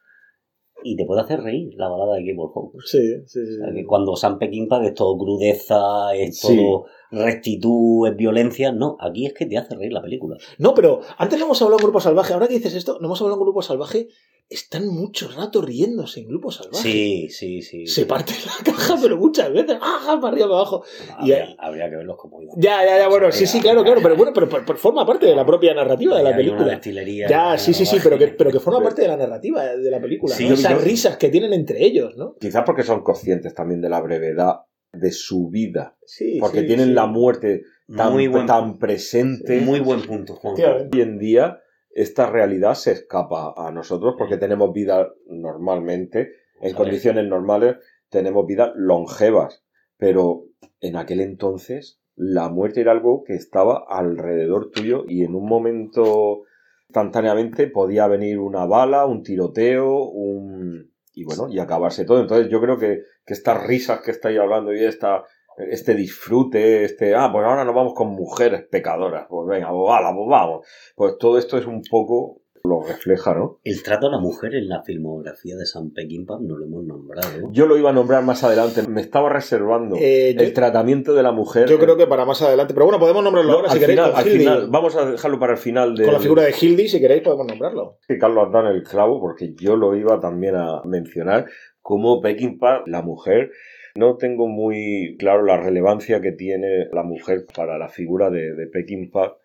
y 0.83 0.95
te 0.95 1.05
puede 1.05 1.21
hacer 1.21 1.41
reír 1.41 1.73
la 1.75 1.87
balada 1.89 2.15
de 2.15 2.25
Cable 2.25 2.49
Hawks. 2.53 2.89
Sí, 2.89 2.99
sí, 3.25 3.45
sí. 3.45 3.61
O 3.61 3.65
sea, 3.65 3.73
que 3.73 3.85
cuando 3.85 4.15
Sam 4.15 4.39
Peckinpah 4.39 4.85
es 4.85 4.93
todo 4.93 5.17
crudeza, 5.17 6.13
es 6.15 6.39
Sí. 6.39 6.55
todo 6.55 6.85
rectitud, 7.11 8.07
es 8.07 8.15
violencia, 8.15 8.71
no, 8.71 8.97
aquí 8.99 9.25
es 9.25 9.33
que 9.33 9.45
te 9.45 9.57
hace 9.57 9.75
reír 9.75 9.91
la 9.93 10.01
película. 10.01 10.37
No, 10.57 10.73
pero 10.73 11.01
antes 11.17 11.37
no 11.39 11.45
hemos 11.45 11.61
hablado 11.61 11.79
en 11.79 11.83
Grupo 11.83 11.99
Salvaje. 11.99 12.33
Ahora 12.33 12.47
que 12.47 12.55
dices 12.55 12.73
esto, 12.75 12.97
no 12.99 13.07
hemos 13.07 13.21
hablado 13.21 13.37
en 13.39 13.43
Grupo 13.45 13.61
Salvaje 13.61 14.07
están 14.51 14.87
mucho 14.87 15.29
rato 15.35 15.61
riéndose 15.61 16.19
en 16.19 16.27
Grupo 16.27 16.51
Salvaje. 16.51 16.83
Sí, 16.83 17.29
sí, 17.29 17.61
sí. 17.61 17.87
Se 17.87 18.05
parte 18.05 18.33
la 18.45 18.63
caja, 18.71 18.95
pero 19.01 19.17
muchas 19.17 19.51
veces, 19.53 19.77
¡ah! 19.81 20.19
para 20.21 20.33
arriba, 20.33 20.47
para 20.47 20.57
abajo. 20.59 20.83
Y 21.07 21.31
Habría, 21.31 21.43
ahí- 21.45 21.55
habría 21.57 21.89
que 21.89 21.95
verlos 21.95 22.17
como 22.17 22.41
iban. 22.41 22.55
Ya, 22.59 22.85
ya, 22.85 22.97
ya, 22.97 23.07
bueno, 23.07 23.31
sí, 23.31 23.47
sí, 23.47 23.61
claro, 23.61 23.83
claro, 23.83 24.01
pero 24.03 24.15
bueno, 24.17 24.33
pero, 24.35 24.49
pero- 24.49 24.63
pero 24.65 24.77
forma 24.77 25.05
parte 25.05 25.25
de 25.25 25.35
la 25.35 25.45
propia 25.45 25.73
narrativa 25.73 26.17
de 26.17 26.23
la 26.23 26.29
una 26.29 26.37
película. 26.37 26.65
destilería 26.65 27.27
Ya, 27.29 27.57
sí, 27.57 27.73
sí, 27.73 27.85
sí, 27.85 27.97
pero 28.03 28.17
que, 28.17 28.27
pero 28.27 28.51
que 28.51 28.59
forma 28.59 28.83
parte 28.83 29.03
de 29.03 29.07
la 29.07 29.17
narrativa 29.17 29.63
de 29.75 29.89
la 29.89 30.01
película. 30.01 30.35
Sí, 30.35 30.47
Esas 30.47 30.73
yo- 30.73 30.79
risas 30.79 31.15
que 31.17 31.29
tienen 31.29 31.53
entre 31.53 31.83
ellos, 31.85 32.17
¿no? 32.17 32.35
Quizás 32.39 32.63
porque 32.65 32.83
son 32.83 33.01
conscientes 33.03 33.53
también 33.55 33.79
de 33.79 33.87
la 33.89 34.01
brevedad 34.01 34.57
de 34.91 35.11
su 35.11 35.49
vida. 35.49 35.95
Sí. 36.05 36.37
Porque 36.41 36.59
sí, 36.59 36.67
tienen 36.67 36.87
sí. 36.87 36.93
la 36.93 37.05
muerte 37.05 37.63
tan, 37.95 38.11
Muy 38.11 38.27
buen, 38.27 38.45
tan 38.45 38.77
presente. 38.77 39.61
muy 39.61 39.79
buen 39.79 40.01
punto, 40.01 40.35
Juan. 40.35 40.55
Hoy 40.93 40.99
en 41.01 41.17
día 41.17 41.60
esta 41.93 42.25
realidad 42.25 42.75
se 42.75 42.91
escapa 42.91 43.53
a 43.55 43.71
nosotros 43.71 44.15
porque 44.17 44.37
tenemos 44.37 44.73
vida 44.73 45.09
normalmente, 45.27 46.33
en 46.61 46.75
condiciones 46.75 47.27
normales, 47.27 47.77
tenemos 48.09 48.45
vidas 48.45 48.71
longevas. 48.75 49.63
Pero 49.97 50.45
en 50.79 50.95
aquel 50.95 51.21
entonces 51.21 52.01
la 52.15 52.49
muerte 52.49 52.81
era 52.81 52.91
algo 52.91 53.23
que 53.23 53.33
estaba 53.33 53.85
alrededor 53.87 54.69
tuyo 54.71 55.05
y 55.07 55.23
en 55.23 55.35
un 55.35 55.47
momento 55.47 56.43
instantáneamente 56.89 57.67
podía 57.67 58.07
venir 58.07 58.39
una 58.39 58.65
bala, 58.65 59.05
un 59.05 59.23
tiroteo, 59.23 60.09
un... 60.09 60.91
y 61.13 61.23
bueno, 61.23 61.47
y 61.49 61.59
acabarse 61.59 62.05
todo. 62.05 62.21
Entonces 62.21 62.49
yo 62.49 62.59
creo 62.61 62.77
que, 62.77 63.03
que 63.25 63.33
estas 63.33 63.65
risas 63.65 64.01
que 64.01 64.11
estáis 64.11 64.39
hablando 64.39 64.73
y 64.73 64.83
esta, 64.83 65.23
este 65.69 65.93
disfrute, 65.95 66.83
este, 66.85 67.13
ah, 67.15 67.29
pues 67.31 67.45
ahora 67.45 67.63
nos 67.65 67.75
vamos 67.75 67.93
con 67.93 68.09
mujeres 68.09 68.63
pecadoras, 68.69 69.25
pues 69.29 69.47
venga, 69.47 69.69
pues 69.71 69.91
ala, 69.93 70.13
pues 70.15 70.27
vamos. 70.29 70.67
Pues 70.95 71.17
todo 71.19 71.37
esto 71.37 71.57
es 71.57 71.65
un 71.65 71.81
poco, 71.89 72.37
lo 72.63 72.83
refleja, 72.83 73.33
¿no? 73.33 73.59
El 73.63 73.81
trato 73.81 74.05
a 74.07 74.11
la 74.11 74.19
mujer 74.19 74.53
en 74.53 74.69
la 74.69 74.83
filmografía 74.83 75.55
de 75.55 75.65
Sam 75.65 75.91
Peckinpah 75.95 76.37
no 76.41 76.57
lo 76.57 76.65
hemos 76.65 76.83
nombrado. 76.83 77.49
Yo 77.51 77.65
lo 77.65 77.75
iba 77.75 77.89
a 77.89 77.93
nombrar 77.93 78.23
más 78.23 78.43
adelante, 78.43 78.83
me 78.87 79.01
estaba 79.01 79.29
reservando 79.29 79.95
Eh, 79.99 80.35
yo- 80.37 80.43
el 80.43 80.53
tratamiento 80.53 81.15
de 81.15 81.23
la 81.23 81.31
mujer. 81.31 81.67
Yo 81.67 81.79
creo 81.79 81.97
que 81.97 82.05
para 82.05 82.23
más 82.23 82.39
adelante. 82.43 82.75
Pero 82.75 82.85
bueno, 82.85 82.99
podemos 82.99 83.23
nombrarlo 83.23 83.51
No, 83.51 83.57
ahora 83.57 83.69
al 83.71 83.73
si 83.73 83.79
queréis. 83.79 83.99
final, 83.99 84.13
al 84.15 84.23
final, 84.25 84.67
vamos 84.69 84.95
a 84.95 85.09
dejarlo 85.09 85.39
para 85.39 85.53
el 85.53 85.57
final 85.57 85.95
de 85.95 86.03
Con 86.05 86.13
la 86.13 86.19
figura 86.19 86.43
de 86.43 86.53
Hildy, 86.59 86.87
si 86.87 86.99
queréis, 87.01 87.23
podemos 87.23 87.47
nombrarlo. 87.47 87.97
que 88.07 88.19
Carlos 88.19 88.51
dado 88.51 88.69
en 88.69 88.75
el 88.75 88.83
clavo, 88.83 89.19
porque 89.19 89.55
yo 89.55 89.75
lo 89.75 89.95
iba 89.95 90.19
también 90.19 90.55
a 90.55 90.83
mencionar, 90.85 91.47
como 91.81 92.21
Peckinpah, 92.21 92.83
la 92.85 93.01
mujer, 93.01 93.49
no 93.95 94.17
tengo 94.17 94.47
muy 94.47 95.15
claro 95.19 95.43
la 95.45 95.57
relevancia 95.57 96.21
que 96.21 96.31
tiene 96.31 96.87
la 96.91 97.03
mujer 97.03 97.45
para 97.55 97.77
la 97.77 97.89
figura 97.89 98.29
de, 98.29 98.53
de 98.55 98.67
Peckinpah 98.67 99.37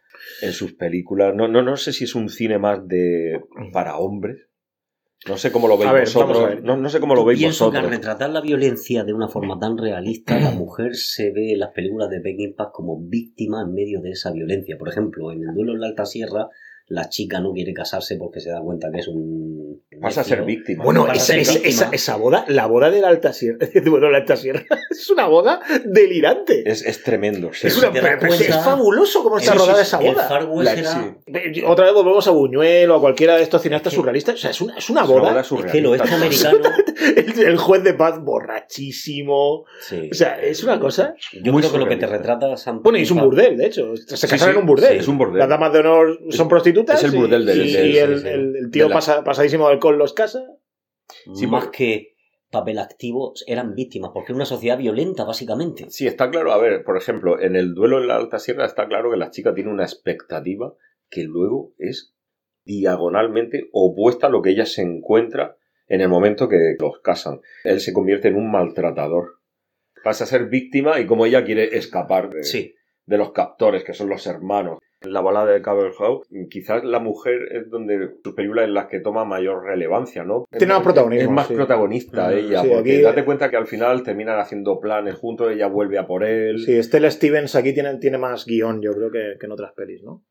en 0.42 0.52
sus 0.52 0.74
películas. 0.74 1.34
No, 1.34 1.48
no, 1.48 1.62
no 1.62 1.76
sé 1.76 1.92
si 1.92 2.04
es 2.04 2.14
un 2.14 2.28
cine 2.28 2.58
más 2.58 2.86
de 2.86 3.40
para 3.72 3.96
hombres. 3.98 4.48
No 5.26 5.36
sé 5.38 5.50
cómo 5.50 5.66
lo 5.66 5.76
veis 5.76 5.90
A 5.90 5.92
ver, 5.92 6.04
vosotros. 6.04 6.62
No, 6.62 6.76
no 6.76 6.88
sé 6.88 7.00
cómo 7.00 7.14
lo 7.14 7.24
veis 7.24 7.38
Pienso 7.38 7.70
que 7.70 7.78
vosotros. 7.78 7.84
al 7.84 7.90
retratar 7.90 8.30
la 8.30 8.40
violencia 8.40 9.02
de 9.02 9.12
una 9.12 9.28
forma 9.28 9.58
tan 9.58 9.76
realista, 9.76 10.38
la 10.38 10.50
mujer 10.52 10.94
se 10.94 11.32
ve 11.32 11.52
en 11.52 11.60
las 11.60 11.70
películas 11.70 12.10
de 12.10 12.20
Peckinpah 12.20 12.70
como 12.72 13.00
víctima 13.00 13.62
en 13.62 13.72
medio 13.72 14.00
de 14.00 14.10
esa 14.10 14.30
violencia. 14.30 14.76
Por 14.78 14.88
ejemplo, 14.88 15.32
en 15.32 15.42
el 15.42 15.54
duelo 15.54 15.72
en 15.72 15.80
la 15.80 15.86
Alta 15.88 16.04
Sierra, 16.04 16.48
la 16.88 17.08
chica 17.08 17.40
no 17.40 17.52
quiere 17.52 17.72
casarse 17.74 18.16
porque 18.16 18.40
se 18.40 18.50
da 18.50 18.60
cuenta 18.60 18.90
que 18.92 19.00
es 19.00 19.08
un... 19.08 19.82
Vas 19.98 20.18
a 20.18 20.24
ser 20.24 20.44
víctima. 20.44 20.84
Bueno, 20.84 21.06
esa, 21.10 21.24
ser 21.26 21.38
esa, 21.40 21.52
víctima. 21.54 21.68
esa- 21.70 21.88
esa 21.92 22.16
boda, 22.16 22.44
la 22.48 22.66
boda 22.66 22.90
de 22.90 23.00
la 23.00 23.08
Alta 23.08 23.32
Sierra, 23.32 23.58
bueno, 23.86 24.10
la 24.10 24.18
Alta 24.18 24.36
Sierra, 24.36 24.62
es 24.90 25.08
una 25.10 25.26
boda 25.26 25.60
delirante. 25.84 26.68
Es, 26.70 26.82
es 26.84 27.02
tremendo. 27.02 27.50
sí. 27.54 27.66
Es, 27.66 27.78
una, 27.78 27.90
fabuloso 28.62 29.22
cómo 29.22 29.38
está 29.38 29.54
rodada 29.54 29.80
esa 29.82 29.98
el 29.98 30.12
boda. 30.14 30.28
Far 30.28 30.44
West 30.48 30.64
La- 30.64 30.72
era- 30.74 31.16
sí. 31.54 31.62
Otra 31.66 31.86
vez 31.86 31.94
volvemos 31.94 32.26
a 32.28 32.30
Buñuel 32.30 32.90
o 32.90 32.96
a 32.96 33.00
cualquiera 33.00 33.36
de 33.36 33.42
estos 33.42 33.62
cineastas 33.62 33.92
Es 33.92 33.96
que- 33.96 34.00
surrealistas. 34.02 34.34
O 34.34 34.38
sea, 34.38 34.50
es 34.50 34.60
una, 34.60 34.76
es 34.76 34.90
una 34.90 35.02
Es 35.02 35.08
una 35.08 35.20
boda. 35.20 35.40
Es 35.40 35.48
que 35.72 35.78
el 35.78 35.86
oeste 35.86 36.08
surrealista. 36.08 36.50
americano... 36.50 36.76
El, 37.16 37.38
el 37.40 37.56
juez 37.58 37.84
de 37.84 37.92
paz 37.94 38.20
borrachísimo. 38.76 39.64
sí. 39.80 40.08
O 40.10 40.14
sea, 40.14 40.40
es 40.42 40.62
una 40.64 40.80
cosa. 40.80 41.14
Yo 41.42 41.52
muy 41.52 41.60
creo 41.62 41.72
que 41.72 41.78
lo 41.78 41.88
que 41.88 41.96
te 41.96 42.06
retrata 42.06 42.56
Sam 42.56 42.82
Bueno, 42.82 42.98
y 42.98 43.02
es 43.02 43.10
un 43.10 43.20
burdel, 43.20 43.56
de 43.56 43.66
hecho. 43.66 43.94
Se 43.96 44.16
Sí, 44.16 44.26
casaron 44.26 44.54
sí, 44.54 44.56
en 44.56 44.60
un 44.62 44.66
burdel. 44.66 44.92
sí, 44.94 44.98
es 45.00 45.08
un 45.08 45.18
burdel. 45.18 45.38
Las 45.38 45.48
damas 45.48 45.72
de 45.72 45.78
honor 45.80 46.18
son 46.30 46.48
prostitutas. 46.48 46.75
Es 46.86 47.04
el 47.04 47.14
y- 47.14 47.16
burdel 47.18 47.46
del- 47.46 47.66
Y, 47.66 47.72
del- 47.72 47.90
y 47.90 47.98
el, 47.98 48.14
sí, 48.16 48.22
sí. 48.22 48.28
el- 48.28 48.56
el 48.56 48.70
tío 48.70 48.84
De 48.84 48.88
la- 48.90 48.94
pasa- 48.94 49.24
pasadísimo 49.24 49.66
de 49.66 49.74
alcohol 49.74 49.98
los 49.98 50.12
casa. 50.12 50.44
Sí, 51.34 51.46
más 51.46 51.64
porque- 51.66 51.76
que 51.78 52.16
papel 52.50 52.78
activo, 52.78 53.32
eran 53.46 53.74
víctimas, 53.74 54.10
porque 54.14 54.32
es 54.32 54.36
una 54.36 54.44
sociedad 54.46 54.78
violenta, 54.78 55.24
básicamente. 55.24 55.86
Sí, 55.90 56.06
está 56.06 56.30
claro. 56.30 56.52
A 56.52 56.58
ver, 56.58 56.84
por 56.84 56.96
ejemplo, 56.96 57.40
en 57.40 57.54
el 57.56 57.74
duelo 57.74 58.00
en 58.00 58.08
la 58.08 58.16
Alta 58.16 58.38
Sierra 58.38 58.64
está 58.66 58.86
claro 58.88 59.10
que 59.10 59.16
la 59.16 59.30
chica 59.30 59.54
tiene 59.54 59.70
una 59.70 59.84
expectativa 59.84 60.74
que 61.10 61.24
luego 61.24 61.74
es 61.78 62.14
diagonalmente 62.64 63.68
opuesta 63.72 64.26
a 64.26 64.30
lo 64.30 64.42
que 64.42 64.50
ella 64.50 64.66
se 64.66 64.82
encuentra 64.82 65.56
en 65.88 66.00
el 66.00 66.08
momento 66.08 66.48
que 66.48 66.74
los 66.80 66.98
casan. 67.00 67.40
Él 67.64 67.80
se 67.80 67.92
convierte 67.92 68.28
en 68.28 68.36
un 68.36 68.50
maltratador. 68.50 69.40
Pasa 70.02 70.24
a 70.24 70.26
ser 70.26 70.46
víctima 70.48 71.00
y 71.00 71.06
como 71.06 71.26
ella 71.26 71.44
quiere 71.44 71.76
escapar 71.76 72.30
de, 72.30 72.42
Sí. 72.44 72.74
de 73.06 73.18
los 73.18 73.32
captores, 73.32 73.84
que 73.84 73.92
son 73.94 74.08
los 74.08 74.26
hermanos. 74.26 74.78
En 75.02 75.12
la 75.12 75.20
balada 75.20 75.52
de 75.52 75.60
Cable 75.60 75.92
House, 75.98 76.26
quizás 76.50 76.82
la 76.82 77.00
mujer 77.00 77.34
es 77.52 77.68
donde 77.70 78.14
sus 78.24 78.34
películas 78.34 78.64
en 78.64 78.74
las 78.74 78.86
que 78.86 79.00
toma 79.00 79.24
mayor 79.26 79.62
relevancia, 79.64 80.24
¿no? 80.24 80.46
Tiene 80.50 80.72
más 80.72 80.82
protagonismo, 80.82 81.24
Es 81.28 81.30
más 81.34 81.46
sí. 81.48 81.54
protagonista 81.54 82.28
Mm, 82.30 82.32
ella, 82.38 82.62
sí, 82.62 82.68
porque 82.72 82.92
aquí- 82.94 83.02
date 83.02 83.24
cuenta 83.24 83.50
que 83.50 83.56
al 83.56 83.66
final 83.66 84.02
terminan 84.02 84.38
haciendo 84.38 84.80
planes 84.80 85.14
juntos, 85.16 85.52
ella 85.52 85.66
vuelve 85.68 85.98
a 85.98 86.06
por 86.06 86.24
él. 86.24 86.58
Sí, 86.64 86.82
Stella 86.82 87.10
Stevens 87.10 87.54
aquí 87.54 87.74
tiene, 87.74 87.98
tiene 87.98 88.16
más 88.18 88.46
guion, 88.46 88.80
yo 88.80 88.92
creo, 88.92 89.10
que, 89.10 89.34
que 89.38 89.46
en 89.46 89.52
otras 89.52 89.72
pelis, 89.74 90.02
¿no? 90.02 90.24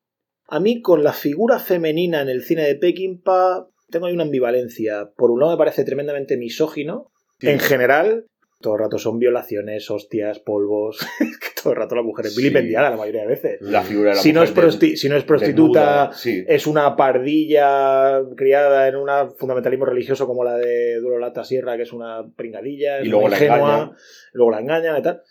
A 0.48 0.60
mí, 0.60 0.82
con 0.82 1.04
la 1.04 1.14
figura 1.14 1.60
femenina 1.60 2.22
en 2.22 2.30
el 2.30 2.44
cine 2.44 2.64
de 2.64 2.76
Peckinpah, 2.76 3.68
tengo 3.90 4.08
ahí 4.08 4.14
una 4.14 4.24
ambivalencia. 4.24 5.12
Por 5.16 5.30
un 5.32 5.40
lado, 5.40 5.52
me 5.52 5.58
parece 5.58 5.84
tremendamente 5.84 6.38
misógino. 6.38 7.12
En 7.42 7.60
general, 7.60 8.26
todo 8.62 8.74
el 8.76 8.80
rato 8.80 8.98
son 8.98 9.20
violaciones, 9.20 9.90
hostias, 9.92 10.40
polvos. 10.40 11.00
Todo 11.62 11.74
el 11.74 11.80
rato 11.80 11.96
la 11.96 12.04
mujer 12.04 12.28
es 12.28 12.36
Sí. 12.36 12.42
vilipendiada 12.44 12.92
la 12.92 12.96
mayoría 12.98 13.22
de 13.22 13.28
veces. 13.28 13.58
La 13.62 13.82
figura 13.82 14.12
de 14.12 14.16
la 14.18 14.22
Si 14.22 14.32
no, 14.32 14.44
es 14.44 14.52
mujer 14.52 14.66
prosti- 14.66 14.96
si 14.96 15.10
no 15.10 15.16
es 15.18 15.24
de- 15.24 15.28
prostituta, 15.28 16.12
sí. 16.14 16.44
es 16.48 16.68
una 16.68 16.96
pardilla 16.96 18.22
criada 18.38 18.88
en 18.88 18.96
un 18.98 19.10
fundamentalismo 19.38 19.86
religioso 19.86 20.28
como 20.28 20.44
la 20.44 20.58
de 20.58 21.00
Duro 21.00 21.18
Lata 21.18 21.44
Sierra, 21.44 21.76
que 21.76 21.82
es 21.84 21.92
una 21.92 22.24
pringadilla, 22.36 23.00
es 23.00 23.06
Y 23.06 23.10
luego 23.10 23.26
una 23.26 23.38
la 23.40 23.44
ingenua, 23.44 23.58
engañan. 23.74 23.92
luego 24.34 24.52
la 24.52 24.60
engañan 24.60 24.98
y 25.00 25.02
tal. 25.02 25.22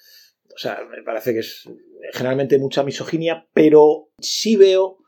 O 0.54 0.58
sea, 0.58 0.78
me 0.90 1.02
parece 1.04 1.32
que 1.34 1.38
es 1.40 1.68
generalmente 2.12 2.58
mucha 2.58 2.82
misoginia, 2.82 3.46
pero 3.54 4.08
sí 4.18 4.56
veo, 4.56 4.98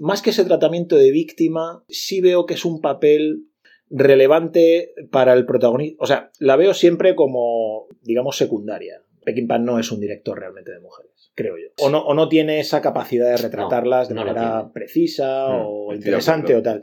más 0.00 0.22
que 0.22 0.30
ese 0.30 0.44
tratamiento 0.44 0.96
de 0.96 1.12
víctima, 1.12 1.84
sí 1.88 2.20
veo 2.20 2.46
que 2.46 2.54
es 2.54 2.64
un 2.64 2.80
papel 2.80 3.44
relevante 3.90 4.94
para 5.10 5.32
el 5.32 5.46
protagonista. 5.46 6.02
O 6.02 6.06
sea, 6.06 6.30
la 6.38 6.56
veo 6.56 6.74
siempre 6.74 7.14
como, 7.14 7.86
digamos, 8.02 8.36
secundaria. 8.36 9.02
Peckinpah 9.24 9.58
no 9.58 9.78
es 9.78 9.92
un 9.92 10.00
director 10.00 10.38
realmente 10.38 10.72
de 10.72 10.80
mujeres, 10.80 11.32
creo 11.34 11.56
yo. 11.58 11.68
O 11.84 11.90
no, 11.90 12.00
o 12.00 12.14
no 12.14 12.28
tiene 12.28 12.60
esa 12.60 12.80
capacidad 12.80 13.28
de 13.28 13.36
retratarlas 13.36 14.08
No, 14.08 14.14
de 14.14 14.32
manera 14.32 14.72
precisa 14.72 15.48
Mm, 15.48 15.66
o 15.66 15.94
interesante 15.94 16.54
o 16.54 16.62
tal. 16.62 16.82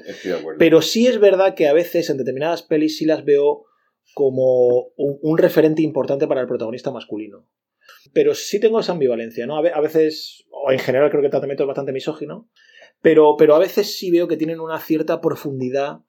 Pero 0.59 0.81
sí 0.81 1.07
es 1.07 1.19
verdad 1.19 1.55
que 1.55 1.67
a 1.67 1.73
veces 1.73 2.09
en 2.09 2.17
determinadas 2.17 2.61
pelis 2.61 2.97
sí 2.97 3.05
las 3.05 3.25
veo 3.25 3.65
como 4.13 4.89
un, 4.95 5.17
un 5.21 5.37
referente 5.37 5.81
importante 5.81 6.27
para 6.27 6.41
el 6.41 6.47
protagonista 6.47 6.91
masculino. 6.91 7.47
Pero 8.13 8.35
sí 8.35 8.59
tengo 8.59 8.79
esa 8.79 8.91
ambivalencia, 8.91 9.47
¿no? 9.47 9.57
A 9.57 9.81
veces, 9.81 10.45
o 10.51 10.71
en 10.71 10.79
general 10.79 11.09
creo 11.09 11.21
que 11.21 11.27
el 11.27 11.31
tratamiento 11.31 11.63
es 11.63 11.67
bastante 11.67 11.91
misógino, 11.91 12.47
pero, 13.01 13.35
pero 13.37 13.55
a 13.55 13.59
veces 13.59 13.97
sí 13.97 14.11
veo 14.11 14.27
que 14.27 14.37
tienen 14.37 14.59
una 14.59 14.79
cierta 14.79 15.21
profundidad 15.21 15.99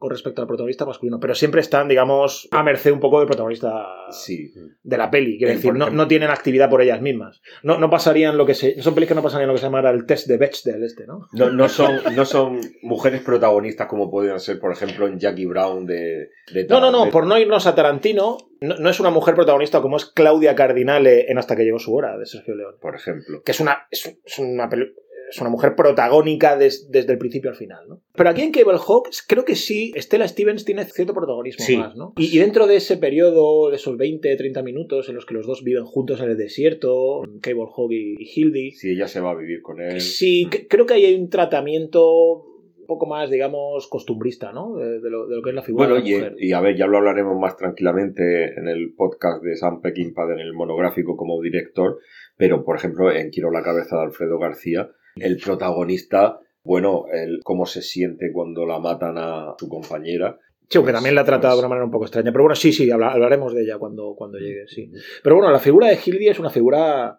con 0.00 0.10
respecto 0.10 0.40
al 0.40 0.48
protagonista 0.48 0.86
masculino, 0.86 1.20
pero 1.20 1.34
siempre 1.34 1.60
están, 1.60 1.86
digamos, 1.86 2.48
a 2.50 2.62
merced 2.62 2.90
un 2.90 3.00
poco 3.00 3.18
del 3.18 3.28
protagonista 3.28 3.86
Sí. 4.10 4.50
de 4.82 4.96
la 4.96 5.10
peli. 5.10 5.36
Quiero 5.36 5.52
Eh, 5.52 5.56
decir, 5.56 5.74
no, 5.74 6.08
tienen 6.08 6.30
actividad 6.30 6.70
por 6.70 6.80
ellas 6.80 7.02
mismas. 7.02 7.42
No, 7.62 7.78
no 7.78 7.90
pasarían 7.90 8.38
lo 8.38 8.46
que 8.46 8.54
se. 8.54 8.80
Son 8.80 8.94
pelis 8.94 9.08
que 9.10 9.14
no 9.14 9.22
pasarían 9.22 9.48
lo 9.48 9.54
que 9.54 9.60
se 9.60 9.66
llama 9.66 9.88
el 9.90 10.06
test 10.06 10.26
de 10.26 10.38
Bechdel, 10.38 10.82
este, 10.82 11.06
¿no? 11.06 11.28
No, 11.32 11.50
no 11.50 11.68
son, 11.68 12.00
no 12.16 12.24
son 12.24 12.60
mujeres 12.82 13.20
protagonistas 13.20 13.86
como 13.88 14.10
podrían 14.10 14.40
ser, 14.40 14.58
por 14.58 14.72
ejemplo, 14.72 15.06
en 15.06 15.18
Jackie 15.18 15.44
Brown 15.46 15.84
de... 15.84 16.30
de 16.52 16.64
No, 16.68 16.80
no, 16.80 16.90
no, 16.90 17.04
de- 17.04 17.10
por 17.12 17.26
no 17.26 17.38
irnos 17.38 17.66
a 17.66 17.74
Tarantino, 17.74 18.38
no, 18.62 18.76
no 18.78 18.88
es 18.88 19.00
una 19.00 19.10
mujer 19.10 19.34
protagonista 19.34 19.82
como 19.82 19.98
es 19.98 20.06
Claudia 20.06 20.54
Cardinale 20.54 21.30
en 21.30 21.36
Hasta 21.38 21.56
que 21.56 21.64
llegó 21.64 21.78
su 21.78 21.94
hora, 21.94 22.16
de 22.16 22.24
Sergio 22.24 22.54
León. 22.56 22.76
Por 22.80 22.94
ejemplo. 22.96 23.42
Que 23.44 23.52
es 23.52 23.60
una, 23.60 23.86
es, 23.90 24.18
es 24.24 24.38
una, 24.38 24.68
peli- 24.70 24.94
es 25.30 25.40
una 25.40 25.48
mujer 25.50 25.74
protagónica 25.76 26.56
des- 26.56 26.90
desde 26.90 27.12
el 27.12 27.18
principio 27.18 27.50
al 27.50 27.56
final, 27.56 27.88
¿no? 27.88 28.00
Pero 28.14 28.30
aquí 28.30 28.42
en 28.42 28.50
Cable 28.52 28.78
Hawk 28.86 29.08
creo 29.28 29.44
que 29.44 29.54
sí, 29.54 29.92
Stella 29.96 30.26
Stevens 30.28 30.64
tiene 30.64 30.84
cierto 30.84 31.14
protagonismo 31.14 31.64
Sí. 31.64 31.76
más, 31.76 31.94
¿no? 31.96 32.12
Y, 32.16 32.36
y 32.36 32.40
dentro 32.40 32.66
de 32.66 32.76
ese 32.76 32.96
periodo, 32.96 33.70
de 33.70 33.76
esos 33.76 33.96
20, 33.96 34.36
30 34.36 34.62
minutos 34.62 35.08
en 35.08 35.14
los 35.14 35.24
que 35.26 35.34
los 35.34 35.46
dos 35.46 35.62
viven 35.64 35.84
juntos 35.84 36.20
en 36.20 36.30
el 36.30 36.36
desierto, 36.36 37.22
Cable 37.40 37.66
Hawk 37.76 37.92
y, 37.92 38.16
y 38.18 38.24
Hildy, 38.34 38.72
Si 38.72 38.90
ella 38.90 39.06
se 39.08 39.20
va 39.20 39.30
a 39.30 39.34
vivir 39.36 39.62
con 39.62 39.80
él... 39.80 40.00
Sí, 40.00 40.48
creo 40.68 40.84
que 40.86 40.94
ahí 40.94 41.04
hay 41.04 41.14
un 41.14 41.30
tratamiento 41.30 42.46
un 42.80 42.86
poco 42.86 43.06
más, 43.06 43.30
digamos, 43.30 43.86
costumbrista, 43.86 44.50
¿no? 44.52 44.74
De, 44.76 44.98
de 45.00 45.10
lo, 45.10 45.28
de 45.28 45.36
lo 45.36 45.42
que 45.42 45.50
es 45.50 45.54
la 45.54 45.62
figura 45.62 45.86
Bueno, 45.90 46.02
de 46.04 46.10
la 46.10 46.16
mujer. 46.18 46.34
y, 46.40 46.48
y 46.48 46.52
a 46.52 46.60
ver, 46.60 46.76
ya 46.76 46.88
lo 46.88 46.98
hablaremos 46.98 47.38
más 47.38 47.56
tranquilamente 47.56 48.54
en 48.58 48.66
el 48.66 48.92
podcast 48.94 49.44
de 49.44 49.54
Sam 49.56 49.80
Peckinpah, 49.80 50.24
en 50.32 50.40
el 50.40 50.52
monográfico 50.54 51.16
como 51.16 51.40
director, 51.40 51.98
pero 52.36 52.64
por 52.64 52.76
ejemplo, 52.76 53.12
en 53.12 53.30
Quiero 53.30 53.52
la 53.52 53.62
cabeza 53.62 53.94
de 53.96 54.02
Alfredo 54.02 54.38
García, 54.40 54.90
el 55.20 55.36
protagonista 55.38 56.38
Bueno, 56.62 57.06
el 57.10 57.40
cómo 57.42 57.64
se 57.64 57.80
siente 57.80 58.30
cuando 58.32 58.66
la 58.66 58.78
matan 58.78 59.14
a 59.16 59.54
su 59.58 59.66
compañera. 59.68 60.38
Sí, 60.68 60.76
aunque 60.76 60.92
también 60.92 61.14
la 61.14 61.22
ha 61.22 61.24
tratado 61.24 61.54
Pues- 61.54 61.56
de 61.56 61.66
una 61.66 61.68
manera 61.70 61.84
un 61.86 61.90
poco 61.90 62.04
extraña. 62.04 62.32
Pero 62.32 62.44
bueno, 62.44 62.54
sí, 62.54 62.70
sí, 62.72 62.90
habla- 62.90 63.12
hablaremos 63.12 63.54
de 63.54 63.62
ella 63.62 63.78
cuando, 63.78 64.14
cuando 64.14 64.38
llegue, 64.38 64.68
sí. 64.68 64.90
Pero 65.22 65.36
bueno, 65.36 65.50
la 65.50 65.58
figura 65.58 65.88
de 65.88 65.98
Hildy 66.04 66.28
es 66.28 66.38
una 66.38 66.50
figura 66.50 67.18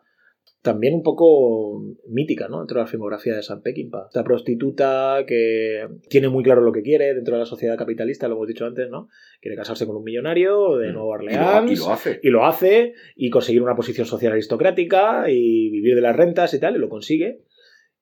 también 0.61 0.93
un 0.93 1.01
poco 1.01 1.81
mítica, 2.07 2.47
¿no? 2.47 2.59
Dentro 2.59 2.77
de 2.77 2.83
la 2.83 2.87
filmografía 2.87 3.35
de 3.35 3.41
Sam 3.41 3.63
Peckinpah. 3.63 4.05
Esta 4.09 4.23
prostituta 4.23 5.23
que 5.27 5.87
tiene 6.07 6.29
muy 6.29 6.43
claro 6.43 6.61
lo 6.61 6.71
que 6.71 6.83
quiere 6.83 7.15
dentro 7.15 7.33
de 7.33 7.39
la 7.39 7.45
sociedad 7.47 7.75
capitalista, 7.79 8.27
lo 8.27 8.35
hemos 8.35 8.47
dicho 8.47 8.65
antes, 8.65 8.87
¿no? 8.91 9.07
Quiere 9.41 9.57
casarse 9.57 9.87
con 9.87 9.95
un 9.95 10.03
millonario 10.03 10.77
de 10.77 10.93
Nueva 10.93 11.17
Mm. 11.17 11.23
Y 11.23 11.25
lo, 11.25 11.33
Orleans. 11.57 11.71
y 11.71 11.75
lo 11.77 11.91
hace. 11.91 12.19
y 12.21 12.29
lo 12.29 12.45
hace 12.45 12.93
y 13.15 13.29
conseguir 13.31 13.63
una 13.63 13.75
posición 13.75 14.05
social 14.05 14.33
aristocrática 14.33 15.25
y 15.29 15.71
vivir 15.71 15.95
de 15.95 16.01
las 16.01 16.15
rentas 16.15 16.53
y 16.53 16.59
tal, 16.59 16.75
y 16.75 16.79
lo 16.79 16.89
consigue. 16.89 17.39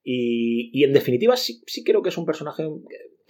Y, 0.03 0.69
y 0.73 0.83
en 0.83 0.93
definitiva 0.93 1.35
sí, 1.37 1.61
sí 1.67 1.83
creo 1.83 2.01
que 2.01 2.09
es 2.09 2.17
un 2.17 2.25
personaje 2.25 2.63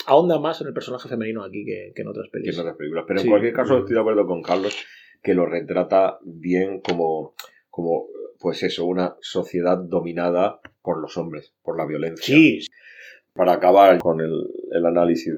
ahonda 0.06 0.40
más 0.40 0.62
en 0.62 0.68
el 0.68 0.74
personaje 0.74 1.10
femenino 1.10 1.44
aquí 1.44 1.66
que, 1.66 1.92
que 1.96 2.02
en 2.02 2.08
otras 2.08 2.28
que 2.28 2.32
películas. 2.32 2.56
en 2.58 2.62
otras 2.62 2.78
películas. 2.78 3.06
Pero 3.08 3.20
Sí. 3.20 3.26
en 3.28 3.32
cualquier 3.32 3.54
caso 3.54 3.78
estoy 3.80 3.96
de 3.96 4.00
acuerdo 4.02 4.26
con 4.26 4.42
Carlos 4.42 4.76
que 5.22 5.34
lo 5.34 5.46
retrata 5.46 6.20
bien 6.24 6.80
como, 6.82 7.34
como 7.70 8.06
pues 8.40 8.64
eso, 8.64 8.86
una 8.86 9.16
sociedad 9.20 9.78
dominada 9.78 10.62
por 10.82 11.02
los 11.02 11.18
hombres, 11.18 11.54
por 11.62 11.78
la 11.78 11.86
violencia. 11.86 12.34
Sí, 12.34 12.60
Para 13.34 13.54
acabar 13.54 14.00
con 14.00 14.22
el, 14.22 14.48
el 14.72 14.86
análisis 14.86 15.36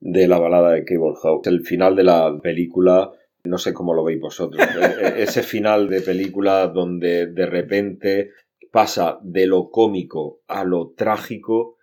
de 0.00 0.26
la 0.28 0.38
balada 0.38 0.72
de 0.72 0.84
Cable 0.84 1.14
House, 1.22 1.46
el 1.46 1.60
final 1.60 1.94
de 1.94 2.04
la 2.04 2.38
película, 2.42 3.12
no 3.44 3.58
sé 3.58 3.72
cómo 3.74 3.92
lo 3.94 4.02
veis 4.04 4.18
vosotros, 4.20 4.60
E- 4.80 5.06
e- 5.20 5.22
ese 5.24 5.42
final 5.42 5.88
de 5.88 6.00
película 6.00 6.68
donde 6.68 7.26
de 7.26 7.46
repente 7.46 8.30
pasa 8.72 9.18
de 9.22 9.46
lo 9.46 9.70
cómico 9.70 10.40
a 10.48 10.64
lo 10.64 10.92
trágico 10.96 11.76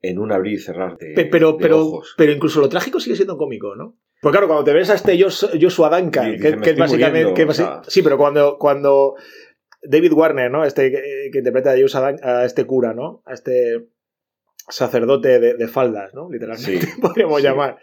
en 0.00 0.18
un 0.18 0.32
abrir 0.32 0.54
y 0.54 0.58
cerrar 0.58 0.96
de, 0.96 1.12
Pe- 1.14 1.26
pero, 1.26 1.52
de 1.52 1.58
pero, 1.60 1.80
ojos. 1.80 2.14
pero 2.16 2.32
incluso 2.32 2.60
lo 2.60 2.68
trágico 2.70 3.00
sigue 3.00 3.16
siendo 3.16 3.36
cómico, 3.36 3.74
¿no? 3.76 3.98
Porque 4.22 4.34
claro, 4.36 4.46
cuando 4.46 4.64
te 4.64 4.72
ves 4.72 4.88
a 4.90 4.94
este 4.94 5.18
Jos- 5.22 5.50
Joshua 5.60 5.90
Duncan, 6.00 6.26
que, 6.32 6.36
dice, 6.36 6.56
"Me 6.56 6.62
que 6.62 6.70
es 6.70 6.78
básicamente... 6.78 7.24
muriendo", 7.26 7.34
que 7.34 7.42
o 7.44 7.46
basi- 7.48 7.52
sea. 7.56 7.82
Sí, 7.88 8.00
pero 8.02 8.16
cuando, 8.16 8.56
cuando 8.58 9.14
David 9.82 10.12
Warner, 10.12 10.50
¿no? 10.50 10.64
Este 10.64 10.90
que, 10.90 11.38
interpreta 11.38 11.72
a, 11.72 11.78
Joshua 11.78 12.14
a 12.22 12.44
este 12.46 12.64
cura, 12.64 12.94
¿no? 12.94 13.22
A 13.26 13.34
este 13.34 13.88
sacerdote 14.68 15.40
de, 15.40 15.54
de 15.54 15.68
faldas, 15.68 16.14
¿no? 16.14 16.30
Literalmente, 16.30 16.86
Sí, 16.86 16.92
podríamos 17.00 17.38
sí. 17.38 17.42
llamar. 17.44 17.78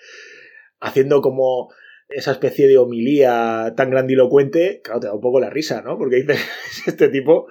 Haciendo 0.80 1.22
como 1.22 1.70
esa 2.10 2.32
especie 2.32 2.68
de 2.68 2.78
homilía 2.78 3.74
tan 3.78 3.90
grandilocuente, 3.92 4.82
claro, 4.84 5.00
te 5.00 5.08
da 5.08 5.14
un 5.14 5.22
poco 5.22 5.40
la 5.40 5.50
risa, 5.50 5.82
¿no? 5.82 5.98
Porque 5.98 6.18
dices, 6.18 6.40
este 6.88 7.10
tipo... 7.10 7.48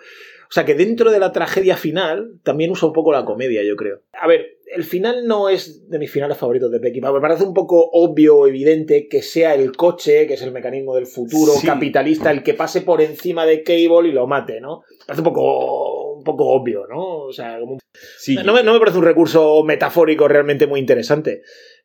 O 0.51 0.53
sea, 0.53 0.65
que 0.65 0.75
dentro 0.75 1.13
de 1.13 1.21
la 1.21 1.31
tragedia 1.31 1.77
final 1.77 2.41
también 2.43 2.73
usa 2.73 2.89
un 2.89 2.93
poco 2.93 3.13
la 3.13 3.25
comedia, 3.25 3.63
yo 3.63 3.77
creo. 3.77 4.01
A 4.13 4.27
ver, 4.27 4.59
el 4.75 4.83
final 4.83 5.27
no 5.29 5.49
es 5.49 5.89
de 5.89 5.99
mis 6.01 6.11
finales 6.11 6.37
favoritos 6.39 6.73
de 6.73 6.81
Peckinpah. 6.81 7.13
Me 7.13 7.21
parece 7.21 7.45
un 7.45 7.55
poco 7.55 7.89
obvio 7.93 8.37
o 8.39 8.47
evidente 8.49 9.07
que 9.09 9.23
sea 9.23 9.55
el 9.55 9.77
coche, 9.77 10.27
que 10.27 10.35
es 10.35 10.43
el 10.43 10.51
mecanismo 10.51 10.97
del 10.97 11.07
futuro 11.07 11.53
Sí. 11.53 11.67
capitalista, 11.69 12.33
el 12.33 12.43
que 12.43 12.55
pase 12.55 12.81
por 12.81 13.01
encima 13.01 13.47
de 13.47 13.63
Cable 13.63 14.09
y 14.09 14.13
lo 14.13 14.27
mate, 14.27 14.61
¿no? 14.61 14.83
Parece 15.07 15.21
un 15.21 15.25
poco, 15.33 16.15
un 16.15 16.25
poco 16.25 16.49
obvio, 16.49 16.85
¿no? 16.89 17.19
O 17.27 17.33
sea, 17.33 17.61
como 17.61 17.79
Sí, 18.19 18.35
no 18.45 18.53
me, 18.53 18.65
no 18.65 18.73
me 18.73 18.81
parece 18.81 18.99
un 18.99 19.05
recurso 19.05 19.63
metafórico 19.63 20.27
realmente 20.27 20.67
muy 20.67 20.81
interesante. 20.81 21.43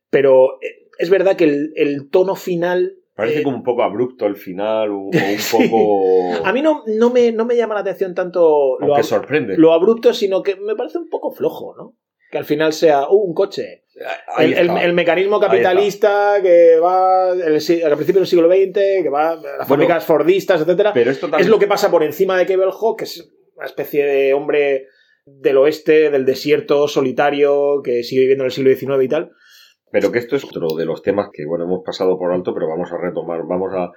Pero 0.10 0.56
eh, 0.64 0.88
es 0.98 1.12
verdad 1.12 1.36
que 1.36 1.44
el, 1.44 1.72
el 1.76 2.10
tono 2.10 2.36
final. 2.36 2.96
Parece 3.16 3.40
eh, 3.40 3.44
como 3.44 3.58
un 3.58 3.64
poco 3.64 3.84
abrupto 3.84 4.26
el 4.26 4.36
final, 4.36 4.90
o, 4.92 4.96
o 4.96 5.06
un 5.06 5.12
Sí. 5.38 5.56
poco... 5.70 6.46
A 6.46 6.52
mí 6.52 6.62
no, 6.62 6.84
no, 6.88 7.10
me, 7.12 7.32
no 7.32 7.46
me 7.46 7.56
llama 7.56 7.74
la 7.76 7.80
atención 7.82 8.14
tanto 8.14 8.78
lo, 8.80 8.96
ab- 8.96 9.04
sorprende. 9.04 9.58
lo 9.58 9.72
abrupto, 9.74 10.14
sino 10.14 10.44
que 10.44 10.56
me 10.58 10.76
parece 10.76 10.98
un 10.98 11.10
poco 11.10 11.32
flojo, 11.32 11.74
¿no? 11.78 11.96
Que 12.32 12.38
al 12.40 12.46
final 12.46 12.74
sea 12.74 13.08
uh, 13.10 13.16
un 13.16 13.34
coche. 13.34 13.84
El, 14.38 14.54
el- 14.54 14.94
mecanismo 14.94 15.40
capitalista 15.40 16.40
que 16.42 16.78
va 16.80 17.32
el 17.32 17.44
al 17.84 17.96
principio 17.96 18.20
del 18.20 18.28
siglo 18.28 18.50
XX, 18.50 18.74
que 19.04 19.10
va 19.10 19.32
a 19.32 19.36
las 19.36 19.68
fábricas 19.68 20.04
fordistas, 20.04 20.60
etcétera. 20.62 20.92
Pero 20.94 21.12
esto 21.12 21.28
también... 21.30 21.42
Es 21.46 21.50
lo 21.50 21.60
que 21.60 21.68
pasa 21.68 21.90
por 21.90 22.04
encima 22.04 22.38
de 22.38 22.46
Cable 22.46 22.66
Hawk, 22.78 22.98
que 23.00 23.06
es 23.06 23.32
una 23.56 23.66
especie 23.66 24.04
de 24.06 24.34
hombre 24.34 24.88
del 25.26 25.56
oeste, 25.58 26.10
del 26.10 26.26
desierto, 26.26 26.90
solitario, 26.90 27.82
que 27.84 28.04
sigue 28.04 28.22
viviendo 28.22 28.44
en 28.44 28.48
el 28.48 28.52
siglo 28.52 28.76
XIX 28.76 29.04
y 29.04 29.08
tal. 29.08 29.32
Pero 29.96 30.12
que 30.12 30.20
esto 30.20 30.36
es 30.36 30.44
otro 30.44 30.76
de 30.76 30.84
los 30.84 31.02
temas 31.02 31.30
que, 31.32 31.46
bueno, 31.46 31.64
hemos 31.64 31.82
pasado 31.82 32.20
por 32.20 32.34
alto, 32.34 32.54
pero 32.54 32.68
vamos 32.68 32.92
a 32.92 32.98
retomar, 32.98 33.44
vamos 33.48 33.72
a, 33.74 33.94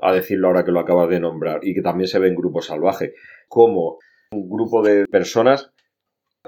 a 0.00 0.12
decirlo 0.12 0.48
ahora 0.48 0.64
que 0.64 0.72
lo 0.72 0.80
acabas 0.80 1.08
de 1.08 1.20
nombrar, 1.20 1.60
y 1.62 1.72
que 1.72 1.82
también 1.82 2.08
se 2.08 2.18
ve 2.18 2.26
en 2.26 2.34
Grupo 2.34 2.60
Salvaje, 2.60 3.14
como 3.46 3.98
un 4.32 4.50
grupo 4.50 4.82
de 4.82 5.06
personas 5.06 5.70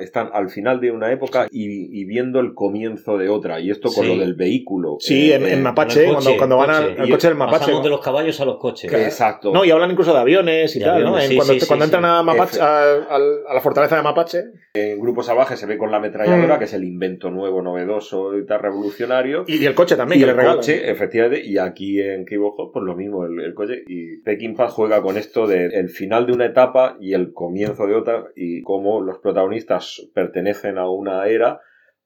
están 0.00 0.30
al 0.32 0.48
final 0.50 0.80
de 0.80 0.90
una 0.90 1.12
época 1.12 1.46
y, 1.50 2.00
y 2.00 2.04
viendo 2.04 2.40
el 2.40 2.54
comienzo 2.54 3.18
de 3.18 3.28
otra, 3.28 3.60
y 3.60 3.70
esto 3.70 3.90
con 3.90 4.04
Sí. 4.04 4.14
lo 4.14 4.20
del 4.20 4.34
vehículo. 4.34 4.96
Sí, 5.00 5.30
eh, 5.32 5.36
en, 5.36 5.46
en 5.46 5.58
eh, 5.58 5.62
Mapache, 5.62 6.04
cuando, 6.04 6.20
coche, 6.24 6.36
cuando 6.36 6.56
van 6.56 6.70
al, 6.70 6.82
coche. 6.88 7.00
al 7.02 7.08
Y 7.08 7.10
coche 7.12 7.28
del 7.28 7.36
Mapache. 7.36 7.58
Pasamos 7.60 7.82
de 7.84 7.90
los 7.90 8.00
caballos 8.00 8.40
a 8.40 8.44
los 8.44 8.58
coches. 8.58 8.92
Exacto. 8.92 9.52
No, 9.52 9.64
y 9.64 9.70
hablan 9.70 9.90
incluso 9.90 10.12
de 10.12 10.18
aviones 10.20 10.74
y 10.76 10.78
De 10.78 10.84
tal, 10.84 11.02
¿no? 11.02 11.08
aviones, 11.16 11.24
En 11.24 11.30
sí, 11.30 11.36
cuando 11.36 11.54
sí, 11.54 11.60
sí, 11.60 11.66
cuando 11.66 11.84
entran 11.84 12.02
sí. 12.02 12.08
a, 12.10 12.22
Mapache, 12.22 12.60
a, 12.60 12.92
al- 13.14 13.38
a 13.48 13.54
la 13.54 13.60
fortaleza 13.60 13.96
de 13.96 14.02
Mapache. 14.02 14.44
En 14.74 15.00
Grupo 15.00 15.22
Salvaje 15.22 15.56
se 15.56 15.66
ve 15.66 15.76
con 15.78 15.90
la 15.90 15.96
ametralladora, 15.96 16.56
Mm. 16.56 16.58
que 16.58 16.64
es 16.66 16.74
el 16.74 16.84
invento 16.84 17.30
nuevo, 17.30 17.62
novedoso 17.62 18.36
y 18.38 18.46
tal, 18.46 18.60
revolucionario. 18.60 19.44
Y, 19.46 19.56
y 19.62 19.66
el 19.66 19.74
coche 19.74 19.96
también, 19.96 20.20
y 20.20 20.24
que 20.24 20.30
el 20.30 20.36
le 20.36 20.44
coche, 20.44 20.90
efectivamente, 20.90 21.44
y 21.44 21.58
aquí 21.58 22.00
en 22.00 22.24
Hawk, 22.30 22.72
pues 22.72 22.84
lo 22.84 22.94
mismo, 22.94 23.24
el, 23.24 23.40
el 23.40 23.54
coche. 23.54 23.82
Y 23.86 24.18
Peckinpah 24.18 24.68
juega 24.68 25.02
con 25.02 25.16
esto 25.16 25.46
de 25.46 25.66
el 25.66 25.88
final 25.88 26.26
de 26.26 26.32
una 26.32 26.46
etapa 26.46 26.96
y 27.00 27.14
el 27.14 27.32
comienzo 27.32 27.86
de 27.86 27.94
otra, 27.94 28.24
y 28.36 28.62
cómo 28.62 29.00
los 29.00 29.18
protagonistas 29.18 29.87
pertenecen 30.14 30.78
a 30.78 30.88
una 30.90 31.26
era, 31.26 31.60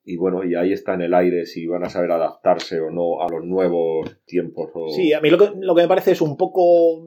y 0.04 0.16
bueno, 0.16 0.44
y 0.44 0.54
ahí 0.54 0.72
está 0.72 0.94
en 0.94 1.02
el 1.02 1.14
aire 1.14 1.46
si 1.46 1.66
van 1.66 1.84
a 1.84 1.90
saber 1.90 2.10
adaptarse 2.10 2.80
o 2.80 2.90
no 2.90 3.22
a 3.22 3.28
los 3.28 3.44
nuevos 3.44 4.18
tiempos. 4.26 4.70
Sí, 4.94 5.12
a 5.12 5.20
mí 5.20 5.30
lo 5.30 5.38
que, 5.38 5.52
me 5.54 5.88
parece 5.88 6.12
es 6.12 6.20
un 6.20 6.36
poco 6.36 7.00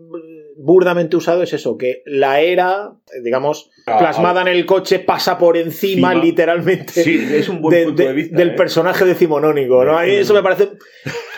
burdamente 0.58 1.16
usado 1.18 1.44
es 1.44 1.54
eso, 1.54 1.78
que 1.78 2.02
la 2.06 2.40
era, 2.42 2.92
digamos, 3.24 3.72
Ah, 3.88 4.00
plasmada 4.00 4.42
en 4.42 4.48
el 4.48 4.66
coche 4.66 4.98
pasa 4.98 5.38
por 5.38 5.58
encima, 5.58 6.08
Encima. 6.14 6.26
literalmente. 6.26 7.04
Sí, 7.04 7.24
es 7.32 7.48
un 7.50 7.62
buen 7.62 7.78
de- 7.78 7.86
punto 7.86 8.02
de, 8.02 8.08
de- 8.08 8.14
vista. 8.16 8.36
del 8.38 8.50
¿eh? 8.50 8.54
personaje 8.54 9.06
decimonónico, 9.06 9.86
¿no? 9.86 9.96
A 10.00 10.04
mí 10.06 10.12
eso 10.12 10.34
me 10.34 10.42
parece, 10.42 10.70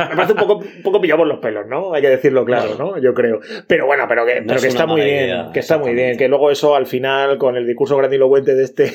me 0.09 0.15
parece 0.15 0.31
un 0.31 0.39
poco, 0.39 0.55
un 0.59 0.81
poco 0.81 1.01
pillado 1.01 1.17
por 1.19 1.27
los 1.27 1.39
pelos, 1.39 1.67
¿no? 1.67 1.93
Hay 1.93 2.01
que 2.01 2.07
decirlo 2.09 2.45
claro, 2.45 2.75
¿no? 2.79 2.97
Yo 3.01 3.13
creo. 3.13 3.41
Pero 3.67 3.85
bueno, 3.85 4.05
pero 4.07 4.25
que, 4.25 4.35
No 4.39 4.47
pero 4.47 4.55
es 4.57 4.61
que 4.61 4.67
está 4.69 4.85
muy 4.85 5.01
bien, 5.01 5.25
idea, 5.25 5.49
que 5.53 5.59
está 5.59 5.77
muy 5.77 5.93
bien, 5.93 6.15
que 6.17 6.29
luego 6.29 6.49
eso 6.49 6.73
al 6.73 6.85
final, 6.85 7.37
con 7.37 7.57
el 7.57 7.67
discurso 7.67 7.97
grandilocuente 7.97 8.55
de 8.55 8.63
este, 8.63 8.93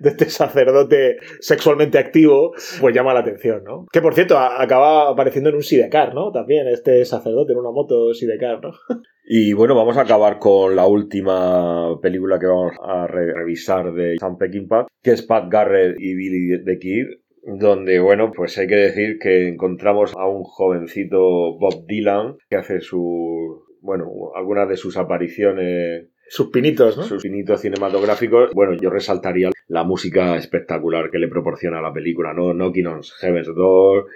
de 0.00 0.08
este 0.08 0.30
sacerdote 0.30 1.16
sexualmente 1.40 1.98
activo, 1.98 2.52
pues 2.80 2.94
llama 2.94 3.14
la 3.14 3.20
atención, 3.20 3.62
¿no? 3.64 3.86
Que 3.92 4.00
por 4.00 4.14
cierto, 4.14 4.38
acaba 4.38 5.10
apareciendo 5.10 5.50
en 5.50 5.56
un 5.56 5.62
sidecar, 5.62 6.14
¿no? 6.14 6.32
También 6.32 6.66
este 6.68 7.04
sacerdote 7.04 7.52
en 7.52 7.58
una 7.58 7.70
moto 7.70 8.12
sidecar, 8.14 8.60
¿no? 8.62 8.70
Y 9.28 9.54
bueno, 9.54 9.74
vamos 9.74 9.96
a 9.96 10.02
acabar 10.02 10.38
con 10.38 10.76
la 10.76 10.86
última 10.86 12.00
película 12.00 12.38
que 12.38 12.46
vamos 12.46 12.76
a 12.80 13.08
re- 13.08 13.32
revisar 13.34 13.92
de 13.92 14.16
Sam 14.20 14.38
Peckinpah, 14.38 14.86
que 15.02 15.10
es 15.10 15.22
Pat 15.22 15.50
Garrett 15.50 15.96
y 15.98 16.14
Billy 16.14 16.62
the 16.64 16.78
Kid, 16.78 17.06
donde, 17.42 17.98
bueno, 17.98 18.30
pues 18.32 18.56
hay 18.56 18.68
que 18.68 18.76
decir 18.76 19.18
que 19.20 19.48
encontramos 19.48 20.12
a 20.16 20.28
un 20.28 20.44
jovencito 20.44 21.18
Bob 21.58 21.86
Dylan 21.88 22.36
que 22.48 22.56
hace 22.56 22.80
su, 22.80 23.64
bueno, 23.80 24.06
algunas 24.36 24.68
de 24.68 24.76
sus 24.76 24.96
apariciones, 24.96 26.06
Sus 26.28 26.50
pinitos, 26.50 26.96
¿no? 26.96 27.02
sus 27.02 27.22
pinitos 27.22 27.60
cinematográficos. 27.60 28.50
Bueno, 28.54 28.74
yo 28.80 28.90
resaltaría 28.90 29.50
la 29.68 29.84
música 29.84 30.36
espectacular 30.36 31.10
que 31.10 31.18
le 31.18 31.28
proporciona 31.28 31.80
la 31.80 31.92
película, 31.92 32.32
¿no? 32.32 32.52
Knocking 32.52 32.86
on 32.86 33.02
Heaven's 33.20 33.48
Door 33.54 34.06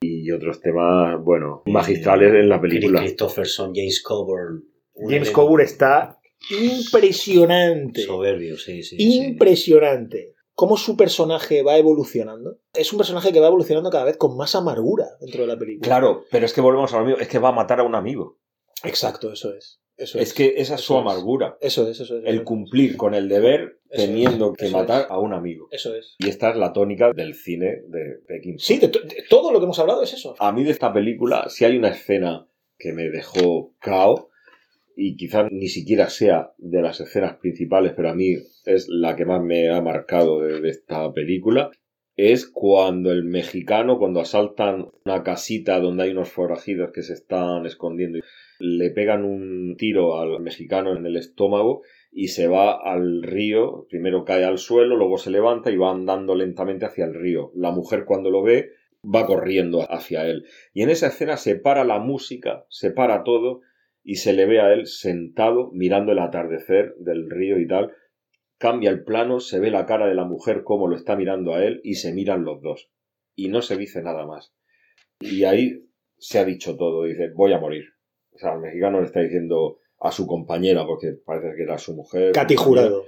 y 0.00 0.30
otros 0.30 0.60
temas, 0.60 1.22
bueno, 1.22 1.62
magistrales 1.66 2.32
en 2.34 2.48
la 2.48 2.60
película. 2.60 3.00
Christopherson, 3.00 3.72
James 3.74 4.02
Coburn. 4.02 4.64
James 5.08 5.30
Coburn 5.30 5.62
está 5.62 6.18
impresionante. 6.50 8.02
Soberbio, 8.02 8.56
sí, 8.56 8.82
sí. 8.82 8.96
sí. 8.96 9.24
impresionante 9.24 10.34
cómo 10.60 10.76
su 10.76 10.94
personaje 10.94 11.62
va 11.62 11.78
evolucionando. 11.78 12.58
Es 12.74 12.92
un 12.92 12.98
personaje 12.98 13.32
que 13.32 13.40
va 13.40 13.46
evolucionando 13.46 13.88
cada 13.88 14.04
vez 14.04 14.18
con 14.18 14.36
más 14.36 14.54
amargura 14.54 15.06
dentro 15.18 15.40
de 15.40 15.46
la 15.46 15.58
película. 15.58 15.86
Claro, 15.86 16.24
pero 16.30 16.44
es 16.44 16.52
que 16.52 16.60
volvemos 16.60 16.92
a 16.92 16.98
lo 16.98 17.06
mismo, 17.06 17.18
es 17.18 17.28
que 17.28 17.38
va 17.38 17.48
a 17.48 17.52
matar 17.52 17.80
a 17.80 17.82
un 17.82 17.94
amigo. 17.94 18.38
Exacto, 18.84 19.32
eso 19.32 19.54
es. 19.54 19.80
Eso 20.00 20.18
Es 20.18 20.34
que 20.34 20.54
esa 20.56 20.74
es 20.76 20.80
su 20.80 20.96
amargura. 20.96 21.56
Eso 21.60 21.88
es, 21.88 22.00
eso 22.00 22.18
es. 22.18 22.24
El 22.24 22.34
eso 22.36 22.44
cumplir 22.44 22.96
con 22.96 23.14
el 23.14 23.28
deber 23.28 23.78
Eso 23.88 24.06
teniendo 24.06 24.52
que 24.52 24.68
matar 24.70 25.06
a 25.08 25.18
un 25.18 25.32
amigo. 25.32 25.68
Eso 25.70 25.94
es. 25.94 26.16
Y 26.18 26.28
esta 26.28 26.50
es 26.50 26.56
la 26.56 26.72
tónica 26.72 27.12
del 27.12 27.34
cine 27.34 27.82
de 27.88 28.18
Pekín. 28.26 28.58
Sí, 28.58 28.78
de, 28.78 28.88
to- 28.88 29.00
de 29.00 29.24
todo 29.28 29.52
lo 29.52 29.58
que 29.60 29.64
hemos 29.64 29.78
hablado 29.78 30.02
es 30.02 30.12
eso. 30.12 30.34
A 30.38 30.52
mí 30.52 30.64
de 30.64 30.70
esta 30.70 30.92
película, 30.92 31.48
si 31.48 31.64
hay 31.64 31.76
una 31.76 31.88
escena 31.90 32.46
que 32.78 32.92
me 32.92 33.08
dejó 33.10 33.74
cao, 33.80 34.28
y 34.96 35.16
quizás 35.16 35.46
ni 35.50 35.68
siquiera 35.68 36.08
sea 36.10 36.52
de 36.58 36.82
las 36.82 37.00
escenas 37.00 37.36
principales, 37.36 37.92
pero 37.96 38.10
a 38.10 38.14
mí 38.14 38.34
es 38.64 38.86
la 38.88 39.16
que 39.16 39.24
más 39.24 39.42
me 39.42 39.70
ha 39.70 39.80
marcado 39.80 40.40
de, 40.40 40.60
de 40.60 40.68
esta 40.70 41.10
película, 41.12 41.70
es 42.16 42.46
cuando 42.46 43.12
el 43.12 43.24
mexicano, 43.24 43.98
cuando 43.98 44.20
asaltan 44.20 44.88
una 45.06 45.22
casita 45.22 45.80
donde 45.80 46.02
hay 46.02 46.10
unos 46.10 46.28
forajidos 46.28 46.90
que 46.92 47.02
se 47.02 47.14
están 47.14 47.64
escondiendo, 47.64 48.18
le 48.60 48.90
pegan 48.90 49.24
un 49.24 49.76
tiro 49.76 50.20
al 50.20 50.40
mexicano 50.40 50.94
en 50.96 51.06
el 51.06 51.16
estómago 51.16 51.82
y 52.12 52.28
se 52.28 52.46
va 52.46 52.72
al 52.72 53.22
río, 53.22 53.86
primero 53.88 54.24
cae 54.24 54.44
al 54.44 54.58
suelo, 54.58 54.96
luego 54.96 55.18
se 55.18 55.30
levanta 55.30 55.70
y 55.70 55.76
va 55.76 55.90
andando 55.90 56.34
lentamente 56.34 56.86
hacia 56.86 57.06
el 57.06 57.14
río. 57.14 57.50
La 57.54 57.72
mujer 57.72 58.04
cuando 58.04 58.30
lo 58.30 58.42
ve 58.42 58.70
va 59.02 59.26
corriendo 59.26 59.80
hacia 59.90 60.26
él. 60.26 60.44
Y 60.72 60.82
en 60.82 60.90
esa 60.90 61.08
escena 61.08 61.36
se 61.36 61.56
para 61.56 61.84
la 61.84 61.98
música, 61.98 62.66
se 62.68 62.90
para 62.90 63.24
todo 63.24 63.60
y 64.02 64.16
se 64.16 64.32
le 64.32 64.46
ve 64.46 64.60
a 64.60 64.72
él 64.72 64.86
sentado 64.86 65.70
mirando 65.72 66.12
el 66.12 66.18
atardecer 66.18 66.94
del 66.98 67.30
río 67.30 67.58
y 67.58 67.66
tal. 67.66 67.92
Cambia 68.58 68.90
el 68.90 69.04
plano, 69.04 69.40
se 69.40 69.58
ve 69.58 69.70
la 69.70 69.86
cara 69.86 70.06
de 70.06 70.14
la 70.14 70.24
mujer 70.24 70.64
como 70.64 70.86
lo 70.86 70.96
está 70.96 71.16
mirando 71.16 71.54
a 71.54 71.64
él 71.64 71.80
y 71.82 71.94
se 71.94 72.12
miran 72.12 72.44
los 72.44 72.60
dos. 72.60 72.90
Y 73.34 73.48
no 73.48 73.62
se 73.62 73.76
dice 73.76 74.02
nada 74.02 74.26
más. 74.26 74.52
Y 75.20 75.44
ahí 75.44 75.86
se 76.18 76.38
ha 76.38 76.44
dicho 76.44 76.76
todo. 76.76 77.04
Dice, 77.04 77.30
voy 77.34 77.52
a 77.52 77.58
morir. 77.58 77.84
O 78.34 78.38
sea, 78.38 78.54
el 78.54 78.60
mexicano 78.60 79.00
le 79.00 79.06
está 79.06 79.20
diciendo 79.20 79.78
a 79.98 80.10
su 80.12 80.26
compañera, 80.26 80.86
porque 80.86 81.12
parece 81.24 81.54
que 81.56 81.62
era 81.62 81.78
su 81.78 81.94
mujer. 81.94 82.32
Katy 82.32 82.56
Jurado. 82.56 83.04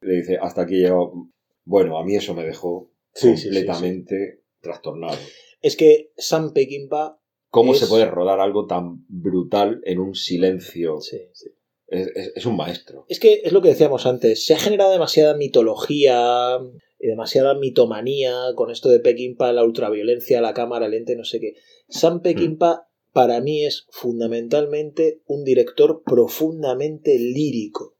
Le 0.00 0.14
dice, 0.14 0.38
hasta 0.40 0.62
aquí 0.62 0.76
llegó. 0.76 1.30
Bueno, 1.64 1.98
a 1.98 2.04
mí 2.04 2.14
eso 2.14 2.34
me 2.34 2.44
dejó 2.44 2.90
Sí, 3.14 3.36
sí, 3.36 3.36
sí, 3.36 3.44
completamente 3.48 4.42
trastornado. 4.60 5.16
Es 5.60 5.76
que 5.76 6.12
Sam 6.16 6.52
Peckinpah. 6.52 7.18
¿Cómo 7.50 7.72
Es- 7.72 7.80
se 7.80 7.86
puede 7.86 8.04
rodar 8.06 8.40
algo 8.40 8.66
tan 8.66 9.04
brutal 9.08 9.80
en 9.84 9.98
un 9.98 10.14
silencio? 10.14 11.00
Sí, 11.00 11.18
sí. 11.32 11.48
Es, 11.88 12.06
es- 12.14 12.32
es 12.36 12.46
un 12.46 12.56
maestro. 12.56 13.06
Es 13.08 13.18
que 13.18 13.40
es 13.44 13.52
lo 13.52 13.60
que 13.62 13.68
decíamos 13.70 14.06
antes, 14.06 14.44
se 14.44 14.54
ha 14.54 14.58
generado 14.58 14.92
demasiada 14.92 15.34
mitología 15.36 16.58
y 17.00 17.06
demasiada 17.06 17.54
mitomanía 17.54 18.34
con 18.54 18.70
esto 18.70 18.88
de 18.88 19.00
Peckinpah, 19.00 19.52
la 19.52 19.64
ultraviolencia, 19.64 20.40
la 20.40 20.52
cámara 20.54 20.88
lente, 20.88 21.16
no 21.16 21.24
sé 21.24 21.40
qué. 21.40 21.54
Sam 21.88 22.20
Peckinpah 22.22 22.87
para 23.18 23.40
mí 23.40 23.64
es 23.64 23.88
fundamentalmente 23.90 25.22
un 25.26 25.42
director 25.42 26.02
profundamente 26.04 27.18
lírico, 27.18 27.96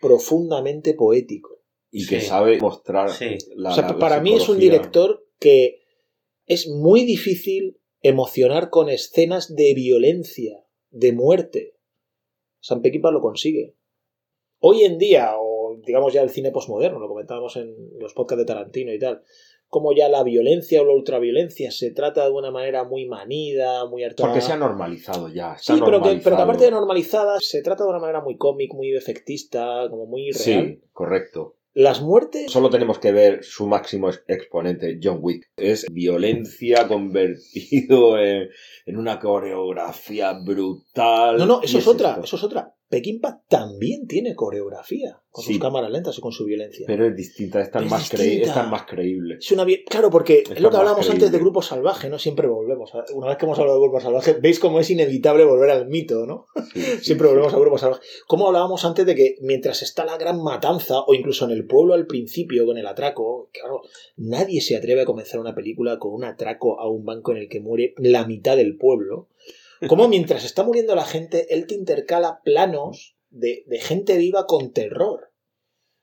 profundamente 0.00 0.94
poético. 0.94 1.62
Y 1.90 2.06
que 2.06 2.20
Sí. 2.20 2.26
sabe 2.28 2.58
mostrar 2.58 3.10
Sí. 3.10 3.36
la 3.56 3.70
o 3.70 3.74
sea, 3.74 3.82
la- 3.82 3.92
la 3.92 3.98
para 3.98 4.20
mí 4.22 4.32
es 4.32 4.48
un 4.48 4.58
director 4.58 5.26
que 5.38 5.82
es 6.46 6.68
muy 6.68 7.04
difícil 7.04 7.80
emocionar 8.00 8.70
con 8.70 8.88
escenas 8.88 9.54
de 9.54 9.74
violencia, 9.74 10.64
de 10.88 11.12
muerte. 11.12 11.76
Sam 12.60 12.80
Peckinpah 12.80 13.10
lo 13.10 13.20
consigue. 13.20 13.76
Hoy 14.58 14.84
en 14.84 14.96
día, 14.96 15.32
o 15.38 15.76
digamos 15.84 16.14
ya 16.14 16.22
el 16.22 16.30
cine 16.30 16.50
posmoderno, 16.50 16.98
lo 16.98 17.08
comentábamos 17.08 17.56
en 17.56 17.74
los 17.98 18.14
podcasts 18.14 18.38
de 18.40 18.46
Tarantino 18.46 18.92
y 18.94 18.98
tal, 18.98 19.22
como 19.70 19.94
ya 19.94 20.08
la 20.08 20.22
violencia 20.24 20.82
o 20.82 20.84
la 20.84 20.92
ultraviolencia 20.92 21.70
se 21.70 21.92
trata 21.92 22.24
de 22.24 22.32
una 22.32 22.50
manera 22.50 22.84
muy 22.84 23.06
manida, 23.06 23.86
muy 23.86 24.04
harta. 24.04 24.24
Porque 24.24 24.40
se 24.42 24.52
ha 24.52 24.56
normalizado 24.56 25.28
ya. 25.28 25.56
Sí, 25.58 25.74
pero 25.82 25.84
que, 25.84 25.88
pero 25.88 26.00
que 26.02 26.02
normalizado. 26.02 26.42
aparte 26.42 26.64
de 26.64 26.70
normalizada, 26.72 27.38
se 27.40 27.62
trata 27.62 27.84
de 27.84 27.90
una 27.90 28.00
manera 28.00 28.20
muy 28.20 28.36
cómic, 28.36 28.74
muy 28.74 28.94
efectista, 28.94 29.86
como 29.88 30.06
muy 30.06 30.32
real. 30.32 30.66
Sí, 30.66 30.82
correcto. 30.92 31.56
Las 31.72 32.02
muertes 32.02 32.50
Solo 32.50 32.68
tenemos 32.68 32.98
que 32.98 33.12
ver 33.12 33.44
su 33.44 33.68
máximo 33.68 34.08
ex- 34.08 34.24
exponente, 34.26 34.98
John 35.00 35.18
Wick. 35.22 35.48
Es 35.56 35.86
violencia 35.88 36.88
convertido 36.88 38.18
en, 38.18 38.48
en 38.86 38.96
una 38.96 39.20
coreografía 39.20 40.32
brutal. 40.44 41.38
No, 41.38 41.46
no, 41.46 41.62
eso 41.62 41.78
es 41.78 41.86
otra, 41.86 42.10
esto. 42.10 42.24
eso 42.24 42.36
es 42.36 42.42
otra. 42.42 42.74
Peckinpah 42.90 43.42
también 43.48 44.08
tiene 44.08 44.34
coreografía, 44.34 45.22
con 45.30 45.44
Sí. 45.44 45.52
sus 45.54 45.62
cámaras 45.62 45.92
lentas 45.92 46.18
y 46.18 46.20
con 46.20 46.32
su 46.32 46.44
violencia. 46.44 46.84
Pero 46.88 47.06
es 47.06 47.14
distinta, 47.14 47.60
es 47.60 47.70
tan, 47.70 47.84
Es 47.84 47.90
más, 47.90 48.10
creí- 48.10 48.22
distinta. 48.30 48.48
es 48.48 48.54
tan 48.54 48.68
más 48.70 48.82
creíble. 48.82 49.36
Es 49.38 49.52
una 49.52 49.64
Claro, 49.88 50.10
porque 50.10 50.40
es, 50.44 50.50
Es 50.50 50.60
lo 50.60 50.70
que 50.70 50.76
hablábamos 50.76 51.08
antes 51.08 51.30
de 51.30 51.38
Grupo 51.38 51.62
Salvaje, 51.62 52.08
¿no? 52.10 52.18
Siempre 52.18 52.48
volvemos. 52.48 52.92
a- 52.96 53.04
Una 53.14 53.28
vez 53.28 53.36
que 53.36 53.44
hemos 53.46 53.58
hablado 53.60 53.78
de 53.78 53.84
Grupo 53.84 54.00
Salvaje, 54.00 54.32
veis 54.42 54.58
cómo 54.58 54.80
es 54.80 54.90
inevitable 54.90 55.44
volver 55.44 55.70
al 55.70 55.86
mito, 55.88 56.26
¿no? 56.26 56.46
Sí, 56.74 56.80
sí, 57.00 57.04
Siempre 57.04 57.28
volvemos 57.28 57.54
a 57.54 57.58
Grupo 57.60 57.78
Salvaje. 57.78 58.02
Como 58.26 58.48
hablábamos 58.48 58.84
antes 58.84 59.06
de 59.06 59.14
que 59.14 59.36
mientras 59.40 59.82
está 59.82 60.04
la 60.04 60.18
gran 60.18 60.42
matanza, 60.42 61.00
o 61.06 61.14
incluso 61.14 61.44
en 61.44 61.52
el 61.52 61.66
pueblo 61.66 61.94
al 61.94 62.08
principio 62.08 62.66
con 62.66 62.76
el 62.76 62.88
atraco, 62.88 63.50
claro, 63.52 63.82
nadie 64.16 64.60
se 64.60 64.74
atreve 64.76 65.02
a 65.02 65.04
comenzar 65.06 65.38
una 65.38 65.54
película 65.54 66.00
con 66.00 66.12
un 66.12 66.24
atraco 66.24 66.80
a 66.80 66.88
un 66.90 67.04
banco 67.04 67.30
en 67.30 67.38
el 67.38 67.48
que 67.48 67.60
muere 67.60 67.94
la 67.98 68.26
mitad 68.26 68.56
del 68.56 68.76
pueblo. 68.76 69.28
Como 69.88 70.08
mientras 70.08 70.44
está 70.44 70.62
muriendo 70.62 70.94
la 70.94 71.04
gente, 71.04 71.54
él 71.54 71.66
te 71.66 71.74
intercala 71.74 72.40
planos 72.44 73.16
de, 73.30 73.64
de 73.66 73.80
gente 73.80 74.16
viva 74.18 74.46
con 74.46 74.72
terror. 74.72 75.32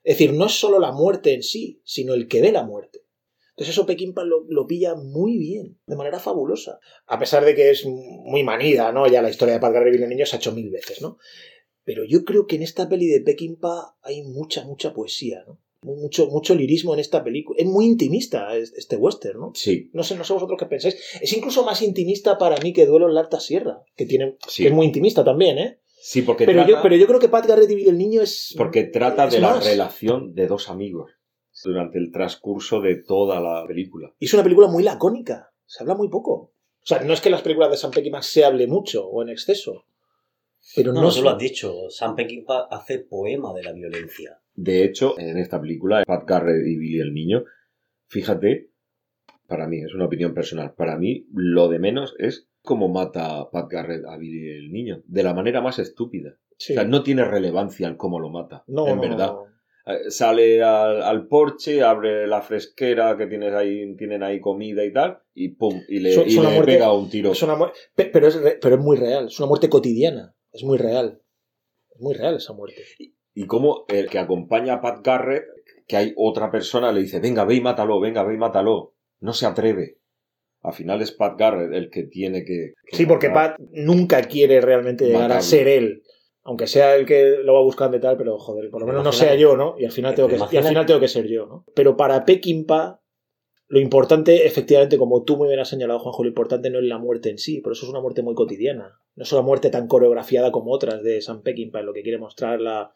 Es 0.03 0.17
decir, 0.17 0.33
no 0.33 0.45
es 0.45 0.53
solo 0.53 0.79
la 0.79 0.91
muerte 0.91 1.33
en 1.33 1.43
sí, 1.43 1.81
sino 1.83 2.13
el 2.13 2.27
que 2.27 2.41
ve 2.41 2.51
la 2.51 2.63
muerte. 2.63 3.07
Entonces 3.57 3.73
eso 3.73 3.85
Peckinpah 3.85 4.23
lo, 4.23 4.45
lo 4.47 4.67
pilla 4.67 4.95
muy 4.95 5.37
bien, 5.37 5.79
de 5.87 5.95
manera 5.95 6.19
fabulosa. 6.19 6.79
A 7.07 7.17
pesar 7.17 7.43
de 7.43 7.55
que 7.55 7.71
es 7.71 7.85
muy 7.85 8.43
manida, 8.43 8.91
¿no? 8.91 9.07
Ya 9.07 9.21
la 9.21 9.31
historia 9.31 9.55
de 9.55 9.59
Pat 9.59 9.73
Garrett 9.73 9.99
y 9.99 10.03
el 10.03 10.09
niño 10.09 10.25
se 10.25 10.35
ha 10.35 10.39
hecho 10.39 10.51
mil 10.51 10.69
veces, 10.69 11.01
¿no? 11.01 11.17
Pero 11.83 12.03
yo 12.03 12.23
creo 12.23 12.45
que 12.45 12.55
en 12.57 12.61
esta 12.61 12.87
peli 12.87 13.07
de 13.07 13.21
Peckinpah 13.21 13.97
hay 14.01 14.21
mucha, 14.21 14.63
mucha 14.63 14.93
poesía, 14.93 15.43
¿no? 15.47 15.59
Mucho, 15.83 16.27
mucho 16.27 16.55
lirismo 16.55 16.93
en 16.95 16.99
esta 16.99 17.23
película. 17.23 17.59
Es 17.59 17.67
muy 17.67 17.85
intimista 17.85 18.55
es- 18.57 18.73
este 18.73 18.95
western, 18.97 19.39
¿no? 19.39 19.51
Sí, 19.53 19.89
No 19.93 20.03
sé, 20.03 20.15
no 20.15 20.23
sé 20.23 20.33
vosotros 20.33 20.57
qué 20.59 20.65
pensáis. 20.65 20.95
Es 21.21 21.31
incluso 21.33 21.63
más 21.63 21.81
intimista 21.81 22.37
para 22.37 22.57
mí 22.61 22.73
que 22.73 22.85
Duelo 22.87 23.07
en 23.07 23.13
la 23.13 23.21
Alta 23.21 23.39
Sierra, 23.39 23.83
que, 23.95 24.05
tiene, 24.05 24.37
Sí. 24.47 24.63
que 24.63 24.69
es 24.69 24.73
muy 24.75 24.87
intimista 24.87 25.23
también, 25.23 25.57
¿eh? 25.59 25.79
sí, 25.99 26.21
porque 26.23 26.45
Pero 26.45 26.59
trata, 26.59 26.69
yo, 26.71 26.79
pero 26.81 26.95
yo 26.95 27.05
creo 27.07 27.19
que 27.19 27.29
Pat 27.29 27.45
Garrett 27.47 27.69
y 27.69 27.87
el 27.87 27.97
Niño 27.97 28.21
es... 28.21 28.53
porque 28.57 28.85
trata 28.85 29.25
es 29.25 29.33
de 29.33 29.39
la 29.39 29.59
relación 29.59 30.33
de 30.33 30.47
dos 30.47 30.69
amigos 30.69 31.11
durante 31.63 31.97
el 31.99 32.11
transcurso 32.11 32.81
de 32.81 32.95
toda 32.95 33.39
la 33.41 33.65
película. 33.67 34.13
Y 34.19 34.25
es 34.25 34.33
una 34.33 34.43
película 34.43 34.67
muy 34.67 34.83
lacónica. 34.83 35.51
Se 35.65 35.83
habla 35.83 35.95
muy 35.95 36.07
poco. 36.09 36.33
O 36.33 36.85
sea, 36.85 37.01
no 37.01 37.13
es 37.13 37.19
que 37.21 37.29
en 37.29 37.33
las 37.33 37.41
películas 37.41 37.71
de 37.71 37.77
Sam 37.77 37.91
Peckinpah 37.91 38.21
se 38.21 38.45
hable 38.45 38.67
mucho 38.67 39.05
o 39.07 39.21
en 39.21 39.29
exceso. 39.29 39.85
Pero 40.75 40.93
no, 40.93 41.01
No, 41.01 41.11
tú 41.11 41.21
lo 41.21 41.31
has 41.31 41.37
dicho. 41.37 41.89
Sam 41.89 42.15
Peckinpah 42.15 42.67
hace 42.71 42.99
poema 42.99 43.53
de 43.53 43.63
la 43.63 43.73
violencia. 43.73 44.39
De 44.59 44.83
hecho, 44.83 45.17
en 45.19 45.37
esta 45.37 45.61
película, 45.61 46.03
Pat 46.05 46.27
Garrett 46.27 46.65
y 46.67 46.75
Billy 46.77 46.99
el 46.99 47.13
Niño, 47.13 47.43
fíjate, 48.09 48.71
para 49.47 49.67
mí, 49.67 49.79
es 49.81 49.93
una 49.93 50.05
opinión 50.05 50.33
personal, 50.33 50.73
para 50.75 50.97
mí 50.97 51.27
lo 51.33 51.69
de 51.69 51.79
menos 51.79 52.15
es 52.19 52.49
cómo 52.61 52.89
mata 52.89 53.49
Pat 53.51 53.69
Garrett 53.71 54.03
a 54.05 54.17
Billy 54.17 54.49
el 54.49 54.71
Niño, 54.71 55.03
de 55.05 55.23
la 55.23 55.33
manera 55.33 55.61
más 55.61 55.79
estúpida. 55.79 56.37
Sí. 56.57 56.73
O 56.73 56.75
sea, 56.75 56.83
no 56.85 57.03
tiene 57.03 57.23
relevancia 57.23 57.87
el 57.87 57.97
cómo 57.97 58.19
lo 58.19 58.29
mata, 58.29 58.63
No, 58.67 58.87
en 58.87 58.99
verdad. 58.99 59.27
no. 59.33 59.43
Eh, 59.85 60.09
Sale 60.09 60.61
al, 60.63 61.01
al 61.01 61.27
porche, 61.27 61.81
abre 61.81 62.27
la 62.27 62.41
fresquera 62.41 63.15
que 63.15 63.27
tienes 63.27 63.53
ahí, 63.53 63.95
tienen 63.95 64.21
ahí 64.23 64.41
comida 64.41 64.83
y 64.83 64.91
tal, 64.91 65.19
y 65.33 65.49
pum, 65.49 65.79
y 65.87 65.99
le, 65.99 66.11
y 66.13 66.33
le 66.35 66.41
muerte- 66.41 66.73
pega 66.73 66.91
un 66.91 67.09
tiro. 67.09 67.31
Es 67.31 67.41
una 67.43 67.55
muerte, 67.55 67.77
pero, 68.11 68.27
es 68.27 68.35
re- 68.41 68.57
pero 68.61 68.75
es 68.75 68.81
muy 68.81 68.97
real. 68.97 69.27
Es 69.27 69.39
una 69.39 69.47
muerte 69.47 69.69
cotidiana. 69.69 70.35
Es 70.51 70.63
muy 70.63 70.77
real. 70.77 71.21
Es 71.93 72.01
muy 72.01 72.15
real 72.15 72.35
esa 72.35 72.51
muerte. 72.53 72.81
Y 72.99 73.15
como 73.45 73.85
el 73.87 74.09
que 74.09 74.19
acompaña 74.19 74.75
a 74.75 74.81
Pat 74.81 75.05
Garrett, 75.05 75.45
que 75.87 75.97
hay 75.97 76.13
otra 76.17 76.51
persona, 76.51 76.91
le 76.91 77.01
dice, 77.01 77.19
venga, 77.19 77.45
ve 77.45 77.55
y 77.55 77.61
mátalo, 77.61 77.99
venga, 77.99 78.23
ve 78.23 78.33
y 78.33 78.37
mátalo. 78.37 78.93
No 79.19 79.33
se 79.33 79.45
atreve. 79.45 79.99
Al 80.61 80.73
final 80.73 81.01
es 81.01 81.11
Pat 81.11 81.39
Garrett 81.39 81.73
el 81.73 81.89
que 81.89 82.03
tiene 82.03 82.43
que... 82.43 82.73
que 82.85 82.97
Sí, 82.97 83.05
porque 83.05 83.29
matar. 83.29 83.57
Pat 83.57 83.67
nunca 83.71 84.21
quiere 84.23 84.59
realmente 84.59 85.05
llegar 85.05 85.31
a 85.31 85.41
ser 85.41 85.67
él. 85.67 86.03
Aunque 86.43 86.67
sea 86.67 86.95
el 86.95 87.05
que 87.05 87.37
lo 87.43 87.53
va 87.53 87.61
buscando 87.61 87.97
y 87.97 87.99
tal, 87.99 88.17
pero 88.17 88.37
joder, 88.39 88.69
por 88.69 88.81
lo 88.81 88.87
menos 88.87 89.03
no 89.03 89.11
sea 89.11 89.35
yo, 89.35 89.57
¿no? 89.57 89.75
Y 89.77 89.85
al 89.85 89.91
final 89.91 90.15
tengo 90.15 90.29
que, 90.29 90.37
y 90.37 90.57
al 90.57 90.63
final 90.63 90.85
tengo 90.85 90.99
que 90.99 91.09
ser 91.09 91.27
yo, 91.27 91.45
¿no? 91.45 91.65
Pero 91.75 91.97
para 91.97 92.23
Peckinpah, 92.23 93.01
lo 93.67 93.79
importante, 93.79 94.47
efectivamente, 94.47 94.97
como 94.97 95.23
tú 95.23 95.35
muy 95.35 95.49
bien 95.49 95.59
has 95.59 95.67
señalado, 95.67 95.99
Juanjo, 95.99 96.23
lo 96.23 96.29
importante 96.29 96.69
no 96.69 96.79
es 96.79 96.85
la 96.85 96.99
muerte 96.99 97.29
en 97.29 97.37
sí, 97.37 97.59
por 97.59 97.73
eso 97.73 97.85
es 97.85 97.91
una 97.91 97.99
muerte 97.99 98.23
muy 98.23 98.33
cotidiana. 98.33 98.97
No 99.15 99.23
es 99.23 99.31
una 99.33 99.41
muerte 99.41 99.69
tan 99.69 99.87
coreografiada 99.87 100.53
como 100.53 100.71
otras 100.71 101.03
de 101.03 101.21
Sam 101.21 101.43
Peckinpah, 101.43 101.81
en 101.81 101.85
lo 101.85 101.93
que 101.93 102.01
quiere 102.01 102.17
mostrar 102.17 102.61
la, 102.61 102.93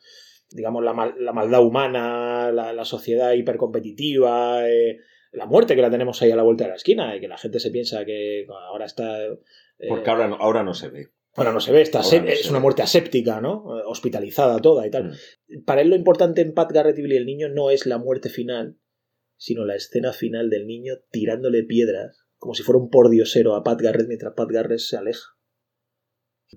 digamos, 0.51 0.83
la, 0.83 0.93
mal- 0.93 1.15
la 1.19 1.33
maldad 1.33 1.63
humana, 1.63 2.51
la, 2.51 2.73
la 2.73 2.85
sociedad 2.85 3.33
hipercompetitiva, 3.33 4.67
eh, 4.69 4.99
la 5.31 5.45
muerte 5.45 5.75
que 5.75 5.81
la 5.81 5.89
tenemos 5.89 6.21
ahí 6.21 6.31
a 6.31 6.35
la 6.35 6.43
vuelta 6.43 6.65
de 6.65 6.71
la 6.71 6.75
esquina 6.75 7.15
y 7.15 7.19
que 7.21 7.27
la 7.27 7.37
gente 7.37 7.59
se 7.59 7.71
piensa 7.71 8.05
que 8.05 8.45
ahora 8.69 8.85
está... 8.85 9.23
eh, 9.25 9.39
Porque 9.87 10.09
ahora 10.09 10.27
no, 10.27 10.35
ahora 10.35 10.63
no 10.63 10.73
se 10.73 10.89
ve. 10.89 11.07
bueno, 11.35 11.53
no 11.53 11.59
se 11.61 11.71
ve, 11.71 11.81
está 11.81 11.99
Ahora 12.01 12.19
no 12.21 12.27
es 12.29 12.49
una 12.49 12.59
ve. 12.59 12.63
muerte 12.63 12.81
aséptica, 12.81 13.39
¿no? 13.39 13.63
Hospitalizada 13.87 14.59
toda 14.59 14.85
y 14.85 14.91
tal. 14.91 15.13
Para 15.65 15.81
él 15.81 15.89
lo 15.89 15.95
importante 15.95 16.41
en 16.41 16.53
Pat 16.53 16.71
Garrett 16.71 16.97
y 16.99 17.01
Billy 17.01 17.15
el 17.15 17.25
niño 17.25 17.47
no 17.49 17.69
es 17.69 17.85
la 17.85 17.97
muerte 17.97 18.29
final, 18.29 18.77
sino 19.37 19.63
la 19.65 19.75
escena 19.75 20.11
final 20.13 20.49
del 20.49 20.67
niño 20.67 20.95
tirándole 21.11 21.63
piedras, 21.63 22.25
como 22.37 22.53
si 22.53 22.63
fuera 22.63 22.79
un 22.79 22.89
pordiosero 22.89 23.55
a 23.55 23.63
Pat 23.63 23.81
Garrett 23.81 24.07
mientras 24.07 24.33
Pat 24.35 24.49
Garrett 24.51 24.79
se 24.79 24.97
aleja. 24.97 25.23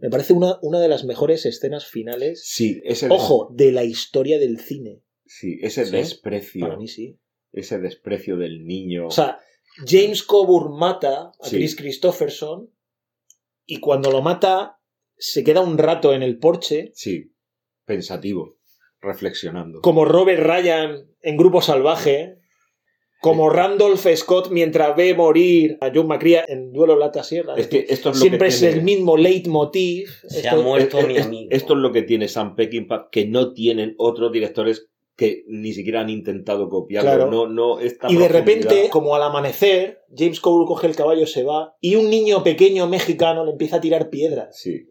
Me 0.01 0.11
parece 0.11 0.33
una, 0.33 0.59
una 0.63 0.81
de 0.81 0.89
las 0.89 1.05
mejores 1.05 1.47
escenas 1.47 1.87
finales, 1.87 2.43
Sí, 2.45 2.81
ese, 2.85 3.07
des- 3.09 3.15
ojo, 3.17 3.49
de 3.53 3.73
la 3.73 3.85
historia 3.85 4.39
del 4.39 4.59
cine. 4.61 5.03
sí, 5.27 5.59
ese 5.63 5.85
¿Sí? 5.87 5.93
desprecio, 5.93 6.67
Para 6.67 6.77
mí 6.79 6.89
sí. 6.89 7.19
ese 7.53 7.79
desprecio 7.79 8.37
del 8.37 8.65
niño. 8.65 9.07
O 9.07 9.11
sea, 9.11 9.39
James 9.87 10.23
Coburn 10.23 10.77
mata 10.79 11.33
a 11.41 11.49
Sí. 11.49 11.57
Chris 11.57 11.77
Christopherson 11.77 12.71
y 13.67 13.79
cuando 13.81 14.11
lo 14.11 14.21
mata 14.23 14.81
se 15.17 15.45
queda 15.45 15.61
un 15.61 15.79
rato 15.79 16.13
en 16.13 16.23
el 16.23 16.39
porche 16.39 16.91
sí, 16.95 17.33
pensativo, 17.85 18.59
reflexionando. 19.01 19.81
como 19.81 20.05
Robert 20.05 20.43
Ryan 20.43 21.09
en 21.23 21.37
Grupo 21.37 21.61
Salvaje, 21.63 22.39
como 23.25 23.51
Randolph 23.51 24.07
Scott 24.16 24.51
mientras 24.51 24.95
ve 24.97 25.14
morir 25.14 25.79
a 25.81 25.91
John 25.95 26.07
McCrea 26.07 26.45
en 26.47 26.72
Duelo 26.72 26.97
Lata 26.97 27.22
Sierra. 27.25 27.55
Es 27.57 27.66
que 27.68 27.87
esto 27.89 28.11
es 28.11 28.16
lo 28.16 28.20
Siempre 28.20 28.49
que 28.49 28.55
es 28.55 28.62
el 28.62 28.83
mismo 28.83 29.16
leitmotiv. 29.16 30.09
Se 30.29 30.41
Esto- 30.41 30.57
ha 30.57 30.62
muerto 30.62 30.99
Es- 30.99 31.07
mi 31.09 31.16
es- 31.16 31.27
amigo. 31.27 31.49
Esto 31.51 31.72
es 31.75 31.79
lo 31.81 31.93
que 31.93 32.03
tiene 32.03 32.29
Sam 32.29 32.55
Peckinpah, 32.55 33.09
que 33.11 33.27
no 33.27 33.53
tienen 33.53 33.95
otros 33.99 34.31
directores 34.33 34.89
que 35.16 35.45
ni 35.47 35.72
siquiera 35.72 36.01
han 36.01 36.11
intentado 36.11 36.68
copiarlo. 36.68 37.09
Claro. 37.11 37.31
No, 37.31 37.47
no 37.47 37.79
esta 37.79 38.11
Y 38.11 38.16
de 38.16 38.29
repente, 38.29 38.89
como 38.91 39.14
al 39.14 39.22
amanecer, 39.22 40.01
James 40.16 40.41
Coburn 40.41 40.66
coge 40.66 40.89
el 40.89 40.97
caballo, 40.97 41.27
se 41.27 41.45
va, 41.45 41.77
y 41.81 41.95
un 41.95 42.11
niño 42.11 42.43
pequeño 42.43 42.89
mexicano 42.89 43.45
le 43.45 43.53
empieza 43.53 43.77
a 43.77 43.81
tirar 43.81 44.11
piedras. 44.11 44.59
Sí, 44.59 44.70
eh, 44.72 44.89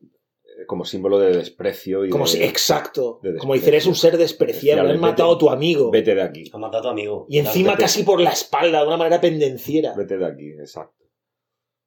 como 0.66 0.86
símbolo 0.86 1.20
de 1.20 1.36
desprecio 1.38 2.05
y 2.05 2.09
Como 2.09 2.26
de- 2.26 2.32
si, 2.32 2.43
exacto. 2.43 3.20
de 3.24 3.38
Como 3.38 3.53
decir, 3.53 3.70
eres 3.70 3.86
un 3.88 3.95
ser 3.95 4.18
despreciable, 4.18 4.91
han 4.93 4.99
matado 4.99 5.32
a 5.32 5.34
vete- 5.36 5.39
tu 5.39 5.49
amigo. 5.49 5.91
Vete 5.91 6.16
de 6.16 6.22
aquí, 6.22 6.49
Ha 6.53 6.57
matado 6.57 6.80
a 6.80 6.82
tu 6.84 6.89
amigo. 6.89 7.26
Y 7.30 7.39
encima 7.39 7.72
vete. 7.72 7.84
casi 7.84 8.03
por 8.03 8.20
la 8.22 8.32
espalda, 8.32 8.82
de 8.82 8.88
una 8.88 8.97
manera 8.97 9.20
pendenciera. 9.22 9.93
vete 9.95 10.18
de 10.18 10.26
aquí, 10.26 10.49
exacto. 10.51 11.03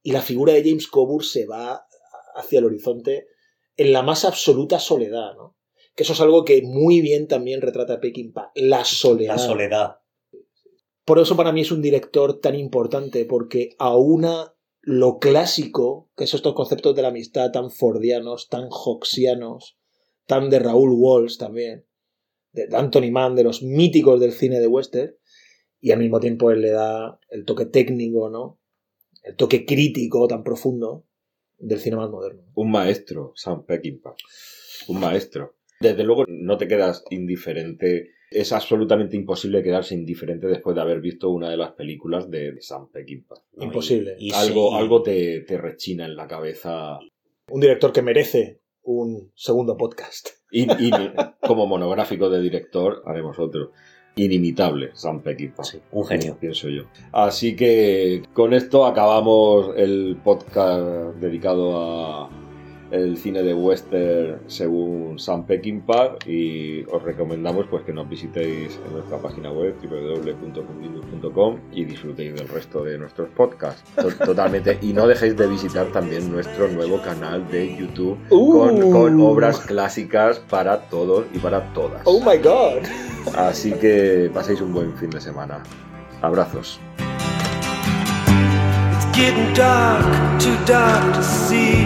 Y 0.03 0.13
la 0.13 0.23
figura 0.23 0.53
de 0.53 0.63
James 0.63 0.87
Coburn 0.89 1.25
se 1.25 1.47
va 1.47 1.87
hacia 2.37 2.59
el 2.61 2.65
horizonte 2.67 3.27
en 3.77 3.93
la 3.93 4.03
más 4.03 4.25
absoluta 4.25 4.79
soledad, 4.79 5.35
¿no? 5.37 5.57
Que 5.95 6.03
eso 6.03 6.13
es 6.13 6.21
algo 6.21 6.45
que 6.45 6.61
muy 6.63 7.01
bien 7.01 7.27
también 7.27 7.61
retrata 7.63 8.01
Peckinpah, 8.01 8.53
la 8.55 8.85
soledad. 8.85 9.37
La 9.37 9.39
soledad. 9.39 9.97
Por 11.05 11.19
eso 11.19 11.37
para 11.37 11.53
mí 11.53 11.61
es 11.61 11.71
un 11.71 11.81
director 11.83 12.41
tan 12.41 12.55
importante, 12.57 13.25
porque 13.25 13.77
aúna 13.79 14.55
lo 14.87 15.19
clásico, 15.19 16.09
que 16.17 16.29
son 16.29 16.39
estos 16.39 16.55
conceptos 16.55 16.95
de 16.95 17.03
la 17.03 17.09
amistad 17.09 17.51
tan 17.51 17.73
fordianos, 17.73 18.49
tan 18.49 18.69
hoxianos, 18.71 19.77
tan 20.27 20.49
de 20.49 20.61
Raúl 20.61 20.93
Walsh 20.93 21.39
también, 21.39 21.85
de 22.53 22.69
Anthony 22.71 23.11
Mann, 23.11 23.35
de 23.35 23.43
los 23.43 23.65
míticos 23.65 24.21
del 24.21 24.31
cine 24.31 24.61
de 24.61 24.69
western, 24.69 25.13
y 25.81 25.91
al 25.91 25.99
mismo 25.99 26.21
tiempo 26.21 26.53
él 26.53 26.61
le 26.61 26.71
da 26.71 27.19
el 27.31 27.45
toque 27.45 27.67
técnico, 27.67 28.31
¿no? 28.31 28.61
El 29.25 29.35
toque 29.35 29.67
crítico 29.67 30.29
tan 30.29 30.45
profundo 30.45 31.05
del 31.59 31.81
cine 31.81 31.97
más 31.97 32.09
moderno. 32.09 32.45
Un 32.55 32.71
maestro, 32.71 33.33
Sam 33.35 33.67
Peckinpah. 33.67 34.15
Un 34.87 35.01
maestro. 35.01 35.57
Desde 35.81 36.05
luego 36.05 36.27
no 36.29 36.59
te 36.59 36.69
quedas 36.69 37.03
indiferente. 37.11 38.13
Es 38.31 38.53
absolutamente 38.53 39.17
imposible 39.17 39.63
quedarse 39.63 39.95
indiferente 39.95 40.47
después 40.49 40.75
de 40.75 40.83
haber 40.83 41.01
visto 41.01 41.31
una 41.31 41.49
de 41.51 41.57
las 41.57 41.73
películas 41.73 42.29
de 42.31 42.55
Sam 42.61 42.91
Peckinpah. 42.91 43.37
¿no? 43.55 43.65
Imposible. 43.65 44.17
Y- 44.19 44.31
y 44.31 44.33
algo 44.33 44.71
sí, 44.71 44.77
algo 44.77 45.03
te, 45.03 45.41
te 45.43 45.59
rechina 45.59 46.05
en 46.07 46.17
la 46.17 46.27
cabeza. 46.27 46.99
Un 47.49 47.61
director 47.61 47.93
que 47.93 48.03
merece 48.03 48.61
un 48.83 49.31
segundo 49.35 49.77
podcast. 49.77 50.29
Y, 50.51 50.63
y 50.63 50.91
como 51.41 51.67
monográfico 51.67 52.31
de 52.31 52.41
director 52.41 53.03
haremos 53.07 53.39
otro. 53.39 53.73
Inimitable, 54.19 54.91
Sam 54.95 55.21
Peckinpah. 55.23 55.63
sí, 55.65 55.79
un 55.93 56.07
genio. 56.07 56.39
Pienso 56.41 56.69
yo. 56.71 56.85
Así 57.13 57.55
que 57.55 58.23
con 58.33 58.55
esto 58.55 58.87
acabamos 58.87 59.77
el 59.77 60.17
podcast 60.25 61.17
dedicado 61.17 61.77
a 61.79 62.31
el 62.91 63.17
cine 63.17 63.43
de 63.43 63.53
western 63.55 64.39
según 64.47 65.19
Sam 65.19 65.45
Peckinpah 65.47 66.17
y 66.27 66.85
os 66.85 67.03
recomendamos 67.03 67.67
pues 67.69 67.83
que 67.85 67.93
nos 67.93 68.09
visitéis 68.09 68.79
en 68.87 68.93
nuestra 68.93 69.19
página 69.19 69.51
web 69.51 69.75
www.fundindus.com 69.83 71.57
y 71.73 71.85
disfrutéis 71.85 72.35
del 72.35 72.49
resto 72.49 72.85
de 72.85 72.99
nuestros 72.99 73.29
podcasts 73.31 73.83
To- 73.95 74.09
totalmente 74.25 74.79
y 74.83 74.93
no 74.93 75.07
dejéis 75.07 75.37
de 75.37 75.47
visitar 75.47 75.87
también 75.93 76.31
nuestro 76.31 76.69
nuevo 76.69 77.01
canal 77.03 77.49
de 77.51 77.77
YouTube 77.77 78.19
con, 78.29 78.83
Uh. 78.85 78.91
con 78.93 79.21
obras 79.21 79.59
clásicas 79.61 80.39
para 80.39 80.83
todos 80.89 81.25
y 81.35 81.39
para 81.39 81.73
todas 81.73 82.03
Oh 82.05 82.21
my 82.21 82.37
god. 82.39 82.85
así 83.37 83.73
que 83.73 84.31
paséis 84.33 84.61
un 84.61 84.73
buen 84.73 84.93
fin 84.97 85.11
de 85.11 85.21
semana 85.21 85.63
abrazos 86.23 86.79
It's 88.93 89.07
getting 89.19 89.53
dark, 89.55 90.05
too 90.39 90.55
dark 90.67 91.15
to 91.15 91.23
see. 91.23 91.86